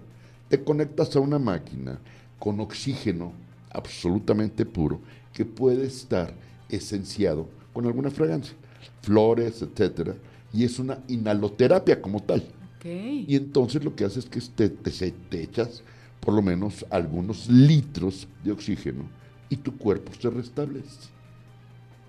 te 0.49 0.62
conectas 0.62 1.15
a 1.17 1.21
una 1.21 1.39
máquina 1.39 1.99
con 2.39 2.61
oxígeno 2.61 3.33
absolutamente 3.71 4.65
puro 4.65 5.01
que 5.33 5.45
puede 5.45 5.87
estar 5.87 6.33
esenciado 6.69 7.49
con 7.73 7.87
alguna 7.87 8.11
fragancia, 8.11 8.55
flores, 9.03 9.62
etcétera, 9.62 10.15
y 10.53 10.65
es 10.65 10.79
una 10.79 10.99
inhaloterapia 11.09 12.01
como 12.01 12.23
tal. 12.23 12.41
Ok. 12.79 12.87
Y 13.27 13.37
entonces 13.37 13.85
lo 13.85 13.95
que 13.95 14.05
haces 14.05 14.25
es 14.25 14.31
que 14.57 14.69
te, 14.69 15.11
te 15.11 15.43
echas 15.43 15.83
por 16.21 16.35
lo 16.35 16.43
menos 16.43 16.87
algunos 16.91 17.49
litros 17.49 18.27
de 18.43 18.53
oxígeno 18.53 19.05
y 19.49 19.57
tu 19.57 19.77
cuerpo 19.77 20.12
se 20.19 20.31
restablece. 20.31 21.09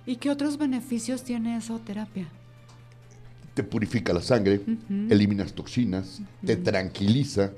¿Y 0.06 0.18
qué 0.18 0.30
otros 0.30 0.58
beneficios 0.58 1.24
tiene 1.24 1.58
esa 1.58 1.78
terapia? 1.80 2.28
Te 3.54 3.64
purifica 3.64 4.14
la 4.14 4.22
sangre, 4.22 4.62
eliminas 5.10 5.54
toxinas, 5.54 6.22
te 6.46 6.58
tranquiliza. 6.58 7.52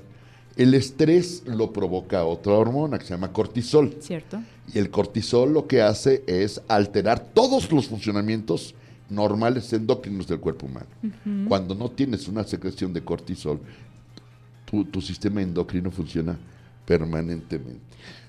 El 0.58 0.74
estrés 0.74 1.44
lo 1.46 1.72
provoca 1.72 2.24
otra 2.24 2.52
hormona 2.52 2.98
que 2.98 3.04
se 3.04 3.14
llama 3.14 3.32
cortisol. 3.32 3.96
¿Cierto? 4.00 4.42
Y 4.74 4.78
el 4.78 4.90
cortisol 4.90 5.54
lo 5.54 5.66
que 5.68 5.80
hace 5.80 6.24
es 6.26 6.60
alterar 6.68 7.20
todos 7.32 7.70
los 7.70 7.86
funcionamientos 7.86 8.74
normales 9.08 9.72
endocrinos 9.72 10.26
del 10.26 10.40
cuerpo 10.40 10.66
humano. 10.66 10.88
Cuando 11.48 11.74
no 11.76 11.88
tienes 11.90 12.26
una 12.26 12.42
secreción 12.42 12.92
de 12.92 13.02
cortisol, 13.02 13.60
tu, 14.64 14.84
tu 14.84 15.00
sistema 15.00 15.40
endocrino 15.40 15.92
funciona 15.92 16.36
permanentemente. 16.84 17.80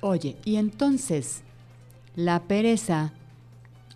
Oye, 0.01 0.38
y 0.45 0.57
entonces, 0.57 1.41
la 2.15 2.43
pereza. 2.43 3.11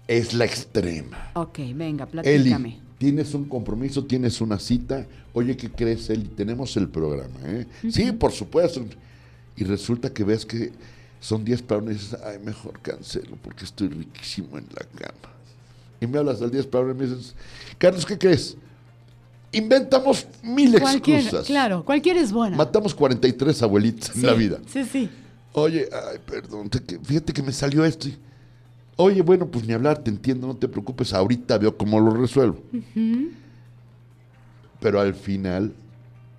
Es 0.07 0.34
la 0.34 0.45
extrema. 0.45 1.31
Ok, 1.36 1.59
venga, 1.75 2.05
Eli, 2.05 2.11
platícame. 2.11 2.79
Tienes 3.04 3.34
un 3.34 3.43
compromiso, 3.43 4.06
tienes 4.06 4.39
una 4.39 4.58
cita. 4.58 5.06
Oye, 5.34 5.58
¿qué 5.58 5.70
crees, 5.70 6.10
Eli? 6.10 6.24
Tenemos 6.30 6.78
el 6.78 6.88
programa, 6.88 7.36
¿eh? 7.43 7.68
Sí, 7.91 8.14
por 8.14 8.32
supuesto. 8.32 8.82
Y 9.58 9.66
resulta 9.66 10.14
que 10.14 10.24
ves 10.24 10.45
que 10.45 10.72
son 11.20 11.43
10 11.43 11.64
para 11.64 11.82
uno 11.82 11.91
y 11.91 11.95
dices, 11.95 12.18
ay, 12.26 12.38
mejor 12.39 12.80
cancelo 12.82 13.36
porque 13.43 13.66
estoy 13.66 13.89
riquísimo 13.89 14.58
en 14.58 14.66
la 14.74 14.86
cama. 14.97 15.34
Y 15.99 16.08
me 16.08 16.18
hablas 16.18 16.41
al 16.41 16.49
10 16.49 16.66
para 16.68 16.86
uno 16.86 16.93
y 16.93 16.97
me 16.97 17.08
dices, 17.14 17.36
Carlos, 17.78 18.06
¿qué 18.06 18.18
crees? 18.18 18.56
Inventamos 19.51 20.26
mil 20.41 20.80
Cualquier, 20.80 21.20
excusas. 21.20 21.45
claro, 21.45 21.84
cualquiera 21.84 22.22
es 22.22 22.32
buena. 22.32 22.56
Matamos 22.56 22.95
43 22.95 23.62
abuelitos 23.64 24.12
Sí, 24.14 24.22
en 24.22 24.26
la 24.28 24.34
vida. 24.34 24.60
Sí, 24.72 24.86
sí. 24.86 25.10
Oye, 25.51 25.89
ay, 25.91 26.20
perdón, 26.26 26.70
te- 26.70 26.97
fíjate 26.99 27.34
que 27.34 27.43
me 27.43 27.51
salió 27.51 27.84
esto. 27.84 28.08
y- 28.08 28.18
Oye, 28.95 29.21
bueno, 29.21 29.47
pues 29.47 29.65
ni 29.65 29.73
hablar, 29.73 29.97
te 30.03 30.09
entiendo, 30.11 30.47
no 30.47 30.55
te 30.55 30.67
preocupes, 30.67 31.13
ahorita 31.13 31.57
veo 31.57 31.75
cómo 31.77 31.99
lo 31.99 32.11
resuelvo. 32.11 32.59
Pero 34.79 34.99
al 34.99 35.13
final 35.15 35.73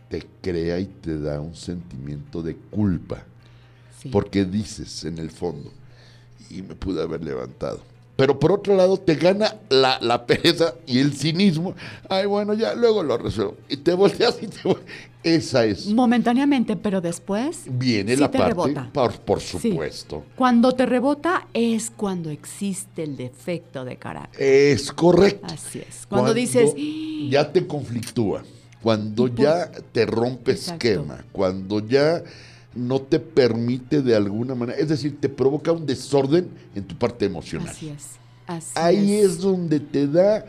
te 0.08 0.24
crea 0.42 0.78
y 0.78 0.86
te 0.86 1.18
da 1.18 1.40
un 1.40 1.54
sentimiento 1.54 2.42
de 2.42 2.56
culpa, 2.70 3.24
sí. 4.00 4.08
porque 4.10 4.44
dices 4.44 5.04
en 5.04 5.18
el 5.18 5.30
fondo, 5.30 5.70
y 6.50 6.62
me 6.62 6.74
pude 6.74 7.02
haber 7.02 7.24
levantado. 7.24 7.80
Pero 8.16 8.38
por 8.38 8.52
otro 8.52 8.76
lado 8.76 8.96
te 8.96 9.16
gana 9.16 9.56
la, 9.70 9.98
la 10.00 10.24
pereza 10.24 10.74
y 10.86 11.00
el 11.00 11.14
cinismo. 11.14 11.74
Ay, 12.08 12.26
bueno, 12.26 12.54
ya 12.54 12.72
luego 12.74 13.02
lo 13.02 13.18
resuelvo. 13.18 13.56
Y 13.68 13.78
te 13.78 13.92
volteas 13.94 14.38
y 14.40 14.46
te 14.46 14.60
vol- 14.62 14.78
Esa 15.24 15.64
es. 15.64 15.86
Momentáneamente, 15.86 16.76
pero 16.76 17.00
después. 17.00 17.62
Viene 17.66 18.14
sí 18.14 18.20
la 18.20 18.30
te 18.30 18.38
parte, 18.38 18.50
rebota. 18.52 18.90
por, 18.92 19.18
por 19.20 19.40
Sí. 19.40 19.58
supuesto. 19.70 20.22
Cuando 20.36 20.72
te 20.72 20.84
rebota 20.86 21.48
es 21.54 21.90
cuando 21.90 22.28
existe 22.30 23.02
el 23.02 23.16
defecto 23.16 23.84
de 23.84 23.96
carácter. 23.96 24.40
Es 24.42 24.92
correcto. 24.92 25.46
Así 25.52 25.78
es. 25.80 26.06
Cuando, 26.06 26.34
dices. 26.34 26.74
Ya 27.30 27.50
te 27.50 27.66
conflictúa. 27.66 28.42
Cuando 28.82 29.28
ya 29.28 29.70
te 29.92 30.04
rompe 30.04 30.52
Exacto. 30.52 30.86
esquema. 30.86 31.24
Cuando 31.32 31.80
ya 31.80 32.22
no 32.74 33.00
te 33.00 33.18
permite 33.18 34.02
de 34.02 34.14
alguna 34.14 34.54
manera. 34.54 34.78
Es 34.78 34.90
decir, 34.90 35.18
te 35.18 35.30
provoca 35.30 35.72
un 35.72 35.86
desorden 35.86 36.48
en 36.74 36.84
tu 36.84 36.94
parte 36.98 37.24
emocional. 37.24 37.68
así 37.70 37.88
es. 37.88 38.04
Así 38.46 38.72
Ahí 38.74 39.14
es. 39.14 39.38
donde 39.38 39.80
te 39.80 40.06
da 40.06 40.44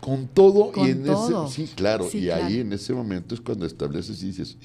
con 0.00 0.26
todo 0.28 0.72
Con 0.72 0.86
y 0.86 0.90
en 0.90 1.04
todo. 1.04 1.46
ese. 1.46 1.66
Sí, 1.66 1.72
claro. 1.74 2.08
Sí, 2.10 2.18
y 2.18 2.30
ahí 2.30 2.60
en 2.60 2.72
ese 2.72 2.92
momento 2.92 3.34
es 3.34 3.40
cuando 3.40 3.66
estableces 3.66 4.22
y 4.22 4.26
dices. 4.26 4.56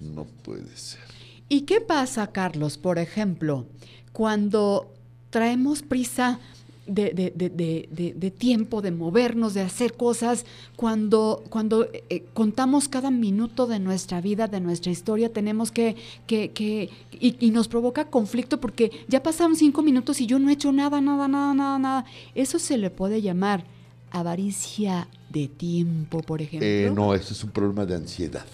No 0.00 0.24
puede 0.42 0.74
ser. 0.76 1.00
¿Y 1.48 1.62
qué 1.62 1.80
pasa, 1.80 2.26
Carlos, 2.28 2.78
por 2.78 2.98
ejemplo, 2.98 3.66
cuando 4.12 4.92
traemos 5.30 5.82
prisa 5.82 6.40
de, 6.86 7.12
de- 7.14 7.32
de- 7.36 7.50
de- 7.50 7.88
de- 7.92 8.12
de 8.14 8.30
tiempo, 8.32 8.82
de 8.82 8.90
movernos, 8.90 9.54
de 9.54 9.60
hacer 9.60 9.92
cosas, 9.94 10.44
cuando, 10.74 11.44
cuando 11.48 11.86
eh, 12.10 12.24
contamos 12.34 12.88
cada 12.88 13.10
minuto 13.12 13.66
de 13.68 13.78
nuestra 13.78 14.20
vida, 14.20 14.48
de 14.48 14.60
nuestra 14.60 14.90
historia, 14.90 15.32
tenemos 15.32 15.70
que, 15.70 15.94
que, 16.26 16.50
que 16.50 16.90
y, 17.12 17.36
y 17.38 17.50
nos 17.52 17.68
provoca 17.68 18.06
conflicto 18.10 18.58
porque 18.60 18.90
ya 19.08 19.22
pasaron 19.22 19.54
cinco 19.54 19.82
minutos 19.82 20.20
y 20.20 20.26
yo 20.26 20.38
no 20.40 20.50
he 20.50 20.54
hecho 20.54 20.72
nada, 20.72 21.00
nada, 21.00 21.28
nada, 21.28 21.54
nada, 21.54 21.78
nada. 21.78 22.04
Eso 22.34 22.58
se 22.58 22.76
le 22.78 22.90
puede 22.90 23.22
llamar 23.22 23.64
avaricia 24.12 25.08
de 25.30 25.48
tiempo, 25.48 26.20
por 26.20 26.42
ejemplo. 26.42 26.66
Eh, 26.68 26.90
no, 26.94 27.14
ese 27.14 27.32
es 27.32 27.42
un 27.44 27.50
problema 27.50 27.84
de 27.86 27.94
ansiedad. 27.96 28.44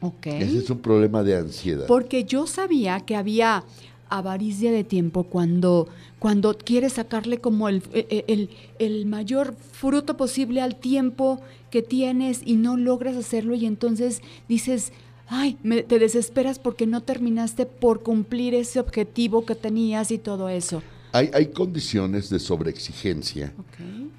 Ok. 0.00 0.26
Ese 0.26 0.58
es 0.58 0.70
un 0.70 0.78
problema 0.78 1.22
de 1.22 1.36
ansiedad. 1.36 1.86
Porque 1.86 2.24
yo 2.24 2.46
sabía 2.46 3.00
que 3.00 3.16
había 3.16 3.64
avaricia 4.10 4.70
de 4.70 4.84
tiempo 4.84 5.24
cuando, 5.24 5.88
cuando 6.18 6.56
quieres 6.56 6.94
sacarle 6.94 7.38
como 7.38 7.68
el, 7.68 7.82
el, 7.92 8.24
el- 8.28 8.50
el 8.78 9.06
mayor 9.06 9.54
fruto 9.72 10.16
posible 10.16 10.60
al 10.60 10.76
tiempo 10.76 11.40
que 11.70 11.82
tienes 11.82 12.42
y 12.44 12.56
no 12.56 12.76
logras 12.76 13.16
hacerlo 13.16 13.54
y 13.54 13.66
entonces 13.66 14.20
dices, 14.48 14.92
ay, 15.26 15.56
me- 15.62 15.82
te 15.82 15.98
desesperas 15.98 16.58
porque 16.58 16.86
no 16.86 17.00
terminaste 17.02 17.64
por 17.66 18.02
cumplir 18.02 18.54
ese 18.54 18.78
objetivo 18.78 19.44
que 19.46 19.54
tenías 19.54 20.10
y 20.10 20.18
todo 20.18 20.48
eso. 20.48 20.82
Hay, 21.14 21.30
hay 21.32 21.46
condiciones 21.46 22.28
de 22.28 22.40
sobreexigencia, 22.40 23.52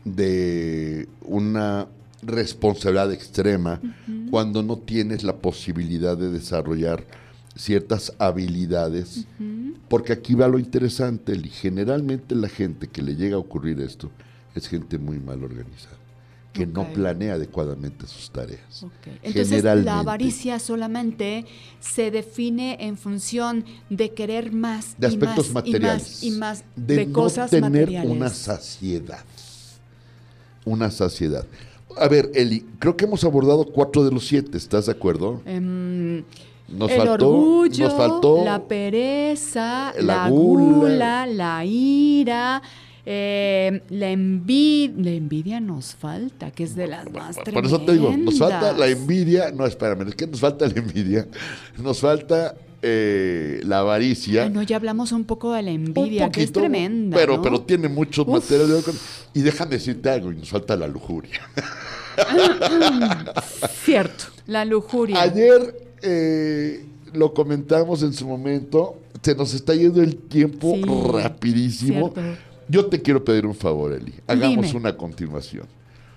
de 0.06 1.10
una 1.24 1.88
responsabilidad 2.22 3.12
extrema, 3.12 3.82
cuando 4.32 4.64
no 4.64 4.78
tienes 4.78 5.24
la 5.24 5.36
posibilidad 5.36 6.18
de 6.18 6.32
desarrollar 6.32 7.04
ciertas 7.54 8.14
habilidades. 8.18 9.26
Porque 9.90 10.14
aquí 10.14 10.36
va 10.36 10.48
lo 10.48 10.58
interesante, 10.58 11.36
y 11.36 11.50
generalmente 11.50 12.34
la 12.34 12.48
gente 12.48 12.88
que 12.88 13.02
le 13.02 13.18
llega 13.18 13.36
a 13.36 13.40
ocurrir 13.40 13.82
esto 13.82 14.10
es 14.56 14.70
gente 14.70 14.98
muy 14.98 15.20
mal 15.20 15.44
organizada, 15.44 15.98
que 16.56 16.66
no 16.66 16.88
planea 16.94 17.34
adecuadamente 17.34 18.08
sus 18.08 18.32
tareas. 18.32 18.82
Ok. 18.84 18.92
Entonces 19.22 19.64
la 19.64 20.00
avaricia 20.00 20.58
solamente 20.60 21.46
se 21.82 22.12
define 22.12 22.78
en 22.80 22.98
función 22.98 23.66
de 23.90 24.14
querer 24.14 24.54
más 24.54 24.96
de 24.98 25.08
y 25.08 25.10
aspectos 25.12 25.48
más, 25.52 25.66
materiales. 25.66 26.24
y 26.24 26.32
más, 26.32 26.60
y 26.60 26.64
más 26.64 26.64
de, 26.78 26.96
de, 26.96 27.06
no 27.08 27.14
cosas 27.14 27.52
tener 27.52 27.72
materiales. 27.72 28.10
una 28.12 28.30
saciedad. 28.30 29.26
Una 30.64 30.90
saciedad. 30.90 31.46
A 31.98 32.08
ver, 32.08 32.32
Eli, 32.34 32.66
creo 32.80 32.96
que 32.98 33.06
hemos 33.06 33.24
abordado 33.24 33.66
cuatro 33.66 34.04
de 34.04 34.12
los 34.12 34.26
siete, 34.28 34.58
¿estás 34.58 34.86
de 34.88 34.92
acuerdo? 34.94 35.42
Em, 35.46 36.24
Nos 36.68 36.90
el 36.92 36.98
faltó, 36.98 37.30
orgullo, 37.30 37.86
nos 37.86 37.94
faltó 37.94 38.44
la 38.44 38.64
pereza, 38.68 39.94
la 40.00 40.04
la, 40.04 40.30
gula. 40.30 40.74
gula, 40.78 41.28
la 41.28 41.66
ira, 41.66 42.62
eh, 43.06 43.82
la 43.90 44.10
envidia. 44.10 45.04
La 45.04 45.12
envidia 45.12 45.60
nos 45.60 45.96
falta, 45.96 46.52
que 46.52 46.64
es 46.64 46.76
de 46.76 46.88
las 46.88 47.12
más 47.12 47.38
Por 47.38 47.66
eso 47.66 47.82
te 47.82 47.94
digo, 47.94 48.16
nos 48.18 48.40
falta 48.40 48.72
la 48.72 48.76
tremendas. 48.78 48.90
envidia. 49.02 49.52
No, 49.52 49.66
espérame, 49.66 50.08
es 50.10 50.16
que 50.16 50.28
nos 50.28 50.40
falta 50.40 50.68
la 50.68 50.74
envidia. 50.80 51.28
Nos 51.78 52.00
falta 52.00 52.56
eh, 52.82 53.62
la 53.64 53.80
avaricia. 53.80 54.46
Ah, 54.46 54.50
no, 54.50 54.62
ya 54.64 54.76
hablamos 54.78 55.12
un 55.12 55.24
poco 55.26 55.54
de 55.54 55.62
la 55.64 55.72
envidia, 55.72 56.30
que 56.30 56.44
es 56.44 56.52
tremenda. 56.52 57.18
Pero, 57.18 57.38
¿no? 57.38 57.42
pero 57.42 57.62
tiene 57.62 57.90
muchos 57.90 58.28
materiales. 58.28 58.86
Y 59.34 59.42
déjame 59.42 59.72
decirte 59.72 60.10
algo, 60.10 60.32
y 60.32 60.36
nos 60.36 60.50
falta 60.50 60.76
la 60.76 60.88
lujuria. 60.88 61.42
Cierto, 63.84 64.26
la 64.48 64.66
lujuria. 64.66 65.22
Ayer 65.22 65.76
eh, 66.02 66.86
lo 67.14 67.34
comentamos 67.34 68.04
en 68.04 68.14
su 68.14 68.28
momento, 68.28 69.00
se 69.22 69.36
nos 69.36 69.54
está 69.54 69.74
yendo 69.74 70.02
el 70.02 70.16
tiempo 70.18 70.76
Sí, 70.76 70.84
rapidísimo. 71.12 72.12
cierto. 72.14 72.40
Yo 72.68 72.86
te 72.88 73.02
quiero 73.02 73.24
pedir 73.24 73.46
un 73.46 73.56
favor, 73.56 73.94
Eli. 73.94 74.14
Hagamos 74.28 74.68
Dime. 74.68 74.78
una 74.80 74.96
continuación. 74.98 75.66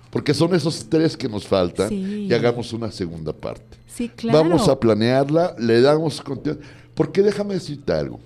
Porque 0.09 0.33
son 0.33 0.55
esos 0.55 0.87
tres 0.89 1.15
que 1.15 1.29
nos 1.29 1.45
faltan 1.47 1.89
Sí. 1.89 2.27
y 2.29 2.33
hagamos 2.33 2.73
una 2.73 2.91
segunda 2.91 3.31
parte. 3.31 3.77
Sí, 3.85 4.09
claro. 4.09 4.39
Vamos 4.39 4.67
a 4.67 4.79
planearla, 4.79 5.55
le 5.59 5.81
damos 5.81 6.19
continuidad. 6.21 6.63
Porque 6.95 7.21
déjame 7.21 7.53
decirte 7.53 7.93
algo. 7.93 8.19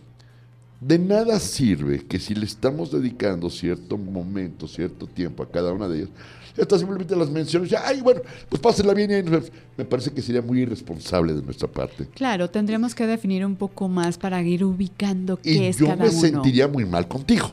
De 0.79 0.97
nada 0.99 1.39
sirve 1.39 1.99
que 2.05 2.19
si 2.19 2.35
le 2.35 2.45
estamos 2.45 2.91
dedicando 2.91 3.49
cierto 3.49 3.97
momento, 3.97 4.67
cierto 4.67 5.07
tiempo 5.07 5.43
a 5.43 5.49
cada 5.49 5.71
una 5.73 5.87
de 5.87 5.99
ellas, 5.99 6.09
estas 6.57 6.79
simplemente 6.79 7.15
las 7.15 7.29
menciones, 7.29 7.69
ya, 7.69 7.81
ay, 7.85 8.01
bueno, 8.01 8.21
pues 8.49 8.61
pásenla 8.61 8.93
bien 8.93 9.09
y 9.11 9.13
ahí 9.15 9.23
nos 9.23 9.31
vemos". 9.31 9.51
Me 9.77 9.85
parece 9.85 10.11
que 10.11 10.21
sería 10.21 10.41
muy 10.41 10.59
irresponsable 10.61 11.33
de 11.33 11.41
nuestra 11.41 11.67
parte. 11.69 12.07
Claro, 12.15 12.49
tendremos 12.49 12.95
que 12.95 13.07
definir 13.07 13.45
un 13.45 13.55
poco 13.55 13.87
más 13.87 14.17
para 14.17 14.41
ir 14.41 14.63
ubicando 14.63 15.37
qué 15.37 15.53
Y 15.53 15.63
es 15.65 15.77
yo 15.77 15.87
cada 15.87 16.03
me 16.03 16.09
uno. 16.09 16.19
sentiría 16.19 16.67
muy 16.67 16.85
mal 16.85 17.07
contigo. 17.07 17.51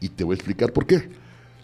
Y 0.00 0.08
te 0.08 0.24
voy 0.24 0.34
a 0.34 0.36
explicar 0.36 0.72
por 0.72 0.86
qué. 0.86 1.08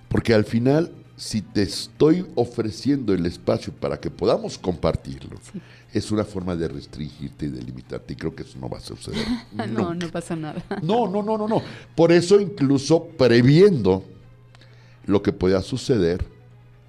Porque 0.08 0.34
al 0.34 0.44
final, 0.44 0.90
si 1.16 1.42
te 1.42 1.62
estoy 1.62 2.26
ofreciendo 2.34 3.12
el 3.12 3.26
espacio 3.26 3.72
para 3.72 3.98
que 4.00 4.10
podamos 4.10 4.56
compartirlo, 4.58 5.36
Sí. 5.52 5.60
es 5.92 6.10
una 6.10 6.24
forma 6.24 6.56
de 6.56 6.68
restringirte 6.68 7.46
y 7.46 7.48
de 7.50 7.62
limitarte. 7.62 8.12
Y 8.14 8.16
creo 8.16 8.34
que 8.34 8.42
eso 8.42 8.58
no 8.58 8.68
va 8.68 8.78
a 8.78 8.80
suceder. 8.80 9.24
no, 9.52 9.66
nunca. 9.66 10.06
no 10.06 10.12
pasa 10.12 10.34
nada. 10.36 10.62
No, 10.82 11.08
no, 11.08 11.22
no, 11.22 11.36
no, 11.36 11.46
no. 11.48 11.62
Por 11.94 12.12
eso 12.12 12.40
incluso 12.40 13.04
previendo 13.18 14.02
lo 15.06 15.22
que 15.22 15.32
podía 15.32 15.60
suceder, 15.62 16.24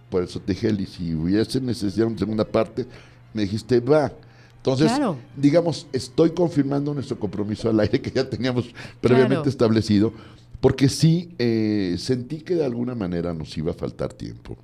por 0.10 0.24
eso 0.24 0.40
te 0.40 0.54
dije, 0.54 0.74
si 0.86 1.14
hubiese 1.16 1.60
necesidad 1.62 2.06
de 2.06 2.12
una 2.12 2.20
segunda 2.20 2.46
parte, 2.46 2.86
me 3.34 3.44
dijiste, 3.44 3.80
va. 3.80 4.12
Entonces, 4.58 4.88
Claro. 4.92 5.18
digamos, 5.36 5.88
estoy 5.92 6.32
confirmando 6.32 6.94
nuestro 6.94 7.18
compromiso 7.18 7.70
al 7.70 7.80
aire 7.80 8.00
que 8.00 8.12
ya 8.12 8.30
teníamos 8.30 8.66
previamente 9.00 9.36
Claro. 9.36 9.50
establecido, 9.50 10.14
porque 10.62 10.88
sí 10.88 11.36
eh, 11.38 11.96
sentí 11.98 12.38
que 12.42 12.56
de 12.56 12.64
alguna 12.64 12.96
manera 12.96 13.34
nos 13.34 13.58
iba 13.58 13.72
a 13.72 13.76
faltar 13.76 14.14
tiempo, 14.14 14.58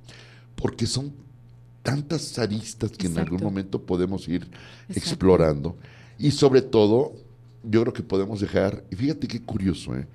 porque 0.54 0.86
son 0.86 1.12
tantas 1.82 2.38
aristas 2.38 2.92
que 2.92 3.06
en 3.06 3.18
algún 3.18 3.42
momento 3.42 3.82
podemos 3.82 4.26
ir 4.28 4.42
Exacto. 4.42 4.92
explorando 4.94 5.76
y 6.18 6.30
sobre 6.30 6.62
todo 6.62 7.12
yo 7.62 7.82
creo 7.82 7.92
que 7.92 8.02
podemos 8.02 8.40
dejar, 8.40 8.84
y 8.90 8.96
fíjate 8.96 9.26
qué 9.26 9.42
curioso, 9.42 9.94
¿eh? 9.94 10.06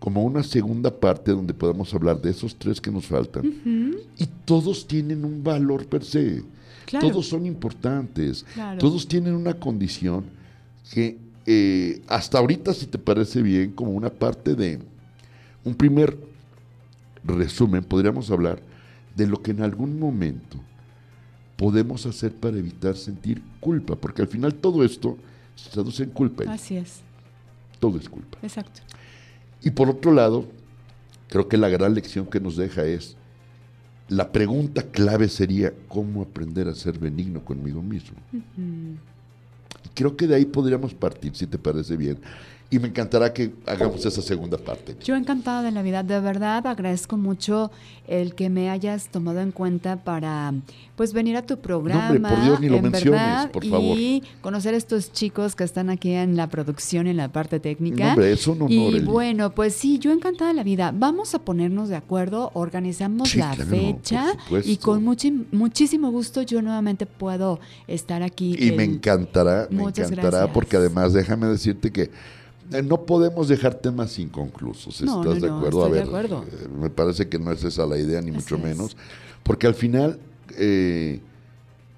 como 0.00 0.24
una 0.24 0.42
segunda 0.42 0.98
parte 0.98 1.30
donde 1.30 1.54
podamos 1.54 1.92
hablar 1.94 2.20
de 2.20 2.30
esos 2.30 2.56
tres 2.56 2.80
que 2.80 2.90
nos 2.90 3.06
faltan. 3.06 3.54
Y 4.16 4.26
todos 4.46 4.86
tienen 4.86 5.24
un 5.24 5.44
valor 5.44 5.86
per 5.86 6.04
se. 6.04 6.42
Claro. 6.86 7.08
Todos 7.08 7.28
son 7.28 7.44
importantes. 7.44 8.44
Claro. 8.54 8.78
Todos 8.78 9.06
tienen 9.06 9.34
una 9.34 9.54
condición 9.54 10.24
que 10.92 11.18
eh, 11.46 12.00
hasta 12.08 12.38
ahorita, 12.38 12.72
si 12.72 12.86
te 12.86 12.98
parece 12.98 13.42
bien, 13.42 13.72
como 13.72 13.92
una 13.92 14.10
parte 14.10 14.54
de 14.54 14.80
un 15.64 15.74
primer 15.74 16.16
resumen, 17.24 17.84
podríamos 17.84 18.30
hablar 18.30 18.60
de 19.14 19.26
lo 19.26 19.42
que 19.42 19.50
en 19.50 19.62
algún 19.62 19.98
momento 19.98 20.58
podemos 21.56 22.06
hacer 22.06 22.32
para 22.34 22.56
evitar 22.56 22.96
sentir 22.96 23.42
culpa, 23.60 23.94
porque 23.96 24.22
al 24.22 24.28
final 24.28 24.54
todo 24.54 24.82
esto 24.84 25.18
se 25.54 25.70
traduce 25.70 26.02
en 26.04 26.10
culpa. 26.10 26.44
Así 26.50 26.76
es, 26.76 27.00
Todo 27.78 27.98
es 27.98 28.08
culpa. 28.08 28.38
exacto. 28.42 28.80
Y 29.62 29.70
por 29.70 29.90
otro 29.90 30.12
lado, 30.12 30.46
creo 31.28 31.48
que 31.48 31.58
la 31.58 31.68
gran 31.68 31.92
lección 31.94 32.24
que 32.26 32.40
nos 32.40 32.56
deja 32.56 32.84
es, 32.84 33.16
la 34.08 34.32
pregunta 34.32 34.82
clave 34.90 35.28
sería, 35.28 35.72
¿cómo 35.86 36.22
aprender 36.22 36.66
a 36.68 36.74
ser 36.74 36.98
benigno 36.98 37.44
conmigo 37.44 37.82
mismo? 37.82 38.16
Mm, 38.32 38.94
Y 39.84 39.88
creo 39.94 40.16
que 40.16 40.26
de 40.26 40.34
ahí 40.36 40.46
podríamos 40.46 40.94
partir, 40.94 41.34
si 41.36 41.46
te 41.46 41.58
parece 41.58 41.96
bien. 41.96 42.18
Y 42.72 42.78
me 42.78 42.86
encantará 42.86 43.32
que 43.32 43.52
hagamos 43.66 44.06
esa 44.06 44.22
segunda 44.22 44.56
parte. 44.56 44.94
Yo 45.02 45.16
encantada 45.16 45.60
de 45.62 45.72
la 45.72 45.82
vida, 45.82 46.04
de 46.04 46.20
verdad 46.20 46.64
agradezco 46.68 47.16
mucho 47.16 47.72
el 48.06 48.36
que 48.36 48.48
me 48.48 48.70
hayas 48.70 49.08
tomado 49.08 49.40
en 49.40 49.50
cuenta 49.50 49.96
para 49.96 50.54
pues 50.94 51.12
venir 51.12 51.36
a 51.36 51.42
tu 51.42 51.58
programa. 51.58 52.10
hombre, 52.10 52.30
por 52.30 52.44
Dios, 52.44 52.60
ni 52.60 52.68
lo 52.68 52.76
en 52.76 52.82
menciones, 52.84 53.10
verdad, 53.20 53.50
por 53.50 53.66
favor. 53.66 53.96
Y 53.98 54.22
conocer 54.40 54.74
a 54.74 54.76
estos 54.76 55.12
chicos 55.12 55.56
que 55.56 55.64
están 55.64 55.90
aquí 55.90 56.12
en 56.12 56.36
la 56.36 56.48
producción, 56.48 57.08
en 57.08 57.16
la 57.16 57.28
parte 57.32 57.58
técnica. 57.58 58.04
No, 58.04 58.10
hombre, 58.12 58.32
es 58.32 58.46
un 58.46 58.62
honor, 58.62 58.70
Y 58.70 59.00
bueno, 59.00 59.50
pues 59.50 59.74
sí, 59.74 59.98
yo 59.98 60.12
encantada 60.12 60.50
de 60.50 60.54
la 60.56 60.62
vida. 60.62 60.92
Vamos 60.94 61.34
a 61.34 61.40
ponernos 61.40 61.88
de 61.88 61.96
acuerdo, 61.96 62.52
organizamos 62.54 63.30
Sí, 63.30 63.38
la 63.38 63.52
claro, 63.54 63.68
fecha 63.70 64.26
y 64.64 64.76
con 64.76 65.02
muchísimo 65.02 66.10
gusto 66.12 66.42
yo 66.42 66.62
nuevamente 66.62 67.06
puedo 67.06 67.58
estar 67.88 68.22
aquí. 68.22 68.54
Y 68.56 68.70
me 68.72 68.84
encantará, 68.84 69.66
me 69.70 69.78
Muchas 69.82 70.10
encantará, 70.12 70.38
gracias. 70.38 70.54
porque 70.54 70.76
además 70.76 71.12
déjame 71.12 71.48
decirte 71.48 71.90
que 71.90 72.10
no 72.84 73.02
podemos 73.04 73.48
dejar 73.48 73.74
temas 73.74 74.18
inconclusos. 74.18 75.00
¿Estás 75.00 75.06
no, 75.06 75.34
de 75.34 75.48
no, 75.48 75.56
acuerdo? 75.58 75.84
estoy 75.86 75.98
a 75.98 76.04
ver, 76.04 76.04
acuerdo. 76.04 76.44
eh, 76.50 76.68
me 76.80 76.90
parece 76.90 77.28
que 77.28 77.38
no 77.38 77.52
es 77.52 77.64
esa 77.64 77.86
la 77.86 77.98
idea, 77.98 78.20
ni 78.22 78.30
mucho 78.32 78.56
es. 78.56 78.62
menos. 78.62 78.96
Porque 79.42 79.66
al 79.66 79.74
final 79.74 80.18
eh, 80.56 81.20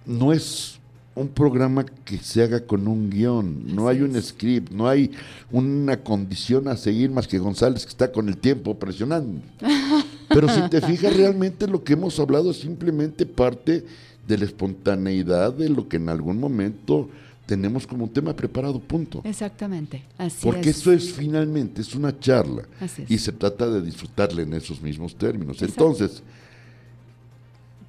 no 0.07 0.33
es 0.33 0.79
un 1.15 1.29
programa 1.29 1.85
que 1.85 2.17
se 2.19 2.43
haga 2.43 2.61
con 2.61 2.89
un 2.89 3.11
guion, 3.11 3.75
no 3.75 3.89
Así 3.89 3.99
hay 3.99 4.01
un 4.03 4.17
es. 4.17 4.29
script, 4.29 4.73
no 4.73 4.89
hay 4.89 5.11
una 5.51 5.99
condición 6.03 6.69
a 6.69 6.77
seguir 6.77 7.11
más 7.11 7.29
que 7.29 7.39
González 7.39 7.85
que 7.85 7.91
está 7.91 8.11
con 8.11 8.29
el 8.29 8.39
tiempo 8.39 8.79
presionando. 8.79 9.43
Pero 10.29 10.49
si 10.49 10.63
te 10.71 10.81
fijas, 10.81 11.15
realmente 11.15 11.67
lo 11.67 11.85
que 11.85 11.93
hemos 11.93 12.19
hablado 12.19 12.51
es 12.53 12.61
simplemente 12.61 13.27
parte 13.27 13.85
de 14.27 14.39
la 14.39 14.45
espontaneidad 14.47 15.53
de 15.53 15.69
lo 15.69 15.87
que 15.89 15.97
en 15.99 16.09
algún 16.09 16.41
momento 16.41 17.11
tenemos 17.47 17.87
como 17.87 18.05
un 18.05 18.11
tema 18.11 18.35
preparado, 18.35 18.79
punto. 18.81 19.21
Exactamente, 19.25 20.03
así 20.19 20.39
Porque 20.43 20.71
es. 20.71 20.79
eso 20.79 20.93
es 20.93 21.13
finalmente, 21.13 21.81
es 21.81 21.95
una 21.95 22.19
charla. 22.19 22.63
Así 22.81 23.03
es. 23.03 23.11
Y 23.11 23.19
se 23.19 23.33
trata 23.33 23.69
de 23.69 23.83
disfrutarle 23.83 24.43
en 24.43 24.55
esos 24.55 24.81
mismos 24.81 25.15
términos. 25.17 25.61
Exacto. 25.61 25.87
Entonces, 25.87 26.23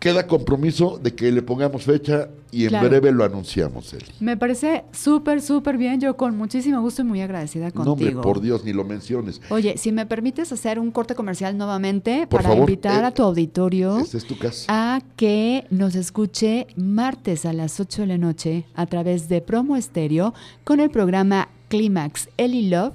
queda 0.03 0.27
compromiso 0.27 0.99
de 1.01 1.15
que 1.15 1.31
le 1.31 1.41
pongamos 1.41 1.83
fecha 1.83 2.27
y 2.51 2.63
en 2.63 2.69
Claro. 2.71 2.89
breve 2.89 3.13
lo 3.13 3.23
anunciamos, 3.23 3.93
Eli. 3.93 4.03
Me 4.19 4.35
parece 4.35 4.83
súper, 4.91 5.41
súper 5.41 5.77
bien. 5.77 6.01
Yo 6.01 6.17
con 6.17 6.35
muchísimo 6.35 6.81
gusto 6.81 7.03
y 7.03 7.05
muy 7.05 7.21
agradecida 7.21 7.69
No, 7.73 7.83
hombre, 7.93 8.07
contigo. 8.07 8.21
por 8.21 8.41
Dios, 8.41 8.65
ni 8.65 8.73
lo 8.73 8.83
menciones. 8.83 9.39
Oye, 9.49 9.77
si 9.77 9.93
me 9.93 10.05
permites 10.05 10.51
hacer 10.51 10.77
un 10.77 10.91
corte 10.91 11.15
comercial 11.15 11.57
nuevamente 11.57 12.27
Por 12.27 12.41
para 12.41 12.49
favor, 12.49 12.69
invitar 12.69 13.01
eh, 13.01 13.07
a 13.07 13.11
tu 13.11 13.23
auditorio 13.23 13.97
es 13.99 14.11
tu 14.25 14.35
a 14.67 14.99
que 15.15 15.65
nos 15.69 15.95
escuche 15.95 16.67
martes 16.75 17.45
a 17.45 17.53
las 17.53 17.79
8 17.79 18.01
de 18.01 18.07
la 18.09 18.17
noche 18.17 18.65
a 18.75 18.85
través 18.87 19.29
de 19.29 19.39
Promo 19.39 19.77
Estéreo 19.77 20.33
con 20.65 20.81
el 20.81 20.89
programa 20.89 21.47
Clímax. 21.69 22.27
Eli 22.35 22.67
Love 22.67 22.93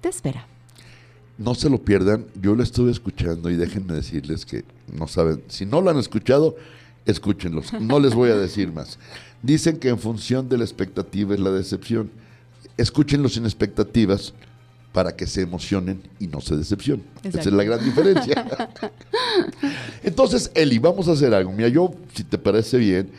te 0.00 0.08
espera. 0.08 0.46
No 1.36 1.56
se 1.56 1.68
lo 1.68 1.82
pierdan, 1.82 2.26
yo 2.40 2.54
lo 2.54 2.62
estuve 2.62 2.92
escuchando 2.92 3.50
y 3.50 3.56
déjenme 3.56 3.92
decirles 3.94 4.46
que 4.46 4.62
no 4.92 5.06
saben, 5.06 5.42
si 5.48 5.66
no 5.66 5.80
lo 5.80 5.90
han 5.90 5.98
escuchado, 5.98 6.56
escúchenlos, 7.06 7.72
no 7.80 8.00
les 8.00 8.14
voy 8.14 8.30
a 8.30 8.36
decir 8.36 8.72
más. 8.72 8.98
Dicen 9.42 9.78
que 9.78 9.88
en 9.88 9.98
función 9.98 10.48
de 10.48 10.58
la 10.58 10.64
expectativa 10.64 11.34
es 11.34 11.40
la 11.40 11.50
decepción. 11.50 12.10
Escúchenlos 12.76 13.34
sin 13.34 13.44
expectativas 13.44 14.32
para 14.92 15.14
que 15.14 15.26
se 15.26 15.42
emocionen 15.42 16.02
y 16.18 16.28
no 16.28 16.40
se 16.40 16.56
decepcionen. 16.56 17.04
Esa 17.22 17.40
es 17.40 17.46
la 17.52 17.64
gran 17.64 17.84
diferencia. 17.84 18.70
Entonces, 20.02 20.50
Eli, 20.54 20.78
vamos 20.78 21.08
a 21.08 21.12
hacer 21.12 21.34
algo. 21.34 21.52
Mira, 21.52 21.68
yo, 21.68 21.92
si 22.14 22.24
te 22.24 22.38
parece 22.38 22.78
bien, 22.78 23.10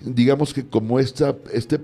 digamos 0.00 0.54
que 0.54 0.64
como 0.64 0.98
esta, 1.00 1.34
este 1.52 1.80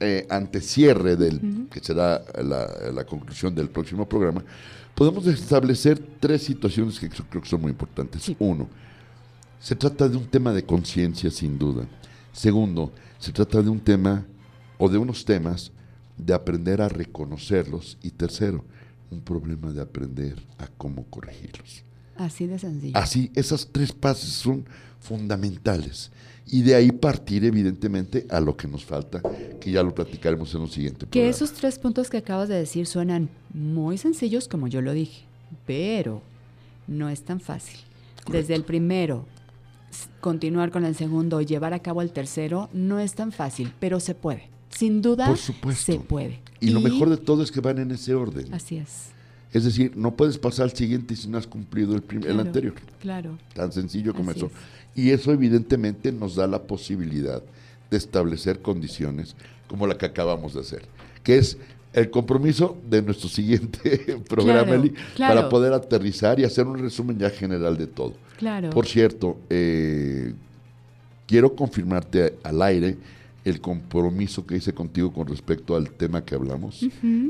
eh, 0.00 0.26
antecierre 0.28 1.16
del, 1.16 1.68
que 1.70 1.80
será 1.80 2.22
la, 2.42 2.92
la 2.92 3.04
conclusión 3.04 3.54
del 3.54 3.70
próximo 3.70 4.08
programa, 4.08 4.44
podemos 4.94 5.26
establecer 5.26 5.98
tres 6.20 6.42
situaciones 6.42 6.98
que 6.98 7.08
creo 7.08 7.42
que 7.42 7.48
son 7.48 7.60
muy 7.60 7.70
importantes. 7.70 8.22
Sí. 8.22 8.36
Uno, 8.38 8.68
se 9.60 9.74
trata 9.74 10.08
de 10.08 10.16
un 10.16 10.26
tema 10.26 10.52
de 10.52 10.64
conciencia, 10.64 11.30
sin 11.30 11.58
duda. 11.58 11.86
Segundo, 12.32 12.92
se 13.18 13.32
trata 13.32 13.62
de 13.62 13.70
un 13.70 13.80
tema 13.80 14.24
o 14.78 14.88
de 14.88 14.98
unos 14.98 15.24
temas 15.24 15.72
de 16.16 16.34
aprender 16.34 16.82
a 16.82 16.88
reconocerlos. 16.88 17.98
Y 18.02 18.10
tercero, 18.10 18.64
un 19.10 19.20
problema 19.20 19.72
de 19.72 19.80
aprender 19.80 20.36
a 20.58 20.66
cómo 20.78 21.04
corregirlos. 21.04 21.82
Así 22.16 22.46
de 22.46 22.58
sencillo. 22.58 22.96
Así, 22.96 23.30
esas 23.34 23.68
tres 23.70 23.92
pasos 23.92 24.30
son 24.30 24.64
fundamentales. 25.00 26.10
Y 26.48 26.62
de 26.62 26.74
ahí 26.76 26.92
partir, 26.92 27.44
evidentemente, 27.44 28.24
a 28.30 28.38
lo 28.40 28.56
que 28.56 28.68
nos 28.68 28.84
falta, 28.84 29.20
que 29.60 29.70
ya 29.72 29.82
lo 29.82 29.92
platicaremos 29.94 30.54
en 30.54 30.60
un 30.60 30.68
siguiente 30.68 31.00
Que 31.00 31.06
programa. 31.06 31.30
esos 31.30 31.52
tres 31.52 31.78
puntos 31.78 32.08
que 32.08 32.18
acabas 32.18 32.48
de 32.48 32.54
decir 32.54 32.86
suenan 32.86 33.28
muy 33.52 33.98
sencillos, 33.98 34.46
como 34.46 34.68
yo 34.68 34.80
lo 34.80 34.92
dije, 34.92 35.22
pero 35.66 36.22
no 36.86 37.08
es 37.08 37.22
tan 37.22 37.40
fácil. 37.40 37.80
Desde 38.30 38.54
el 38.54 38.62
primero, 38.62 39.26
continuar 40.20 40.70
con 40.70 40.84
el 40.84 40.94
segundo 40.94 41.40
y 41.40 41.46
llevar 41.46 41.72
a 41.74 41.80
cabo 41.80 42.02
el 42.02 42.12
tercero, 42.12 42.68
no 42.72 42.98
es 43.00 43.14
tan 43.14 43.32
fácil, 43.32 43.72
pero 43.80 43.98
se 44.00 44.14
puede. 44.14 44.48
Sin 44.70 45.00
duda, 45.02 45.26
Por 45.26 45.38
supuesto. 45.38 45.92
se 45.92 45.98
puede. 45.98 46.40
Y, 46.60 46.70
lo 46.70 46.80
mejor 46.80 47.08
de 47.10 47.16
todo 47.16 47.42
es 47.42 47.50
que 47.50 47.60
van 47.60 47.78
en 47.78 47.90
ese 47.90 48.14
orden. 48.14 48.52
Así 48.52 48.76
es. 48.76 49.08
Es 49.52 49.64
decir, 49.64 49.92
no 49.96 50.14
puedes 50.16 50.38
pasar 50.38 50.64
al 50.64 50.72
siguiente 50.76 51.16
si 51.16 51.28
no 51.28 51.38
has 51.38 51.46
cumplido 51.46 51.94
el, 51.94 52.02
prim- 52.02 52.20
el 52.22 52.26
Claro, 52.34 52.40
anterior. 52.40 52.74
Claro. 53.00 53.38
Tan 53.54 53.72
sencillo 53.72 54.12
como 54.14 54.30
Así 54.30 54.40
eso. 54.40 54.46
es. 54.46 54.52
Y 54.96 55.10
eso 55.10 55.30
evidentemente 55.32 56.10
nos 56.10 56.34
da 56.34 56.46
la 56.46 56.62
posibilidad 56.62 57.42
de 57.90 57.96
establecer 57.96 58.60
condiciones 58.62 59.36
como 59.68 59.86
la 59.86 59.96
que 59.96 60.06
acabamos 60.06 60.54
de 60.54 60.60
hacer, 60.60 60.82
que 61.22 61.38
es 61.38 61.58
el 61.92 62.10
compromiso 62.10 62.76
de 62.88 63.02
nuestro 63.02 63.28
siguiente 63.28 64.16
programa, 64.28 64.64
Claro, 64.64 64.74
Eli, 64.82 64.90
claro. 65.14 65.34
para 65.34 65.48
poder 65.48 65.72
aterrizar 65.72 66.40
y 66.40 66.44
hacer 66.44 66.66
un 66.66 66.78
resumen 66.78 67.18
ya 67.18 67.30
general 67.30 67.76
de 67.76 67.86
todo. 67.86 68.14
Claro. 68.38 68.70
Por 68.70 68.86
cierto, 68.86 69.36
eh, 69.48 70.34
quiero 71.26 71.54
confirmarte 71.54 72.34
al 72.42 72.60
aire 72.62 72.96
el 73.44 73.60
compromiso 73.60 74.44
que 74.46 74.56
hice 74.56 74.72
contigo 74.74 75.12
con 75.12 75.26
respecto 75.28 75.76
al 75.76 75.90
tema 75.90 76.24
que 76.24 76.34
hablamos. 76.34 76.84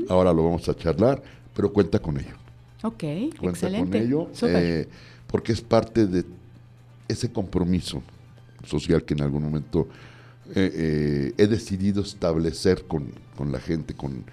Ahora 0.09 0.33
lo 0.33 0.43
vamos 0.43 0.67
a 0.67 0.75
charlar, 0.75 1.21
pero 1.55 1.71
cuenta 1.71 1.99
con 1.99 2.17
ello. 2.17 2.33
Ok, 2.83 3.03
Cuenta 3.39 3.49
excelente. 3.49 3.97
con 3.99 4.07
ello, 4.07 4.29
eh, 4.43 4.87
porque 5.27 5.51
es 5.51 5.61
parte 5.61 6.07
de 6.07 6.23
ese 7.07 7.31
compromiso 7.31 8.01
social 8.65 9.03
que 9.03 9.13
en 9.13 9.21
algún 9.21 9.43
momento 9.43 9.87
eh, 10.55 10.71
eh, 10.73 11.33
he 11.37 11.47
decidido 11.47 12.01
establecer 12.01 12.85
con, 12.87 13.11
con 13.35 13.51
la 13.51 13.59
gente, 13.59 13.93
con, 13.93 14.23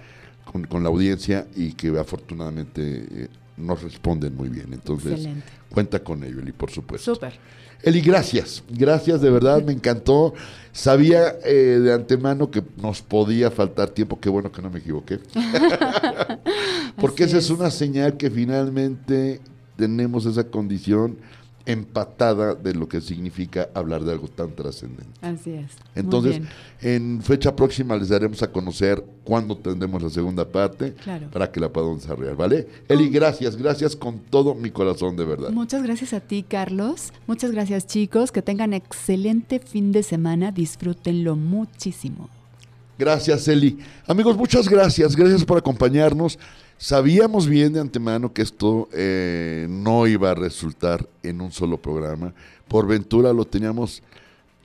con- 0.50 0.64
con 0.64 0.82
la 0.82 0.88
audiencia 0.88 1.46
y 1.56 1.72
que 1.72 1.88
afortunadamente 1.98 3.06
eh, 3.10 3.28
nos 3.56 3.82
responden 3.82 4.34
muy 4.36 4.48
bien. 4.48 4.72
Entonces, 4.72 5.12
Excelente. 5.12 5.42
cuenta 5.70 6.02
con 6.02 6.22
ello, 6.24 6.40
Eli, 6.40 6.52
por 6.52 6.70
supuesto. 6.70 7.14
Súper. 7.14 7.34
Eli, 7.82 8.00
gracias. 8.00 8.62
Gracias, 8.70 9.20
de 9.20 9.30
verdad, 9.30 9.62
me 9.62 9.72
encantó. 9.72 10.32
Sabía 10.72 11.36
eh, 11.44 11.80
de 11.82 11.92
antemano 11.92 12.50
que 12.50 12.62
nos 12.78 13.02
podía 13.02 13.50
faltar 13.50 13.90
tiempo. 13.90 14.18
Qué 14.18 14.28
bueno 14.30 14.50
que 14.50 14.62
no 14.62 14.70
me 14.70 14.78
equivoqué. 14.78 15.18
Porque 16.96 17.24
Así 17.24 17.32
esa 17.32 17.38
es 17.38 17.44
es. 17.44 17.50
una 17.50 17.70
señal 17.70 18.16
que 18.16 18.30
finalmente 18.30 19.40
tenemos 19.76 20.26
esa 20.26 20.44
condición 20.44 21.18
empatada 21.66 22.54
de 22.54 22.74
lo 22.74 22.88
que 22.88 23.00
significa 23.00 23.68
hablar 23.74 24.04
de 24.04 24.12
algo 24.12 24.28
tan 24.28 24.54
trascendente. 24.54 25.06
Así 25.22 25.50
es. 25.52 25.72
Entonces, 25.94 26.42
en 26.82 27.22
fecha 27.22 27.56
próxima 27.56 27.96
les 27.96 28.08
daremos 28.10 28.42
a 28.42 28.52
conocer 28.52 29.02
cuándo 29.24 29.56
tendremos 29.56 30.02
la 30.02 30.10
segunda 30.10 30.46
parte 30.46 30.92
Claro. 30.94 31.30
para 31.30 31.50
que 31.50 31.60
la 31.60 31.70
podamos 31.72 32.02
desarrollar, 32.02 32.36
¿vale? 32.36 32.66
Eli, 32.88 33.08
gracias, 33.08 33.56
gracias 33.56 33.96
con 33.96 34.18
todo 34.18 34.54
mi 34.54 34.70
corazón, 34.70 35.16
de 35.16 35.24
verdad. 35.24 35.50
Muchas 35.50 35.82
gracias 35.82 36.12
a 36.12 36.20
ti, 36.20 36.42
Carlos. 36.46 37.12
Muchas 37.26 37.50
gracias, 37.50 37.86
chicos. 37.86 38.30
Que 38.30 38.42
tengan 38.42 38.74
excelente 38.74 39.58
fin 39.60 39.92
de 39.92 40.02
semana. 40.02 40.52
Disfrútenlo 40.52 41.36
muchísimo. 41.36 42.28
Gracias, 42.98 43.48
Eli. 43.48 43.78
Amigos, 44.06 44.36
muchas 44.36 44.68
gracias. 44.68 45.16
Gracias 45.16 45.44
por 45.44 45.58
acompañarnos. 45.58 46.38
Sabíamos 46.78 47.48
bien 47.48 47.72
de 47.72 47.80
antemano 47.80 48.32
que 48.32 48.42
esto 48.42 48.88
eh, 48.92 49.66
no 49.70 50.06
iba 50.06 50.30
a 50.30 50.34
resultar 50.34 51.08
en 51.22 51.40
un 51.40 51.52
solo 51.52 51.80
programa. 51.80 52.34
Por 52.68 52.86
ventura 52.86 53.32
lo 53.32 53.44
teníamos 53.44 54.02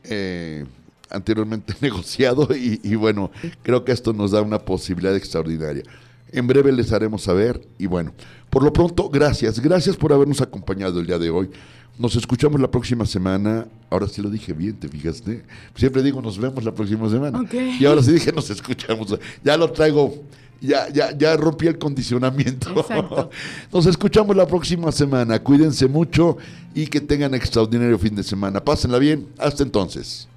eh, 0.03 0.65
anteriormente 1.09 1.73
negociado 1.81 2.49
y, 2.55 2.79
y 2.83 2.95
bueno, 2.95 3.31
creo 3.63 3.85
que 3.85 3.91
esto 3.91 4.13
nos 4.13 4.31
da 4.31 4.41
una 4.41 4.59
posibilidad 4.59 5.15
extraordinaria. 5.15 5.83
En 6.31 6.45
breve 6.45 6.71
les 6.71 6.91
haremos 6.91 7.23
saber 7.23 7.67
y 7.77 7.87
bueno, 7.87 8.13
por 8.49 8.63
lo 8.63 8.73
pronto, 8.73 9.09
gracias. 9.09 9.59
Gracias 9.59 9.95
por 9.95 10.13
habernos 10.13 10.41
acompañado 10.41 10.99
el 10.99 11.07
día 11.07 11.17
de 11.17 11.29
hoy. 11.29 11.49
Nos 11.97 12.15
escuchamos 12.15 12.59
la 12.61 12.71
próxima 12.71 13.05
semana. 13.05 13.67
Ahora 13.89 14.07
sí 14.07 14.21
lo 14.21 14.29
dije 14.29 14.53
bien, 14.53 14.73
¿te 14.73 14.87
fijaste? 14.87 15.43
Siempre 15.75 16.01
digo 16.01 16.21
nos 16.21 16.37
vemos 16.37 16.63
la 16.63 16.73
próxima 16.73 17.09
semana. 17.09 17.41
Y 17.79 17.85
ahora 17.85 18.01
sí 18.01 18.13
dije 18.13 18.31
nos 18.31 18.49
escuchamos. 18.49 19.19
Ya 19.43 19.57
lo 19.57 19.71
traigo, 19.71 20.15
ya, 20.61 20.89
ya, 20.89 21.17
ya 21.17 21.37
rompí 21.37 21.67
el 21.67 21.77
condicionamiento. 21.77 22.69
Exacto. 22.71 23.29
Nos 23.73 23.85
escuchamos 23.85 24.35
la 24.35 24.47
próxima 24.47 24.91
semana. 24.91 25.39
Cuídense 25.39 25.87
mucho 25.87 26.37
y 26.73 26.87
que 26.87 27.01
tengan 27.01 27.33
extraordinario 27.33 27.97
fin 27.97 28.15
de 28.15 28.23
semana. 28.23 28.63
Pásenla 28.63 28.99
bien. 28.99 29.27
Hasta 29.37 29.63
entonces. 29.63 30.27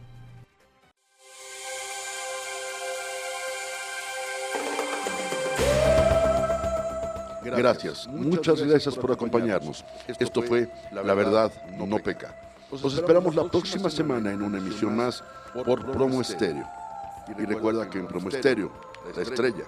Gracias, 7.56 8.08
muchas 8.08 8.62
gracias 8.62 8.96
por 8.96 9.12
acompañarnos. 9.12 9.84
Esto 10.18 10.42
fue 10.42 10.70
La 10.90 11.14
Verdad 11.14 11.52
No 11.78 11.98
Peca. 11.98 12.34
Los 12.70 12.94
esperamos 12.94 13.34
la 13.34 13.44
próxima 13.44 13.90
semana 13.90 14.32
en 14.32 14.42
una 14.42 14.58
emisión 14.58 14.96
más 14.96 15.22
por 15.64 15.84
Promo 15.92 16.20
Estéreo. 16.22 16.66
Y 17.38 17.44
recuerda 17.44 17.88
que 17.88 17.98
en 17.98 18.06
Promo 18.06 18.30
Estéreo, 18.30 18.72
la 19.14 19.22
estrella, 19.22 19.64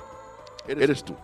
eres 0.68 1.04
tú. 1.04 1.14